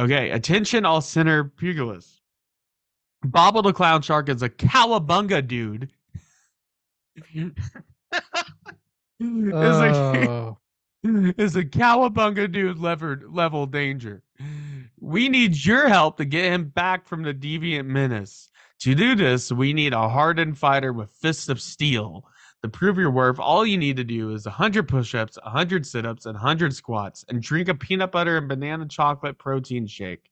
okay, 0.00 0.30
attention, 0.30 0.84
all 0.84 1.00
center 1.00 1.44
pugilists. 1.44 2.20
Bobble 3.24 3.62
the 3.62 3.72
Clown 3.72 4.02
Shark 4.02 4.28
is 4.28 4.42
a 4.42 4.48
cowabunga 4.48 5.46
dude. 5.46 5.90
is 7.34 7.52
a 9.20 10.28
Oh, 10.28 10.58
is 11.04 11.56
a 11.56 11.64
cowabunga 11.64 12.50
dude 12.52 12.78
levered 12.78 13.24
level 13.32 13.66
danger. 13.66 14.22
We 15.00 15.28
need 15.28 15.64
your 15.64 15.88
help 15.88 16.18
to 16.18 16.24
get 16.24 16.44
him 16.52 16.68
back 16.68 17.06
from 17.06 17.22
the 17.22 17.34
deviant 17.34 17.86
menace. 17.86 18.50
To 18.80 18.94
do 18.94 19.14
this, 19.14 19.50
we 19.50 19.72
need 19.72 19.92
a 19.92 20.08
hardened 20.08 20.58
fighter 20.58 20.92
with 20.92 21.10
fists 21.10 21.48
of 21.48 21.60
steel. 21.60 22.24
To 22.62 22.68
prove 22.68 22.98
your 22.98 23.10
worth, 23.10 23.38
all 23.38 23.64
you 23.66 23.78
need 23.78 23.96
to 23.96 24.04
do 24.04 24.32
is 24.32 24.44
100 24.46 24.88
push-ups, 24.88 25.38
100 25.42 25.86
sit-ups, 25.86 26.26
and 26.26 26.34
100 26.34 26.74
squats, 26.74 27.24
and 27.28 27.42
drink 27.42 27.68
a 27.68 27.74
peanut 27.74 28.12
butter 28.12 28.36
and 28.38 28.48
banana 28.48 28.86
chocolate 28.86 29.38
protein 29.38 29.86
shake. 29.86 30.30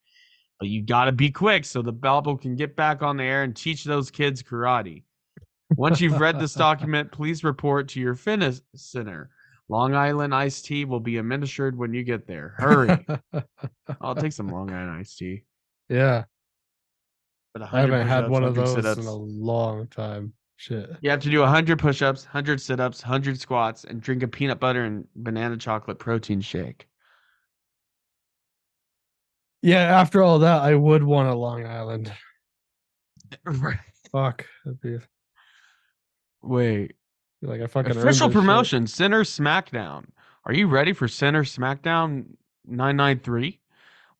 But 0.59 0.69
you 0.69 0.83
gotta 0.83 1.12
be 1.12 1.31
quick 1.31 1.65
so 1.65 1.83
the 1.83 1.93
Bobble 1.93 2.37
can 2.37 2.57
get 2.57 2.77
back 2.77 3.03
on 3.03 3.16
the 3.16 3.25
air 3.25 3.43
and 3.43 3.55
teach 3.55 3.85
those 3.85 4.11
kids 4.11 4.43
karate. 4.43 5.03
Once 5.77 6.01
you've 6.01 6.21
read 6.21 6.39
this 6.39 6.55
document, 6.55 7.11
please 7.12 7.45
report 7.45 7.89
to 7.89 8.01
your 8.01 8.15
fitness 8.15 8.62
center. 8.75 9.31
Long 9.69 9.95
Island 9.95 10.35
iced 10.35 10.66
tea 10.66 10.85
will 10.85 11.01
be 11.01 11.16
administered 11.16 11.77
when 11.77 11.95
you 11.95 12.03
get 12.05 12.27
there. 12.27 12.55
Hurry. 12.59 13.07
Oh, 13.87 13.97
I'll 14.01 14.15
take 14.15 14.33
some 14.33 14.49
Long 14.49 14.71
Island 14.71 15.01
iced 15.01 15.19
tea. 15.19 15.43
yeah. 15.89 16.25
But 17.55 17.62
I 17.62 17.81
haven't 17.81 18.06
had 18.09 18.28
one 18.28 18.43
of 18.43 18.55
those 18.56 18.74
sit-ups. 18.74 19.01
in 19.01 19.06
a 19.06 19.14
long 19.14 19.86
time. 19.86 20.32
Shit. 20.56 20.90
You 21.01 21.10
have 21.10 21.20
to 21.20 21.31
do 21.31 21.40
100 21.40 21.78
push-ups, 21.78 22.24
100 22.24 22.60
sit-ups, 22.60 23.02
100 23.02 23.40
squats, 23.40 23.85
and 23.85 24.01
drink 24.01 24.22
a 24.24 24.28
peanut 24.28 24.59
butter 24.59 24.85
and 24.85 25.06
banana 25.14 25.56
chocolate 25.56 25.98
protein 26.01 26.40
shake. 26.40 26.89
Yeah, 29.62 29.78
after 30.01 30.22
all 30.22 30.40
that, 30.40 30.62
I 30.62 30.74
would 30.74 31.02
want 31.02 31.28
a 31.28 31.35
Long 31.35 31.64
Island. 31.66 32.12
Right. 33.44 33.78
Fuck. 34.12 34.47
That'd 34.64 34.81
be 34.81 34.98
Wait. 36.43 36.93
like 37.43 37.60
I 37.60 37.66
fucking 37.66 37.90
Official 37.93 38.06
this 38.06 38.18
shit. 38.18 38.32
promotion, 38.32 38.86
Center 38.86 39.22
SmackDown. 39.24 40.05
Are 40.44 40.52
you 40.52 40.68
ready 40.68 40.93
for 40.93 41.09
Center 41.09 41.43
SmackDown 41.43 42.26
993? 42.66 43.60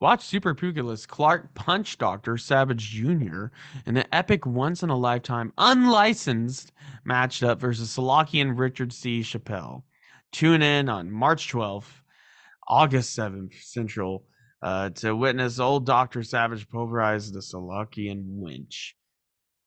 Watch 0.05 0.27
Super 0.27 0.55
Pugilist 0.55 1.09
Clark 1.09 1.55
Punch 1.55 1.97
Doctor 1.97 2.37
Savage 2.37 2.91
Jr. 2.91 3.47
in 3.87 3.97
an 3.97 4.05
epic 4.13 4.45
once 4.45 4.83
in 4.83 4.91
a 4.91 4.99
lifetime 4.99 5.51
unlicensed 5.57 6.73
matched 7.07 7.43
up 7.43 7.59
versus 7.59 7.97
Selachian 7.97 8.53
Richard 8.55 8.93
C. 8.93 9.23
Chappelle. 9.23 9.83
Tune 10.31 10.61
in 10.61 10.91
on 10.91 11.11
March 11.11 11.51
12th, 11.51 12.03
August 12.69 13.19
7th 13.19 13.55
Central 13.63 14.27
uh, 14.63 14.91
to 14.91 15.17
witness 15.17 15.59
old 15.59 15.87
Dr. 15.87 16.23
Savage 16.23 16.69
pulverize 16.69 17.33
the 17.33 17.41
Selachian 17.41 18.25
winch. 18.27 18.95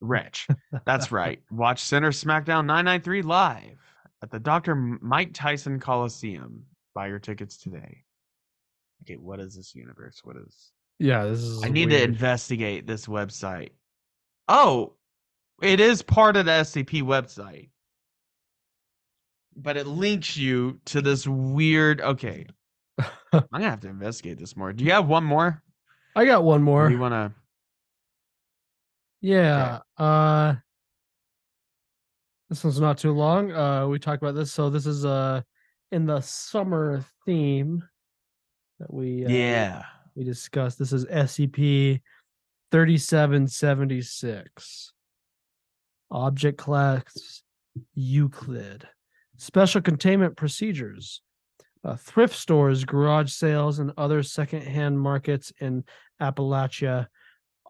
Wretch. 0.01 0.47
That's 0.85 1.11
right. 1.11 1.41
Watch 1.49 1.81
Center 1.81 2.11
SmackDown 2.11 2.67
993 2.67 3.23
live 3.23 3.79
at 4.21 4.29
the 4.29 4.39
Dr. 4.39 4.75
Mike 4.75 5.31
Tyson 5.33 5.79
Coliseum. 5.79 6.65
Buy 6.93 7.07
your 7.07 7.17
tickets 7.17 7.57
today. 7.57 8.03
Okay, 9.03 9.15
what 9.15 9.39
is 9.39 9.55
this 9.55 9.75
universe? 9.75 10.21
What 10.23 10.35
is. 10.37 10.71
Yeah, 10.99 11.25
this 11.25 11.39
is. 11.39 11.63
I 11.63 11.69
need 11.69 11.89
to 11.91 12.01
investigate 12.03 12.87
this 12.87 13.05
website. 13.05 13.69
Oh, 14.47 14.93
it 15.61 15.79
is 15.79 16.01
part 16.01 16.35
of 16.37 16.45
the 16.45 16.51
SCP 16.51 17.03
website. 17.03 17.69
But 19.55 19.77
it 19.77 19.87
links 19.87 20.37
you 20.37 20.79
to 20.85 21.01
this 21.01 21.27
weird. 21.27 22.01
Okay. 22.01 22.45
I'm 22.99 23.07
going 23.51 23.63
to 23.63 23.69
have 23.69 23.79
to 23.81 23.87
investigate 23.89 24.37
this 24.37 24.55
more. 24.55 24.71
Do 24.73 24.83
you 24.83 24.91
have 24.91 25.07
one 25.07 25.23
more? 25.23 25.61
I 26.15 26.25
got 26.25 26.43
one 26.43 26.61
Or 26.61 26.63
more. 26.63 26.89
you 26.89 26.99
want 26.99 27.13
to. 27.13 27.31
Yeah. 29.21 29.79
Uh 29.97 30.55
this 32.49 32.63
one's 32.63 32.79
not 32.79 32.97
too 32.97 33.11
long. 33.11 33.51
Uh 33.51 33.87
we 33.87 33.99
talked 33.99 34.21
about 34.21 34.35
this. 34.35 34.51
So 34.51 34.69
this 34.69 34.85
is 34.85 35.05
uh 35.05 35.41
in 35.91 36.05
the 36.05 36.21
summer 36.21 37.03
theme 37.25 37.83
that 38.79 38.93
we 38.93 39.25
uh, 39.25 39.29
Yeah. 39.29 39.83
we 40.15 40.23
discussed. 40.23 40.79
This 40.79 40.93
is 40.93 41.05
SCP 41.05 42.01
3776. 42.71 44.93
Object 46.11 46.57
class 46.57 47.43
Euclid. 47.95 48.87
Special 49.37 49.81
containment 49.81 50.37
procedures. 50.37 51.21
Uh, 51.83 51.95
thrift 51.95 52.35
stores, 52.35 52.85
garage 52.85 53.31
sales, 53.31 53.79
and 53.79 53.91
other 53.97 54.23
secondhand 54.23 54.99
markets 54.99 55.51
in 55.59 55.83
Appalachia 56.21 57.07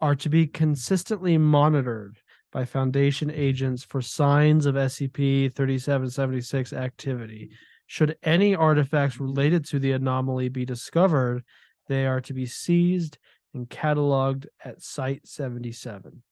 are 0.00 0.14
to 0.16 0.28
be 0.28 0.46
consistently 0.46 1.36
monitored 1.36 2.18
by 2.52 2.64
Foundation 2.64 3.30
agents 3.30 3.84
for 3.84 4.00
signs 4.00 4.64
of 4.66 4.76
SCP 4.76 5.54
3776 5.54 6.72
activity. 6.72 7.50
Should 7.88 8.18
any 8.22 8.54
artifacts 8.54 9.18
related 9.18 9.64
to 9.66 9.78
the 9.78 9.92
anomaly 9.92 10.50
be 10.50 10.66
discovered, 10.66 11.42
they 11.88 12.06
are 12.06 12.20
to 12.20 12.34
be 12.34 12.44
seized 12.44 13.16
and 13.54 13.68
cataloged 13.68 14.46
at 14.62 14.82
Site 14.82 15.26
77. 15.26 16.22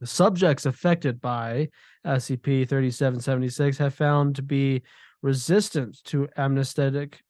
The 0.00 0.06
subjects 0.06 0.64
affected 0.64 1.20
by 1.20 1.68
SCP 2.06 2.66
3776 2.66 3.76
have 3.76 3.94
found 3.94 4.34
to 4.36 4.42
be 4.42 4.82
resistant 5.20 6.02
to 6.04 6.28
anesthetic 6.38 7.20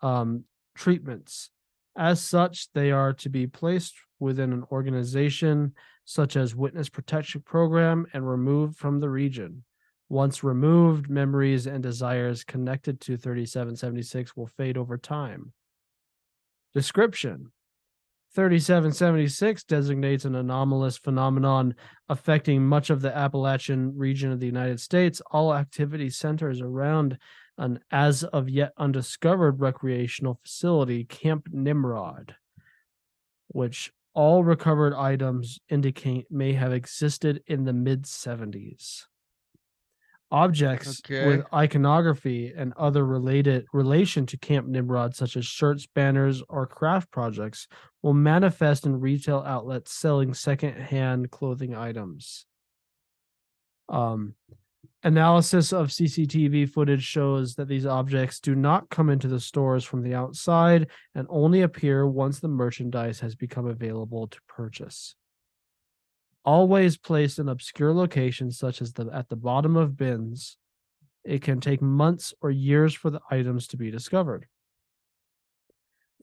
um, 0.00 0.44
treatments. 0.76 1.50
As 1.96 2.22
such, 2.22 2.72
they 2.72 2.92
are 2.92 3.12
to 3.14 3.28
be 3.30 3.48
placed 3.48 3.94
within 4.20 4.52
an 4.52 4.62
organization 4.70 5.74
such 6.04 6.36
as 6.36 6.54
Witness 6.54 6.88
Protection 6.88 7.42
Program 7.42 8.06
and 8.12 8.30
removed 8.30 8.76
from 8.76 9.00
the 9.00 9.10
region. 9.10 9.64
Once 10.12 10.44
removed, 10.44 11.08
memories 11.08 11.66
and 11.66 11.82
desires 11.82 12.44
connected 12.44 13.00
to 13.00 13.16
3776 13.16 14.36
will 14.36 14.46
fade 14.46 14.76
over 14.76 14.98
time. 14.98 15.54
Description 16.74 17.50
3776 18.34 19.64
designates 19.64 20.26
an 20.26 20.34
anomalous 20.34 20.98
phenomenon 20.98 21.74
affecting 22.10 22.62
much 22.62 22.90
of 22.90 23.00
the 23.00 23.16
Appalachian 23.16 23.96
region 23.96 24.30
of 24.30 24.38
the 24.38 24.44
United 24.44 24.78
States. 24.78 25.22
All 25.30 25.54
activity 25.54 26.10
centers 26.10 26.60
around 26.60 27.16
an 27.56 27.80
as 27.90 28.22
of 28.22 28.50
yet 28.50 28.74
undiscovered 28.76 29.60
recreational 29.60 30.38
facility, 30.44 31.04
Camp 31.04 31.48
Nimrod, 31.50 32.34
which 33.48 33.90
all 34.12 34.44
recovered 34.44 34.92
items 34.92 35.58
indicate 35.70 36.30
may 36.30 36.52
have 36.52 36.74
existed 36.74 37.42
in 37.46 37.64
the 37.64 37.72
mid 37.72 38.02
70s. 38.02 39.06
Objects 40.32 41.02
Okay. 41.04 41.26
with 41.26 41.44
iconography 41.52 42.54
and 42.56 42.72
other 42.78 43.04
related 43.04 43.66
relation 43.74 44.24
to 44.26 44.38
Camp 44.38 44.66
Nimrod, 44.66 45.14
such 45.14 45.36
as 45.36 45.44
shirts, 45.44 45.86
banners, 45.86 46.42
or 46.48 46.66
craft 46.66 47.10
projects, 47.10 47.68
will 48.00 48.14
manifest 48.14 48.86
in 48.86 48.98
retail 48.98 49.44
outlets 49.46 49.92
selling 49.92 50.32
second-hand 50.32 51.30
clothing 51.30 51.74
items. 51.74 52.46
Um, 53.90 54.34
analysis 55.02 55.70
of 55.70 55.88
CCTV 55.88 56.66
footage 56.70 57.02
shows 57.02 57.56
that 57.56 57.68
these 57.68 57.84
objects 57.84 58.40
do 58.40 58.54
not 58.54 58.88
come 58.88 59.10
into 59.10 59.28
the 59.28 59.40
stores 59.40 59.84
from 59.84 60.02
the 60.02 60.14
outside 60.14 60.88
and 61.14 61.26
only 61.28 61.60
appear 61.60 62.06
once 62.06 62.40
the 62.40 62.48
merchandise 62.48 63.20
has 63.20 63.34
become 63.34 63.66
available 63.66 64.28
to 64.28 64.38
purchase. 64.48 65.14
Always 66.44 66.96
placed 66.96 67.38
in 67.38 67.48
obscure 67.48 67.92
locations 67.92 68.58
such 68.58 68.82
as 68.82 68.92
the 68.92 69.08
at 69.12 69.28
the 69.28 69.36
bottom 69.36 69.76
of 69.76 69.96
bins, 69.96 70.56
it 71.24 71.42
can 71.42 71.60
take 71.60 71.80
months 71.80 72.34
or 72.40 72.50
years 72.50 72.94
for 72.94 73.10
the 73.10 73.20
items 73.30 73.68
to 73.68 73.76
be 73.76 73.90
discovered. 73.90 74.46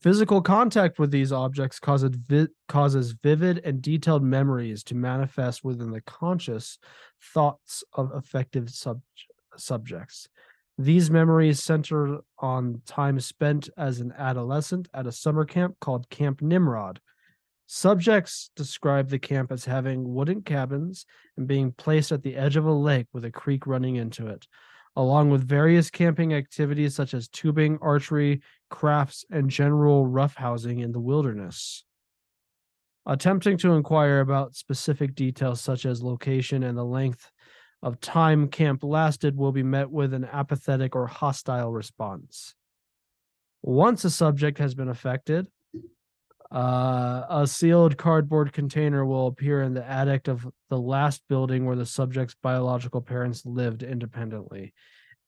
Physical 0.02 0.40
contact 0.40 0.98
with 0.98 1.10
these 1.10 1.30
objects 1.30 1.78
causes, 1.78 2.10
vi- 2.14 2.48
causes 2.68 3.12
vivid 3.22 3.60
and 3.64 3.82
detailed 3.82 4.22
memories 4.22 4.82
to 4.84 4.94
manifest 4.94 5.62
within 5.62 5.90
the 5.90 6.00
conscious 6.00 6.78
thoughts 7.34 7.84
of 7.92 8.10
affected 8.14 8.70
sub- 8.70 9.02
subjects. 9.56 10.26
These 10.78 11.10
memories 11.10 11.62
center 11.62 12.20
on 12.38 12.80
time 12.86 13.20
spent 13.20 13.68
as 13.76 14.00
an 14.00 14.14
adolescent 14.16 14.88
at 14.94 15.06
a 15.06 15.12
summer 15.12 15.44
camp 15.44 15.76
called 15.80 16.08
Camp 16.08 16.40
Nimrod. 16.40 17.00
Subjects 17.72 18.50
describe 18.56 19.08
the 19.10 19.18
camp 19.20 19.52
as 19.52 19.64
having 19.64 20.12
wooden 20.12 20.42
cabins 20.42 21.06
and 21.36 21.46
being 21.46 21.70
placed 21.70 22.10
at 22.10 22.20
the 22.20 22.34
edge 22.34 22.56
of 22.56 22.66
a 22.66 22.72
lake 22.72 23.06
with 23.12 23.24
a 23.24 23.30
creek 23.30 23.64
running 23.64 23.94
into 23.94 24.26
it, 24.26 24.48
along 24.96 25.30
with 25.30 25.46
various 25.46 25.88
camping 25.88 26.34
activities 26.34 26.96
such 26.96 27.14
as 27.14 27.28
tubing, 27.28 27.78
archery, 27.80 28.42
crafts, 28.70 29.24
and 29.30 29.48
general 29.48 30.04
roughhousing 30.04 30.82
in 30.82 30.90
the 30.90 30.98
wilderness. 30.98 31.84
Attempting 33.06 33.56
to 33.58 33.74
inquire 33.74 34.18
about 34.18 34.56
specific 34.56 35.14
details 35.14 35.60
such 35.60 35.86
as 35.86 36.02
location 36.02 36.64
and 36.64 36.76
the 36.76 36.84
length 36.84 37.30
of 37.84 38.00
time 38.00 38.48
camp 38.48 38.82
lasted 38.82 39.36
will 39.36 39.52
be 39.52 39.62
met 39.62 39.88
with 39.88 40.12
an 40.12 40.24
apathetic 40.24 40.96
or 40.96 41.06
hostile 41.06 41.70
response. 41.70 42.56
Once 43.62 44.04
a 44.04 44.10
subject 44.10 44.58
has 44.58 44.74
been 44.74 44.88
affected, 44.88 45.46
uh, 46.52 47.22
a 47.30 47.46
sealed 47.46 47.96
cardboard 47.96 48.52
container 48.52 49.04
will 49.04 49.28
appear 49.28 49.62
in 49.62 49.72
the 49.72 49.88
attic 49.88 50.26
of 50.26 50.46
the 50.68 50.78
last 50.78 51.22
building 51.28 51.64
where 51.64 51.76
the 51.76 51.86
subject's 51.86 52.34
biological 52.42 53.00
parents 53.00 53.46
lived 53.46 53.82
independently. 53.82 54.74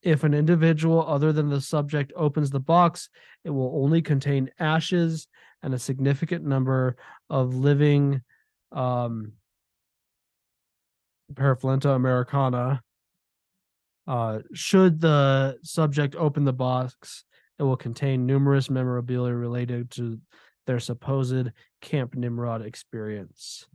If 0.03 0.25
an 0.25 0.35
individual 0.35 1.07
other 1.07 1.33
than 1.33 1.49
the 1.49 1.61
subject 1.61 2.13
opens 2.17 2.51
the 2.51 2.59
box, 2.59 3.09
it 3.45 3.51
will 3.51 3.73
only 3.83 4.03
contain 4.03 4.51
ashes 4.59 5.29
and 5.63 5.73
a 5.75 5.79
significant 5.79 6.45
number 6.45 6.97
of 7.31 7.55
living 7.55 8.23
um, 8.73 9.33
Periplaneta 11.33 11.95
americana. 11.95 12.83
Uh, 14.09 14.41
should 14.53 15.01
the 15.01 15.57
subject 15.63 16.17
open 16.17 16.45
the 16.45 16.53
box, 16.53 17.25
it 17.61 17.63
will 17.63 17.77
contain 17.77 18.27
numerous 18.27 18.69
memorabilia 18.69 19.33
related 19.33 19.89
to 19.93 20.19
their 20.67 20.81
supposed 20.81 21.51
Camp 21.81 22.15
Nimrod 22.15 22.63
experience. 22.63 23.67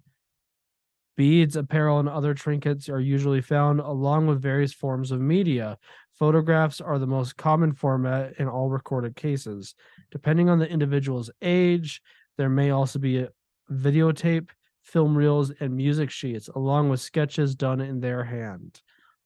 Beads, 1.17 1.55
apparel, 1.55 1.99
and 1.99 2.07
other 2.07 2.35
trinkets 2.35 2.89
are 2.89 2.99
usually 2.99 3.41
found 3.41 3.79
along 3.79 4.27
with 4.27 4.41
various 4.41 4.71
forms 4.71 5.11
of 5.11 5.19
media. 5.19 5.77
Photographs 6.13 6.79
are 6.79 6.99
the 6.99 7.07
most 7.07 7.35
common 7.37 7.73
format 7.73 8.33
in 8.39 8.47
all 8.47 8.69
recorded 8.69 9.15
cases. 9.15 9.73
Depending 10.11 10.47
on 10.47 10.59
the 10.59 10.69
individual's 10.69 11.31
age, 11.41 12.01
there 12.37 12.49
may 12.49 12.69
also 12.69 12.99
be 12.99 13.17
a 13.17 13.29
videotape, 13.71 14.49
film 14.83 15.17
reels, 15.17 15.51
and 15.59 15.75
music 15.75 16.11
sheets, 16.11 16.49
along 16.49 16.89
with 16.89 17.01
sketches 17.01 17.55
done 17.55 17.81
in 17.81 17.99
their 17.99 18.23
hand. 18.23 18.79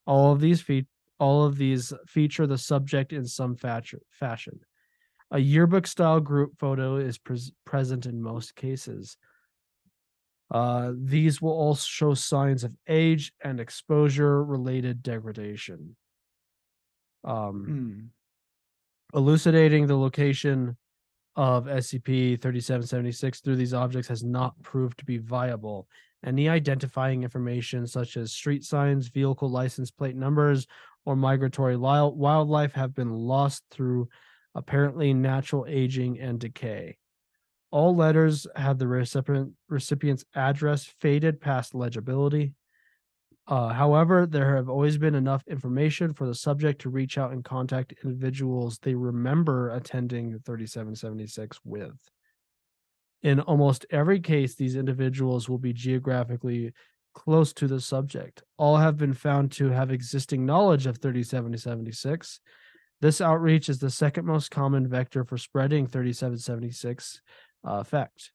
All 0.08 0.32
of 0.32 0.40
these 0.40 0.62
fe- 0.62 0.88
all 1.20 1.44
of 1.44 1.58
these 1.58 1.94
feature 2.08 2.48
the 2.48 2.58
subject 2.58 3.14
in 3.14 3.28
some 3.28 3.56
fashion. 3.56 4.00
A 5.32 5.40
yearbook 5.40 5.88
style 5.88 6.20
group 6.20 6.58
photo 6.60 6.98
is 6.98 7.18
pres- 7.18 7.52
present 7.66 8.06
in 8.06 8.22
most 8.22 8.56
cases. 8.56 9.18
Uh, 10.50 10.92
these 10.98 11.42
will 11.42 11.54
also 11.54 11.86
show 11.88 12.14
signs 12.14 12.66
of 12.66 12.76
age 12.88 13.32
and 13.42 13.60
exposure 13.60 14.44
related 14.44 15.02
degradation. 15.02 15.96
Um, 17.24 18.12
Hmm. 19.14 19.18
elucidating 19.18 19.88
the 19.88 19.96
location 19.98 20.78
of 21.36 21.68
SCP 21.68 22.36
3776 22.36 23.40
through 23.40 23.56
these 23.56 23.74
objects 23.74 24.10
has 24.10 24.24
not 24.24 24.62
proved 24.62 25.00
to 25.00 25.06
be 25.06 25.18
viable. 25.18 25.88
Any 26.26 26.50
identifying 26.50 27.24
information, 27.24 27.88
such 27.88 28.18
as 28.18 28.34
street 28.34 28.64
signs, 28.66 29.08
vehicle 29.08 29.50
license 29.50 29.92
plate 29.92 30.16
numbers, 30.16 30.68
or 31.06 31.16
migratory 31.16 31.78
li- 31.78 32.12
wildlife, 32.14 32.74
have 32.74 32.94
been 32.94 33.12
lost 33.12 33.64
through 33.72 34.10
apparently 34.56 35.14
natural 35.14 35.66
aging 35.68 36.20
and 36.20 36.40
decay. 36.40 36.98
All 37.72 37.96
letters 37.96 38.48
have 38.56 38.78
the 38.78 38.88
recipient, 38.88 39.54
recipient's 39.70 40.26
address 40.36 40.86
faded 41.00 41.40
past 41.40 41.74
legibility. 41.74 42.54
Uh, 43.48 43.70
however, 43.70 44.26
there 44.26 44.56
have 44.56 44.70
always 44.70 44.98
been 44.98 45.16
enough 45.16 45.44
information 45.48 46.14
for 46.14 46.28
the 46.28 46.36
subject 46.36 46.82
to 46.82 46.90
reach 46.90 47.18
out 47.18 47.32
and 47.32 47.44
contact 47.44 47.94
individuals 48.04 48.78
they 48.82 48.94
remember 48.94 49.72
attending 49.72 50.32
3776 50.46 51.60
with. 51.64 51.98
In 53.24 53.40
almost 53.40 53.86
every 53.90 54.20
case, 54.20 54.56
these 54.56 54.76
individuals 54.76 55.48
will 55.48 55.58
be 55.58 55.74
geographically 55.74 56.74
close 57.14 57.54
to 57.54 57.68
the 57.68 57.80
subject. 57.80 58.42
All 58.58 58.78
have 58.78 58.98
been 58.98 59.14
found 59.14 59.52
to 59.54 59.70
have 59.70 59.92
existing 59.92 60.46
knowledge 60.46 60.86
of 60.88 60.98
3776. 60.98 62.40
This 63.02 63.20
outreach 63.20 63.68
is 63.68 63.80
the 63.80 63.90
second 63.90 64.26
most 64.26 64.52
common 64.52 64.88
vector 64.88 65.24
for 65.24 65.38
spreading 65.38 65.88
3776 65.88 67.22
uh, 67.68 67.72
effect. 67.74 68.32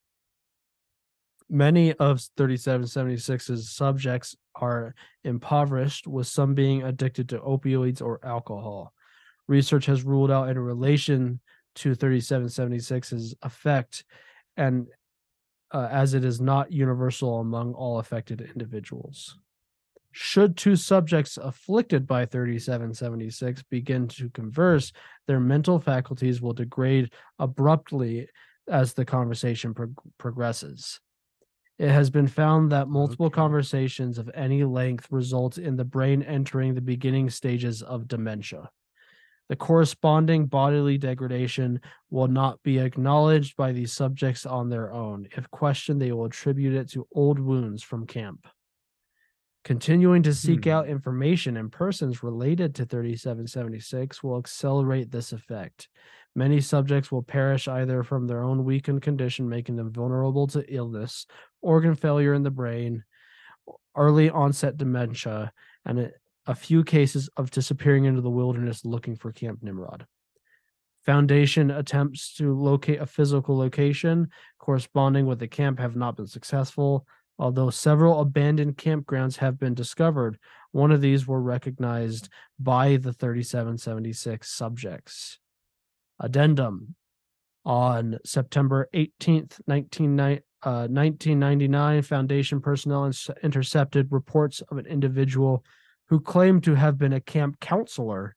Many 1.49 1.93
of 1.93 2.17
3776's 2.37 3.69
subjects 3.69 4.35
are 4.55 4.93
impoverished, 5.23 6.05
with 6.05 6.27
some 6.27 6.53
being 6.53 6.83
addicted 6.83 7.29
to 7.29 7.39
opioids 7.39 8.01
or 8.01 8.19
alcohol. 8.23 8.93
Research 9.47 9.85
has 9.85 10.03
ruled 10.03 10.29
out 10.29 10.49
any 10.49 10.59
relation 10.59 11.39
to 11.75 11.95
3776's 11.95 13.35
effect, 13.43 14.03
and 14.57 14.87
uh, 15.71 15.87
as 15.89 16.13
it 16.13 16.25
is 16.25 16.41
not 16.41 16.73
universal 16.73 17.39
among 17.39 17.73
all 17.73 17.99
affected 17.99 18.41
individuals. 18.41 19.37
Should 20.19 20.57
two 20.57 20.75
subjects 20.75 21.37
afflicted 21.37 22.07
by 22.07 22.25
3776 22.25 23.61
begin 23.69 24.07
to 24.07 24.31
converse, 24.31 24.91
their 25.27 25.39
mental 25.39 25.79
faculties 25.79 26.41
will 26.41 26.53
degrade 26.53 27.13
abruptly 27.37 28.27
as 28.67 28.95
the 28.95 29.05
conversation 29.05 29.75
prog- 29.75 30.01
progresses. 30.17 30.99
It 31.77 31.89
has 31.89 32.09
been 32.09 32.25
found 32.25 32.71
that 32.71 32.87
multiple 32.87 33.27
Okay. 33.27 33.35
conversations 33.35 34.17
of 34.17 34.31
any 34.33 34.63
length 34.63 35.05
result 35.11 35.59
in 35.59 35.75
the 35.75 35.85
brain 35.85 36.23
entering 36.23 36.73
the 36.73 36.81
beginning 36.81 37.29
stages 37.29 37.83
of 37.83 38.07
dementia. 38.07 38.71
The 39.49 39.55
corresponding 39.55 40.47
bodily 40.47 40.97
degradation 40.97 41.79
will 42.09 42.27
not 42.27 42.63
be 42.63 42.79
acknowledged 42.79 43.55
by 43.55 43.71
these 43.71 43.93
subjects 43.93 44.47
on 44.47 44.69
their 44.69 44.91
own. 44.91 45.27
If 45.37 45.51
questioned, 45.51 46.01
they 46.01 46.11
will 46.11 46.25
attribute 46.25 46.73
it 46.73 46.89
to 46.93 47.07
old 47.11 47.37
wounds 47.37 47.83
from 47.83 48.07
camp. 48.07 48.47
Continuing 49.67 50.23
to 50.23 50.33
seek 50.33 50.63
Hmm. 50.63 50.69
out 50.69 50.87
information 50.87 51.57
and 51.57 51.69
persons 51.69 52.23
related 52.23 52.73
to 52.75 52.85
3776 52.85 54.23
will 54.23 54.37
accelerate 54.37 55.11
this 55.11 55.33
effect. 55.33 55.89
Many 56.33 56.61
subjects 56.61 57.11
will 57.11 57.21
perish 57.21 57.67
either 57.67 58.01
from 58.01 58.27
their 58.27 58.41
own 58.41 58.63
weakened 58.63 59.01
condition, 59.01 59.49
making 59.49 59.75
them 59.75 59.91
vulnerable 59.91 60.47
to 60.47 60.63
illness, 60.73 61.25
organ 61.61 61.95
failure 61.95 62.33
in 62.33 62.43
the 62.43 62.49
brain, 62.49 63.03
early 63.93 64.29
onset 64.29 64.77
dementia, 64.77 65.51
and 65.83 66.13
a 66.45 66.55
few 66.55 66.85
cases 66.85 67.29
of 67.35 67.51
disappearing 67.51 68.05
into 68.05 68.21
the 68.21 68.29
wilderness 68.29 68.85
looking 68.85 69.17
for 69.17 69.33
Camp 69.33 69.61
Nimrod. 69.61 70.07
Foundation 71.05 71.71
attempts 71.71 72.33
to 72.35 72.53
locate 72.53 73.01
a 73.01 73.05
physical 73.05 73.57
location 73.57 74.29
corresponding 74.59 75.25
with 75.25 75.39
the 75.39 75.47
camp 75.49 75.77
have 75.77 75.97
not 75.97 76.15
been 76.15 76.25
successful, 76.25 77.05
although 77.39 77.69
several 77.69 78.19
abandoned 78.19 78.77
campgrounds 78.77 79.37
have 79.37 79.59
been 79.59 79.73
discovered. 79.73 80.37
One 80.71 80.91
of 80.91 81.01
these 81.01 81.27
were 81.27 81.41
recognized 81.41 82.29
by 82.59 82.97
the 82.97 83.13
3776 83.13 84.49
subjects. 84.49 85.39
Addendum 86.19 86.95
on 87.65 88.17
September 88.25 88.89
18th, 88.93 89.59
1990 89.65 90.43
uh, 90.63 90.89
1999, 90.89 92.01
Foundation 92.01 92.59
personnel 92.59 93.11
intercepted 93.43 94.07
reports 94.09 94.61
of 94.69 94.77
an 94.77 94.87
individual 94.87 95.63
who 96.09 96.19
claimed 96.19 96.63
to 96.63 96.73
have 96.73 96.97
been 96.97 97.13
a 97.13 97.21
camp 97.21 97.59
counselor 97.59 98.35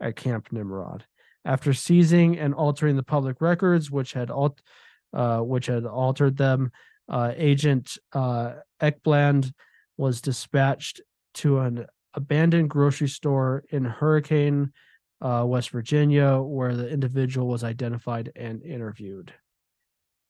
at 0.00 0.16
Camp 0.16 0.52
Nimrod. 0.52 1.06
After 1.44 1.72
seizing 1.72 2.38
and 2.38 2.54
altering 2.54 2.96
the 2.96 3.02
public 3.02 3.40
records, 3.40 3.90
which 3.90 4.12
had 4.12 4.30
uh, 4.30 5.38
which 5.40 5.66
had 5.66 5.86
altered 5.86 6.36
them, 6.36 6.70
uh, 7.12 7.32
Agent 7.36 7.98
uh, 8.14 8.54
Ekbland 8.80 9.52
was 9.96 10.20
dispatched 10.20 11.00
to 11.34 11.60
an 11.60 11.86
abandoned 12.14 12.70
grocery 12.70 13.08
store 13.08 13.64
in 13.70 13.84
Hurricane, 13.84 14.72
uh, 15.20 15.44
West 15.46 15.70
Virginia, 15.70 16.38
where 16.38 16.74
the 16.74 16.88
individual 16.88 17.46
was 17.46 17.62
identified 17.62 18.32
and 18.34 18.62
interviewed. 18.62 19.32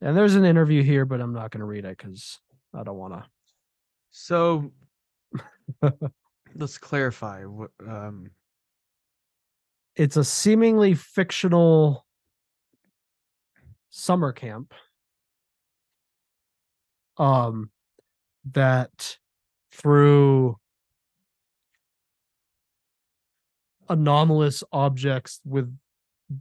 And 0.00 0.16
there's 0.16 0.34
an 0.34 0.44
interview 0.44 0.82
here, 0.82 1.06
but 1.06 1.20
I'm 1.20 1.32
not 1.32 1.52
going 1.52 1.60
to 1.60 1.66
read 1.66 1.84
it 1.84 1.96
because 1.96 2.40
I 2.74 2.82
don't 2.82 2.98
want 2.98 3.14
to. 3.14 3.24
So 4.10 4.72
let's 6.56 6.78
clarify. 6.78 7.44
Um, 7.88 8.30
It's 9.94 10.16
a 10.16 10.24
seemingly 10.24 10.94
fictional 10.94 12.04
summer 13.90 14.32
camp. 14.32 14.74
Um, 17.18 17.70
that 18.52 19.18
through 19.70 20.56
anomalous 23.88 24.64
objects 24.72 25.40
with 25.44 25.76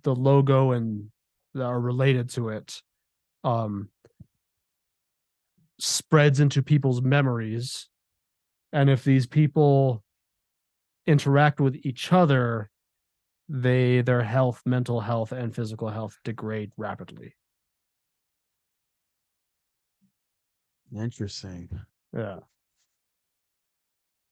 the 0.03 0.15
logo 0.15 0.72
and 0.72 1.11
that 1.53 1.65
are 1.65 1.80
related 1.80 2.30
to 2.30 2.49
it 2.49 2.81
um 3.43 3.89
spreads 5.80 6.39
into 6.39 6.61
people's 6.61 7.02
memories. 7.02 7.89
And 8.72 8.89
if 8.89 9.03
these 9.03 9.26
people 9.26 10.03
interact 11.07 11.60
with 11.60 11.76
each 11.84 12.14
other 12.14 12.69
they 13.49 14.02
their 14.02 14.22
health 14.22 14.61
mental 14.65 15.02
health 15.02 15.31
and 15.31 15.53
physical 15.53 15.89
health 15.89 16.18
degrade 16.23 16.72
rapidly 16.77 17.35
interesting. 20.95 21.69
yeah 22.15 22.39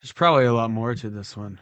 There's 0.02 0.14
probably 0.14 0.46
a 0.46 0.54
lot 0.54 0.72
more 0.72 0.96
to 0.96 1.10
this 1.10 1.36
one. 1.38 1.60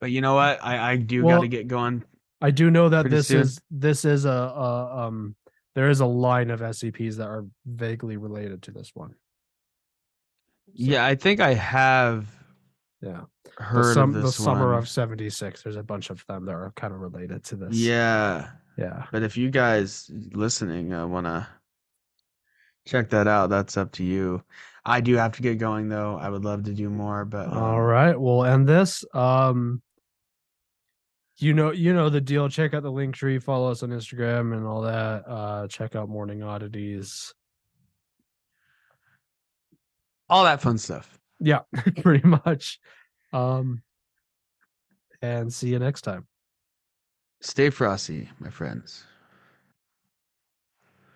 But 0.00 0.10
you 0.10 0.20
know 0.20 0.34
what? 0.34 0.58
I 0.62 0.92
I 0.92 0.96
do 0.96 1.22
got 1.22 1.40
to 1.40 1.48
get 1.48 1.68
going. 1.68 2.02
i 2.40 2.50
do 2.50 2.70
know 2.70 2.88
that 2.88 3.08
this 3.08 3.28
soon. 3.28 3.40
is 3.42 3.60
this 3.70 4.04
is 4.04 4.24
a, 4.24 4.30
a 4.30 5.06
um 5.06 5.36
there 5.74 5.88
is 5.90 6.00
a 6.00 6.06
line 6.06 6.50
of 6.50 6.60
scps 6.60 7.16
that 7.16 7.28
are 7.28 7.46
vaguely 7.66 8.16
related 8.16 8.62
to 8.62 8.70
this 8.72 8.90
one 8.94 9.14
Yeah, 10.74 11.06
I 11.06 11.14
think 11.14 11.40
I 11.40 11.54
have 11.54 12.26
yeah 13.00 13.22
the, 13.44 13.62
heard 13.62 13.94
sum- 13.94 14.14
of 14.16 14.22
the 14.22 14.32
summer 14.32 14.70
one. 14.70 14.78
of 14.78 14.88
76 14.88 15.62
there's 15.62 15.76
a 15.76 15.82
bunch 15.84 16.10
of 16.10 16.24
them 16.26 16.46
that 16.46 16.52
are 16.54 16.72
kind 16.74 16.92
of 16.92 17.00
related 17.00 17.44
to 17.44 17.56
this 17.56 17.76
Yeah, 17.76 18.48
yeah 18.76 19.04
but 19.12 19.22
if 19.22 19.36
you 19.36 19.50
guys 19.50 20.10
listening 20.32 20.92
uh, 20.92 21.06
want 21.06 21.26
to 21.26 21.46
check 22.86 23.10
that 23.10 23.28
out, 23.28 23.50
that's 23.50 23.76
up 23.76 23.92
to 23.92 24.04
you. 24.04 24.42
I 24.84 25.00
do 25.00 25.14
have 25.14 25.32
to 25.36 25.42
get 25.42 25.58
going 25.58 25.88
though. 25.88 26.16
I 26.20 26.28
would 26.28 26.44
love 26.44 26.64
to 26.64 26.74
do 26.74 26.90
more, 26.90 27.24
but 27.24 27.46
um, 27.48 27.58
All 27.58 27.80
right, 27.80 28.20
we'll 28.20 28.44
end 28.44 28.68
this. 28.68 29.04
Um, 29.14 29.82
you 31.36 31.54
know, 31.54 31.70
you 31.70 31.92
know 31.92 32.08
the 32.08 32.20
deal. 32.20 32.48
Check 32.48 32.74
out 32.74 32.82
the 32.82 32.90
link 32.90 33.14
tree, 33.14 33.38
follow 33.38 33.70
us 33.70 33.82
on 33.82 33.90
Instagram 33.90 34.52
and 34.56 34.66
all 34.66 34.82
that. 34.82 35.24
Uh, 35.26 35.68
check 35.68 35.94
out 35.94 36.08
Morning 36.08 36.42
Oddities. 36.42 37.32
all 40.28 40.44
that 40.44 40.60
fun 40.62 40.78
stuff. 40.78 41.18
Yeah, 41.38 41.60
pretty 42.02 42.26
much. 42.26 42.80
Um, 43.32 43.82
and 45.20 45.52
see 45.52 45.68
you 45.68 45.78
next 45.78 46.02
time. 46.02 46.26
Stay 47.44 47.70
frosty, 47.70 48.30
my 48.38 48.50
friends. 48.50 49.02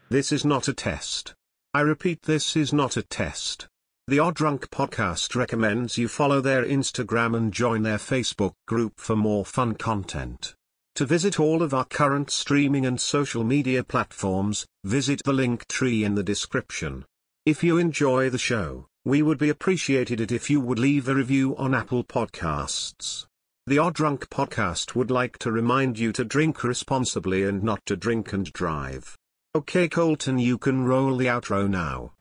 This 0.09 0.33
is 0.33 0.45
not 0.45 0.67
a 0.67 0.75
test. 0.75 1.35
I 1.73 1.83
repeat, 1.83 2.23
this 2.23 2.57
is 2.57 2.73
not 2.73 2.97
a 2.97 3.03
test. 3.03 3.69
The 4.09 4.19
Odd 4.19 4.35
Drunk 4.35 4.69
podcast 4.71 5.37
recommends 5.37 5.99
you 5.99 6.09
follow 6.09 6.41
their 6.41 6.65
Instagram 6.65 7.37
and 7.37 7.53
join 7.53 7.85
their 7.85 7.99
Facebook 7.99 8.55
group 8.67 8.99
for 8.99 9.15
more 9.15 9.45
fun 9.45 9.75
content. 9.75 10.57
To 10.97 11.07
visit 11.07 11.39
all 11.39 11.63
of 11.63 11.73
our 11.73 11.85
current 11.85 12.33
streaming 12.33 12.85
and 12.85 13.01
social 13.01 13.45
media 13.45 13.85
platforms, 13.85 14.67
visit 14.83 15.23
the 15.25 15.33
link 15.33 15.69
tree 15.69 16.03
in 16.03 16.17
the 16.17 16.25
description. 16.25 17.05
If 17.45 17.63
you 17.63 17.79
enjoy 17.79 18.31
the 18.31 18.39
show, 18.39 18.89
we 19.05 19.23
would 19.23 19.39
be 19.39 19.49
appreciated 19.49 20.21
it 20.21 20.33
if 20.33 20.51
you 20.51 20.61
would 20.61 20.81
leave 20.81 21.09
a 21.09 21.15
review 21.15 21.57
on 21.57 21.73
Apple 21.73 22.03
Podcasts. 22.03 23.27
The 23.69 23.79
Odd 23.79 23.95
Drunk 23.95 24.31
podcast 24.31 24.95
would 24.95 25.11
like 25.11 25.39
to 25.39 25.51
remind 25.51 25.99
you 25.99 26.13
to 26.13 26.25
drink 26.25 26.63
responsibly 26.63 27.43
and 27.43 27.65
not 27.65 27.85
to 27.87 27.97
drink 27.97 28.33
and 28.33 28.53
drive. 28.53 29.19
Okay 29.57 29.89
Colton 29.89 30.39
you 30.39 30.57
can 30.57 30.85
roll 30.85 31.17
the 31.17 31.27
outro 31.27 31.69
now. 31.69 32.13